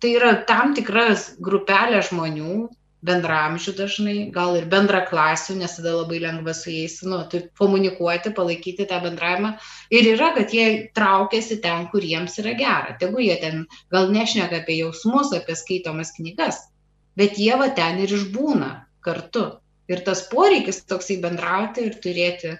tai 0.00 0.10
yra 0.18 0.32
tam 0.48 0.74
tikras 0.76 1.20
grupelė 1.44 2.00
žmonių, 2.08 2.56
bendramžių 3.04 3.74
dažnai, 3.76 4.16
gal 4.32 4.56
ir 4.56 4.64
bendra 4.72 5.02
klasių, 5.08 5.58
nes 5.60 5.74
tada 5.76 5.92
labai 5.98 6.22
lengva 6.22 6.54
su 6.56 6.72
jais 6.72 7.02
nu, 7.04 7.18
komunikuoti, 7.60 8.32
palaikyti 8.36 8.86
tą 8.88 9.02
bendravimą. 9.04 9.50
Ir 9.92 10.08
yra, 10.14 10.30
kad 10.36 10.54
jie 10.56 10.88
traukiasi 10.96 11.60
ten, 11.64 11.88
kur 11.92 12.04
jiems 12.04 12.38
yra 12.40 12.54
gera. 12.56 12.96
Tegu 13.00 13.20
jie 13.20 13.36
ten 13.42 13.66
gal 13.92 14.08
nešneka 14.14 14.62
apie 14.62 14.78
jausmus, 14.80 15.34
apie 15.36 15.56
skaitomas 15.60 16.14
knygas, 16.16 16.62
bet 17.18 17.36
jie 17.40 17.52
va 17.60 17.68
ten 17.76 18.00
ir 18.00 18.16
išbūna 18.16 18.72
kartu. 19.04 19.44
Ir 19.90 20.00
tas 20.06 20.24
poreikis 20.30 20.82
toksai 20.88 21.18
bendrauti 21.20 21.84
ir 21.88 21.98
turėti 22.04 22.54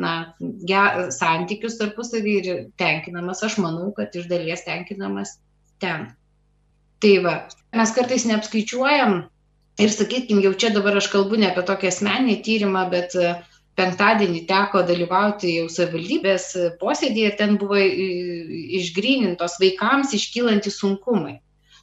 na, 0.00 0.12
ge, 0.40 0.84
santykius 1.12 1.76
tarpusavį 1.80 2.36
ir 2.40 2.62
tenkinamas, 2.80 3.42
aš 3.44 3.58
manau, 3.60 3.90
kad 3.96 4.14
iš 4.16 4.30
dalies 4.30 4.64
tenkinamas 4.64 5.36
ten. 5.82 6.08
Tai 7.00 7.12
va, 7.24 7.34
mes 7.76 7.92
kartais 7.96 8.24
neapskaičiuojam 8.28 9.20
Ir 9.80 9.88
sakykim, 9.88 10.42
jau 10.44 10.52
čia 10.52 10.68
dabar 10.74 10.98
aš 10.98 11.08
kalbu 11.12 11.38
ne 11.40 11.48
apie 11.48 11.62
tokį 11.64 11.88
asmenį 11.88 12.34
tyrimą, 12.44 12.82
bet 12.92 13.14
e, 13.16 13.30
penktadienį 13.80 14.42
teko 14.50 14.82
dalyvauti 14.88 15.54
jau 15.54 15.68
savivaldybės 15.72 16.48
posėdėje 16.82 17.30
ir 17.30 17.36
ten 17.38 17.56
buvo 17.60 17.78
išgrynintos 18.80 19.56
vaikams 19.62 20.12
iškylantys 20.18 20.76
sunkumai. 20.82 21.38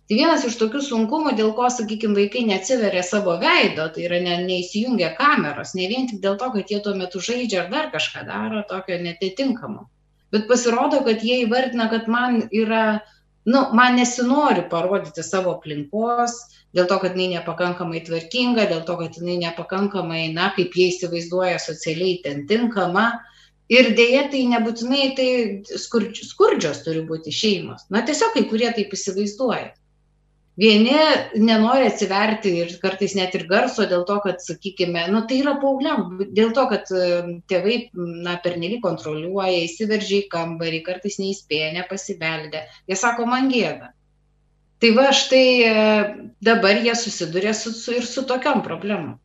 Tai 0.07 0.15
vienas 0.15 0.45
iš 0.47 0.53
tokių 0.55 0.79
sunkumų, 0.85 1.33
dėl 1.35 1.49
ko, 1.55 1.67
sakykime, 1.67 2.15
vaikai 2.15 2.45
neatsiveria 2.47 3.01
savo 3.03 3.33
veido, 3.41 3.89
tai 3.91 4.05
yra 4.07 4.21
ne, 4.23 4.37
neįsijungia 4.45 5.09
kameros, 5.17 5.73
ne 5.75 5.89
vien 5.91 6.05
tik 6.07 6.21
dėl 6.23 6.37
to, 6.39 6.47
kad 6.53 6.69
jie 6.71 6.77
tuo 6.83 6.93
metu 6.95 7.19
žaidžia 7.25 7.65
ar 7.65 7.71
dar 7.73 7.89
kažką 7.91 8.21
daro 8.29 8.61
tokio 8.69 8.95
netitinkamo. 9.03 9.81
Bet 10.31 10.45
pasirodo, 10.47 11.01
kad 11.03 11.25
jie 11.27 11.41
įvardina, 11.43 11.89
kad 11.91 12.07
man 12.11 12.37
yra, 12.55 13.01
nu, 13.51 13.65
man 13.75 13.99
nesinori 13.99 14.63
parodyti 14.71 15.25
savo 15.27 15.57
aplinkos, 15.57 16.37
dėl 16.77 16.87
to, 16.87 16.99
kad 17.01 17.17
jinai 17.17 17.41
nepakankamai 17.41 17.99
tvarkinga, 18.07 18.69
dėl 18.71 18.85
to, 18.87 18.95
kad 19.01 19.17
jinai 19.19 19.35
nepakankamai, 19.41 20.21
na, 20.37 20.53
kaip 20.55 20.77
jie 20.79 20.87
įsivaizduoja, 20.93 21.57
socialiai 21.63 22.21
ten 22.23 22.45
tinkama. 22.47 23.09
Ir 23.67 23.91
dėja, 23.99 24.29
tai 24.31 24.45
nebūtinai 24.53 25.11
tai 25.19 25.27
skurdžios 25.75 26.79
turi 26.85 27.03
būti 27.11 27.35
šeimos. 27.35 27.89
Na, 27.91 28.05
tiesiog 28.07 28.31
kai 28.37 28.45
kurie 28.47 28.71
taip 28.71 28.95
įsivaizduoja. 28.95 29.73
Vieni 30.57 30.93
nenori 31.37 31.85
atsiverti 31.85 32.55
ir 32.63 32.71
kartais 32.81 33.13
net 33.17 33.35
ir 33.37 33.43
garso 33.49 33.85
dėl 33.85 34.07
to, 34.09 34.15
kad, 34.23 34.39
sakykime, 34.41 35.03
nu, 35.13 35.21
tai 35.29 35.43
yra 35.43 35.53
paaugliam, 35.61 36.15
dėl 36.33 36.49
to, 36.57 36.63
kad 36.71 36.89
tėvai, 37.51 37.75
na, 38.25 38.39
pernelyg 38.41 38.81
kontroliuoja, 38.81 39.59
įsiveržia 39.67 40.23
į 40.23 40.31
kambarį, 40.31 40.81
kartais 40.87 41.19
neįspėja, 41.21 41.75
nepasibeldė. 41.75 42.63
Jie 42.89 42.97
sako, 42.97 43.29
man 43.29 43.51
gėda. 43.53 43.91
Tai 44.81 44.91
va 44.97 45.11
štai 45.13 45.45
e, 45.65 45.77
dabar 46.49 46.81
jie 46.81 46.97
susiduria 46.97 47.53
su, 47.57 47.71
su, 47.73 47.93
ir 47.97 48.05
su 48.05 48.25
tokiom 48.29 48.65
problemom. 48.65 49.15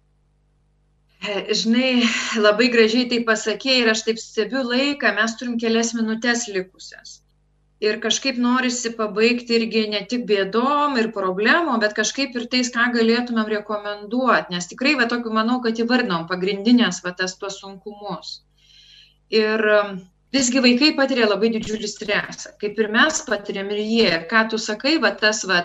E, 1.24 1.54
žinai, 1.56 2.04
labai 2.44 2.68
gražiai 2.72 3.08
tai 3.08 3.24
pasakėjai 3.24 3.82
ir 3.86 3.90
aš 3.92 4.04
taip 4.04 4.20
stebiu 4.20 4.64
laiką, 4.68 5.16
mes 5.16 5.36
turim 5.40 5.56
kelias 5.60 5.92
minutės 5.96 6.48
likusias. 6.52 7.21
Ir 7.82 7.98
kažkaip 8.02 8.36
norisi 8.38 8.92
pabaigti 8.94 9.56
irgi 9.58 9.80
ne 9.90 10.04
tik 10.10 10.22
bėdom 10.28 10.94
ir 11.00 11.08
problemom, 11.14 11.80
bet 11.82 11.96
kažkaip 11.98 12.36
ir 12.38 12.46
tais, 12.52 12.70
ką 12.70 12.84
galėtumėm 12.94 13.48
rekomenduoti, 13.56 14.54
nes 14.54 14.70
tikrai, 14.70 14.92
va, 15.00 15.08
tokiu 15.10 15.32
manau, 15.34 15.58
kad 15.64 15.80
įvardinom 15.82 16.28
pagrindinės, 16.30 17.00
va, 17.02 17.10
tas 17.18 17.34
tuos 17.40 17.58
sunkumus. 17.58 18.36
Ir 19.34 19.66
visgi 20.32 20.62
vaikai 20.62 20.92
patiria 21.00 21.26
labai 21.26 21.50
didžiulį 21.56 21.90
stresą, 21.90 22.54
kaip 22.62 22.78
ir 22.78 22.92
mes 22.94 23.18
patiriam 23.26 23.74
ir 23.74 23.82
jie. 23.82 24.12
Ką 24.30 24.46
tu 24.52 24.62
sakai, 24.62 24.94
va 25.02 25.10
tas 25.24 25.42
va 25.50 25.64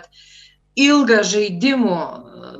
ilgas 0.77 1.31
žaidimų 1.33 1.99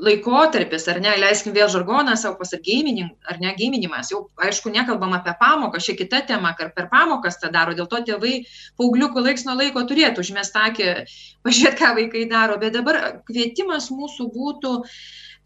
laikotarpis, 0.03 0.85
ar 0.91 0.99
ne, 1.01 1.13
leiskim 1.21 1.53
vėl 1.55 1.69
žargoną 1.71 2.15
savo 2.19 2.37
pasakyti, 2.41 3.05
ar 3.29 3.39
ne, 3.41 3.53
giminimas, 3.57 4.11
jau 4.13 4.23
aišku, 4.43 4.71
nekalbam 4.73 5.15
apie 5.17 5.33
pamoką, 5.39 5.81
šią 5.81 5.95
kitą 6.01 6.23
temą, 6.29 6.53
ar 6.53 6.73
per 6.75 6.89
pamokas 6.91 7.39
tą 7.41 7.51
daro, 7.53 7.75
dėl 7.77 7.89
to 7.91 8.01
tėvai 8.09 8.33
paaugliukų 8.79 9.23
laiks 9.25 9.47
nuo 9.47 9.57
laiko 9.59 9.85
turėtų 9.89 10.25
užmestakį, 10.25 10.89
pažiūrėti, 11.45 11.79
ką 11.81 11.93
vaikai 12.01 12.25
daro, 12.29 12.59
bet 12.61 12.75
dabar 12.77 13.01
kvietimas 13.29 13.89
mūsų 13.93 14.29
būtų 14.35 14.75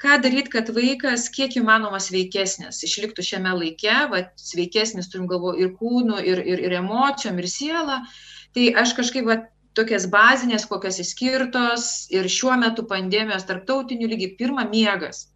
ką 0.02 0.18
daryt 0.24 0.50
kad 0.50 0.72
vaikas 0.74 1.28
kiek 1.30 1.54
įmanoma 1.60 2.00
sveikesnis 2.02 2.82
išliktų 2.88 3.26
šiame 3.26 3.54
laike 3.54 3.98
vat 4.10 4.32
sveikesnis 4.42 5.12
turim 5.12 5.28
galvoj 5.30 5.62
ir 5.62 5.76
kūnu 5.78 6.18
ir 6.26 6.42
ir 6.42 6.64
ir 6.66 6.78
emocijom 6.80 7.38
ir 7.38 7.48
siela 7.52 8.00
tai 8.56 8.72
aš 8.82 8.96
kažkaip 8.98 9.30
vat 9.30 9.52
tokias 9.78 10.08
bazines 10.14 10.68
kokios 10.70 11.00
išskirtos 11.04 11.90
ir 12.18 12.30
šiuo 12.38 12.58
metu 12.64 12.88
pandemijos 12.94 13.48
tarptautiniu 13.50 14.10
lygiu 14.12 14.34
pirma 14.40 14.68
miegas 14.72 15.28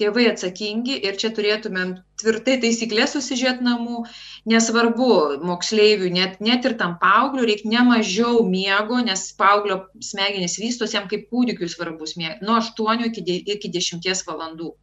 tėvai 0.00 0.26
atsakingi 0.30 0.96
ir 1.08 1.16
čia 1.20 1.30
turėtumėm 1.36 1.94
tvirtai 2.20 2.56
taisykles 2.62 3.14
susižiūrėt 3.16 3.62
namų, 3.64 4.02
nesvarbu 4.52 5.10
moksleiviui, 5.48 6.12
net, 6.12 6.38
net 6.44 6.68
ir 6.68 6.76
tam 6.80 6.96
paaugliu 7.00 7.46
reikia 7.48 7.72
ne 7.72 7.84
mažiau 7.90 8.42
miego, 8.48 9.00
nes 9.04 9.26
paauglio 9.40 9.82
smegenys 10.10 10.58
vystosi 10.60 10.98
jam 10.98 11.08
kaip 11.12 11.28
kūdikiui 11.32 11.70
svarbus 11.72 12.16
miegas, 12.20 12.42
nuo 12.44 12.58
8 12.60 13.08
iki, 13.10 13.24
iki 13.56 13.72
10 13.78 14.26
valandų. 14.28 14.74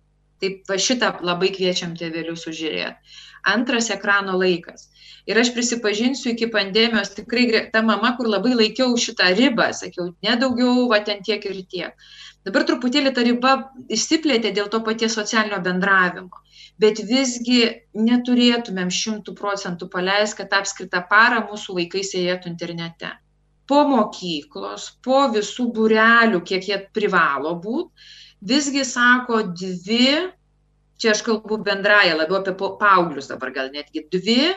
Taip 0.44 0.68
va 0.70 0.80
šitą 0.88 1.14
labai 1.24 1.54
kviečiam 1.56 1.94
tėvelius 2.00 2.44
sužiūrėti. 2.48 3.16
Antras 3.54 3.90
ekrano 3.96 4.36
laikas. 4.40 4.90
Ir 5.28 5.40
aš 5.40 5.54
prisipažinsiu, 5.56 6.34
iki 6.34 6.50
pandemijos 6.52 7.14
tikrai 7.16 7.46
ta 7.72 7.82
mama, 7.84 8.12
kur 8.18 8.28
labai 8.28 8.58
laikiau 8.60 8.98
šitą 9.00 9.30
ribą, 9.38 9.70
sakiau, 9.76 10.10
nedaugiau, 10.24 10.90
va 10.92 11.00
ten 11.08 11.24
tiek 11.24 11.46
ir 11.48 11.62
tiek 11.72 12.08
dabar 12.48 12.66
truputėlį 12.68 13.12
ta 13.16 13.24
riba 13.26 13.54
išsiplėtė 13.98 14.52
dėl 14.56 14.70
to 14.72 14.82
paties 14.88 15.16
socialinio 15.20 15.60
bendravimo 15.64 16.42
bet 16.84 17.00
visgi 17.08 17.60
neturėtumėm 18.08 18.92
šimtų 18.92 19.36
procentų 19.40 19.90
paleist 19.94 20.38
kad 20.40 20.56
apskritą 20.60 21.04
parą 21.10 21.44
mūsų 21.52 21.78
vaikai 21.80 22.04
sėdėtų 22.08 22.52
internete 22.52 23.14
po 23.70 23.84
mokyklos 23.88 24.90
po 25.06 25.24
visų 25.36 25.70
būrelių 25.78 26.44
kiek 26.50 26.68
jie 26.72 26.82
privalo 26.98 27.56
būt 27.64 28.10
visgi 28.44 28.84
sako 28.86 29.42
dvi 29.56 30.08
čia 31.00 31.12
aš 31.12 31.24
kalbu 31.26 31.58
bendrąja 31.64 32.16
labiau 32.18 32.42
apie 32.42 32.54
paauglius 32.80 33.28
dabar 33.32 33.52
gal 33.56 33.72
netgi 33.74 34.06
dvi 34.12 34.54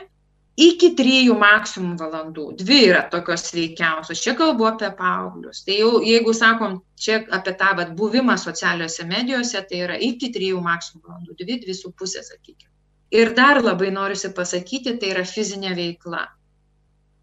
iki 0.57 0.93
trijų 0.97 1.37
maksimum 1.39 1.97
valandų. 2.01 2.47
Dvi 2.63 2.79
yra 2.89 3.03
tokios 3.13 3.45
sveikiausios. 3.51 4.23
Čia 4.25 4.33
kalbu 4.39 4.69
apie 4.71 4.89
paauglius. 4.99 5.63
Tai 5.67 5.77
jau 5.77 5.91
jeigu 6.05 6.33
sakom 6.37 6.79
čia 6.97 7.21
apie 7.39 7.53
tą 7.61 7.75
vat 7.77 7.93
buvimą 7.99 8.39
socialiose 8.41 9.05
medijose 9.11 9.61
tai 9.69 9.83
yra 9.85 9.99
iki 10.01 10.33
trijų 10.33 10.63
maksimum 10.65 11.05
valandų. 11.05 11.37
Dvi 11.43 11.59
dvi 11.65 11.77
su 11.77 11.93
puse 11.93 12.25
sakykim. 12.25 12.71
Ir 13.13 13.35
dar 13.37 13.61
labai 13.63 13.93
norisi 13.95 14.33
pasakyti 14.35 14.97
tai 15.01 15.13
yra 15.13 15.27
fizinė 15.29 15.77
veikla 15.77 16.25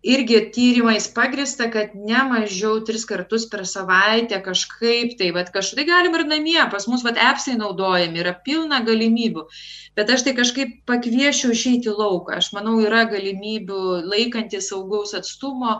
irgi 0.03 0.39
tyrimais 0.51 1.07
pagrįsta, 1.15 1.69
kad 1.71 1.93
ne 1.95 2.23
mažiau 2.27 2.81
tris 2.87 3.05
kartus 3.07 3.45
per 3.51 3.63
savaitę 3.67 4.41
kažkaip 4.43 5.15
tai, 5.19 5.31
bet 5.35 5.51
kažkaip 5.55 5.87
galim 5.87 6.17
ir 6.19 6.25
namie, 6.27 6.59
pas 6.71 6.87
mus 6.91 7.05
vat 7.07 7.19
appsai 7.29 7.55
naudojami, 7.59 8.19
yra 8.19 8.33
pilna 8.45 8.81
galimybių, 8.83 9.45
bet 9.95 10.11
aš 10.11 10.25
tai 10.27 10.35
kažkaip 10.39 10.81
pakviešiu 10.89 11.53
išeiti 11.55 11.95
lauką, 11.95 12.35
aš 12.41 12.51
manau 12.57 12.81
yra 12.83 13.05
galimybių 13.13 14.03
laikantys 14.11 14.67
saugaus 14.73 15.15
atstumo. 15.15 15.79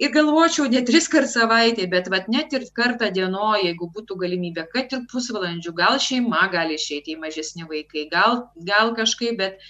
Ir 0.00 0.14
galvočiau 0.14 0.64
ne 0.72 0.80
tris 0.88 1.10
kart 1.12 1.28
savaitėje, 1.28 1.90
bet 1.92 2.06
vat 2.08 2.30
net 2.32 2.54
ir 2.56 2.62
kartą 2.72 3.10
dienoje, 3.12 3.66
jeigu 3.66 3.90
būtų 3.92 4.16
galimybė, 4.22 4.64
kad 4.72 4.94
ir 4.96 5.02
pusvalandžių, 5.10 5.74
gal 5.76 5.98
šeima 6.00 6.46
gali 6.54 6.78
išeiti 6.78 7.18
į 7.18 7.20
mažesni 7.20 7.66
vaikai, 7.68 8.06
gal, 8.14 8.46
gal 8.70 8.94
kažkaip, 8.96 9.36
bet 9.42 9.60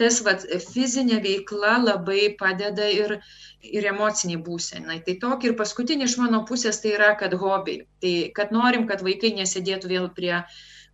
tas 0.00 0.20
vat 0.26 0.44
fizinė 0.72 1.20
veikla 1.24 1.76
labai 1.82 2.32
padeda 2.38 2.88
ir, 2.90 3.18
ir 3.62 3.88
emociniai 3.92 4.40
būsenai. 4.46 5.00
Tai 5.06 5.16
tokia 5.24 5.50
ir 5.50 5.58
paskutinė 5.58 6.08
iš 6.08 6.16
mano 6.22 6.42
pusės 6.48 6.80
tai 6.82 6.94
yra, 6.96 7.12
kad 7.20 7.34
hobiai. 7.38 7.84
Tai 8.02 8.14
kad 8.36 8.54
norim, 8.56 8.86
kad 8.90 9.04
vaikai 9.04 9.34
nesėdėtų 9.36 9.92
vėl 9.92 10.08
prie 10.16 10.34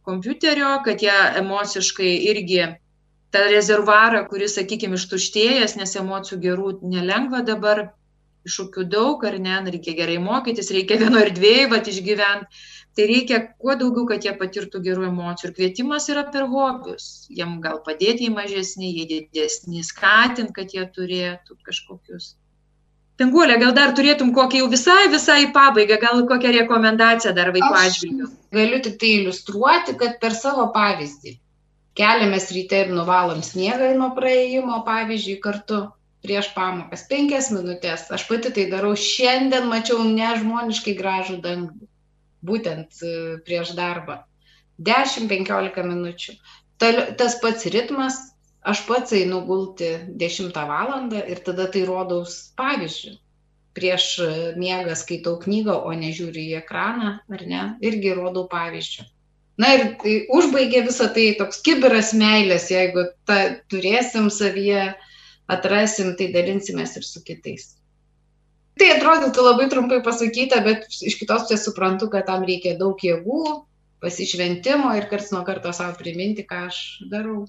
kompiuterio, 0.09 0.75
kad 0.85 1.05
jie 1.05 1.17
emociškai 1.43 2.13
irgi 2.33 2.63
tą 3.35 3.45
rezervuarą, 3.53 4.25
kuris, 4.31 4.57
sakykime, 4.57 4.97
ištuštėjęs, 4.97 5.77
nes 5.81 5.97
emocijų 6.01 6.39
gerų 6.47 6.71
nelengva 6.95 7.43
dabar 7.45 7.89
iššūkių 8.49 8.85
daug, 8.95 9.23
ar 9.29 9.37
ne, 9.45 9.61
reikia 9.75 9.95
gerai 9.99 10.19
mokytis, 10.25 10.73
reikia 10.75 10.99
vieno 11.03 11.23
ir 11.25 11.31
dviejų, 11.37 11.71
va, 11.73 11.81
išgyventi. 11.93 12.61
Tai 12.99 13.07
reikia 13.07 13.39
kuo 13.63 13.77
daugiau, 13.79 14.09
kad 14.09 14.25
jie 14.27 14.33
patirtų 14.41 14.81
gerų 14.83 15.05
emocijų. 15.13 15.51
Ir 15.51 15.55
kvietimas 15.55 16.09
yra 16.11 16.25
per 16.35 16.49
hobius. 16.51 17.29
Jiem 17.31 17.61
gal 17.63 17.79
padėti 17.87 18.27
į 18.27 18.33
mažesnį, 18.35 18.91
į 19.03 19.09
didesnį, 19.13 19.85
skatinti, 19.87 20.55
kad 20.57 20.75
jie 20.75 20.83
turėtų 20.97 21.61
kažkokius. 21.69 22.33
Tenguolė, 23.19 23.59
gal 23.63 23.75
dar 23.77 23.95
turėtum 23.99 24.33
kokią 24.35 24.65
jau 24.65 24.71
visai, 24.73 25.05
visai 25.15 25.41
pabaigą, 25.55 25.99
gal 26.03 26.25
kokią 26.27 26.55
rekomendaciją 26.57 27.35
dar 27.39 27.53
vaiko 27.55 27.71
atžvilgiu. 27.85 28.31
Galiu 28.55 28.81
tik 28.83 28.99
tai 28.99 29.13
iliustruoti, 29.21 29.95
kad 30.03 30.19
per 30.23 30.35
savo 30.39 30.69
pavyzdį 30.75 31.39
keliamės 31.99 32.51
ryte 32.55 32.85
ir 32.85 32.93
nuvalom 32.95 33.43
sniegą 33.43 33.91
nuo 33.99 34.13
praėjimo, 34.17 34.83
pavyzdžiui, 34.87 35.39
kartu 35.43 35.81
prieš 36.25 36.51
pamokas, 36.55 37.05
penkias 37.11 37.51
minutės. 37.55 38.09
Aš 38.15 38.27
pati 38.31 38.53
tai 38.55 38.67
darau, 38.73 38.95
šiandien 38.99 39.69
mačiau 39.71 40.03
nežmoniškai 40.07 40.97
gražų 40.99 41.39
dangų, 41.45 41.89
būtent 42.49 43.03
e, 43.03 43.13
prieš 43.47 43.75
darbą. 43.79 44.23
10-15 44.79 45.85
minučių. 45.87 46.35
Tas 46.79 47.39
pats 47.43 47.67
ritmas, 47.75 48.19
aš 48.63 48.85
pats 48.87 49.15
einu 49.17 49.41
gulti 49.47 49.97
10 50.21 50.55
val. 50.55 50.93
ir 51.19 51.43
tada 51.47 51.67
tai 51.67 51.83
rodaus 51.87 52.53
pavyzdžių. 52.59 53.17
Prieš 53.79 54.05
e, 54.23 54.31
miegą 54.59 54.95
skaitau 54.99 55.37
knygą, 55.43 55.75
o 55.87 55.93
nežiūriu 55.95 56.43
į 56.43 56.59
ekraną, 56.63 57.19
ar 57.31 57.47
ne, 57.47 57.63
irgi 57.83 58.15
rodau 58.15 58.47
pavyzdžių. 58.51 59.07
Na 59.59 59.73
ir 59.75 59.85
tai 59.99 60.15
užbaigė 60.31 60.85
visą 60.87 61.09
tai 61.15 61.33
toks 61.39 61.59
kiberas 61.67 62.13
meilės, 62.15 62.69
jeigu 62.71 63.09
ta, 63.27 63.39
turėsim 63.71 64.31
savyje 64.31 64.93
atrasim, 65.49 66.15
tai 66.19 66.31
dalinsimės 66.35 66.97
ir 67.01 67.07
su 67.09 67.23
kitais. 67.25 67.73
Tai 68.79 68.93
atrodytų 68.95 69.43
labai 69.43 69.67
trumpai 69.73 69.99
pasakyta, 70.07 70.61
bet 70.63 70.87
iš 70.87 71.17
kitos 71.19 71.49
pusės 71.49 71.65
suprantu, 71.67 72.07
kad 72.13 72.29
tam 72.29 72.45
reikia 72.47 72.77
daug 72.79 73.01
jėgų, 73.03 73.43
pasišventimo 74.03 74.93
ir 74.95 75.09
karts 75.11 75.33
nuo 75.35 75.43
karto 75.47 75.73
savo 75.75 75.97
priminti, 75.99 76.45
ką 76.47 76.69
aš 76.69 76.79
darau, 77.11 77.43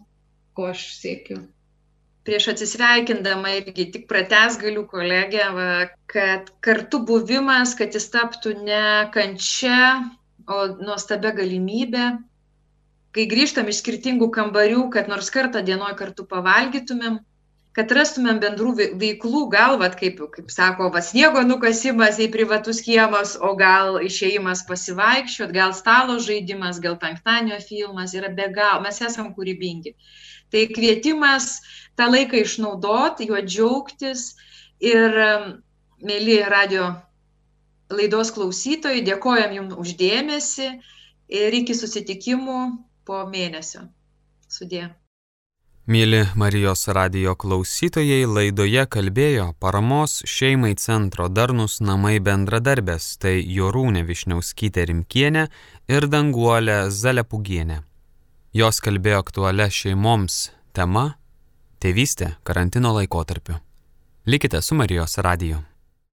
ko 0.58 0.72
aš 0.72 0.88
siekiu. 0.98 1.44
Prieš 2.26 2.50
atsisveikindama 2.54 3.54
irgi 3.60 3.86
tik 3.94 4.08
prates 4.10 4.58
galiu 4.62 4.84
kolegę, 4.90 5.46
va, 5.56 5.70
kad 6.10 6.50
kartu 6.66 7.04
buvimas, 7.06 7.76
kad 7.78 7.94
jis 7.96 8.10
taptų 8.14 8.56
ne 8.66 8.84
kančia, 9.14 10.10
o 10.50 10.66
nuostabia 10.82 11.32
galimybė, 11.38 12.10
kai 13.14 13.26
grįžtam 13.30 13.70
iš 13.70 13.84
skirtingų 13.84 14.30
kambarių, 14.34 14.88
kad 14.94 15.10
nors 15.12 15.30
kartą 15.34 15.62
dienoj 15.66 15.94
kartu 16.00 16.26
pavalgytumėm, 16.30 17.22
kad 17.78 17.92
rastumėm 17.96 18.40
bendrų 18.44 18.74
veiklų, 19.02 19.44
gal, 19.54 19.78
vat, 19.82 19.96
kaip, 20.00 20.20
kaip 20.34 20.50
sako, 20.54 20.90
va, 20.94 21.04
sniego 21.06 21.44
nukasimas 21.46 22.20
į 22.20 22.30
privatus 22.34 22.82
kiemas, 22.86 23.36
o 23.40 23.54
gal 23.60 24.02
išėjimas 24.04 24.66
pasivaikščiot, 24.70 25.54
gal 25.56 25.76
stalo 25.78 26.18
žaidimas, 26.24 26.82
gal 26.84 26.98
penktadienio 27.02 27.62
filmas, 27.64 28.18
yra 28.18 28.34
be 28.34 28.50
gal, 28.56 28.82
mes 28.86 29.00
esam 29.06 29.32
kūrybingi. 29.38 29.96
Tai 30.50 30.66
kvietimas 30.74 31.60
tą 32.00 32.10
laiką 32.10 32.42
išnaudot, 32.42 33.22
juo 33.22 33.42
džiaugtis 33.46 34.32
ir, 34.82 35.20
mėly 36.06 36.40
radio 36.48 36.94
laidos 37.92 38.32
klausytojai, 38.36 39.04
dėkojam 39.06 39.56
Jums 39.56 39.78
uždėmesi 39.84 40.70
ir 41.40 41.60
iki 41.62 41.76
susitikimų 41.76 42.60
po 43.06 43.24
mėnesio. 43.30 43.88
Sudė. 44.50 44.90
Mėly 45.90 46.28
Marijos 46.38 46.84
radio 46.94 47.32
klausytojai, 47.34 48.28
laidoje 48.30 48.84
kalbėjo 48.94 49.48
paramos 49.58 50.20
šeimai 50.30 50.76
centro 50.78 51.26
Darnus 51.34 51.80
namai 51.82 52.20
bendradarbės, 52.22 53.08
tai 53.18 53.40
Jorūnė 53.42 54.04
Višniauskytė 54.06 54.86
Rimkienė 54.92 55.48
ir 55.90 56.06
Danguolė 56.06 56.92
Zalepugienė. 56.94 57.80
Jos 58.54 58.84
kalbėjo 58.86 59.24
aktualią 59.26 59.66
šeimoms 59.80 60.38
tema- 60.78 61.16
tėvystė 61.82 62.36
karantino 62.44 62.94
laikotarpiu. 62.94 63.58
Likite 64.28 64.62
su 64.62 64.76
Marijos 64.76 65.18
radiju. 65.18 65.58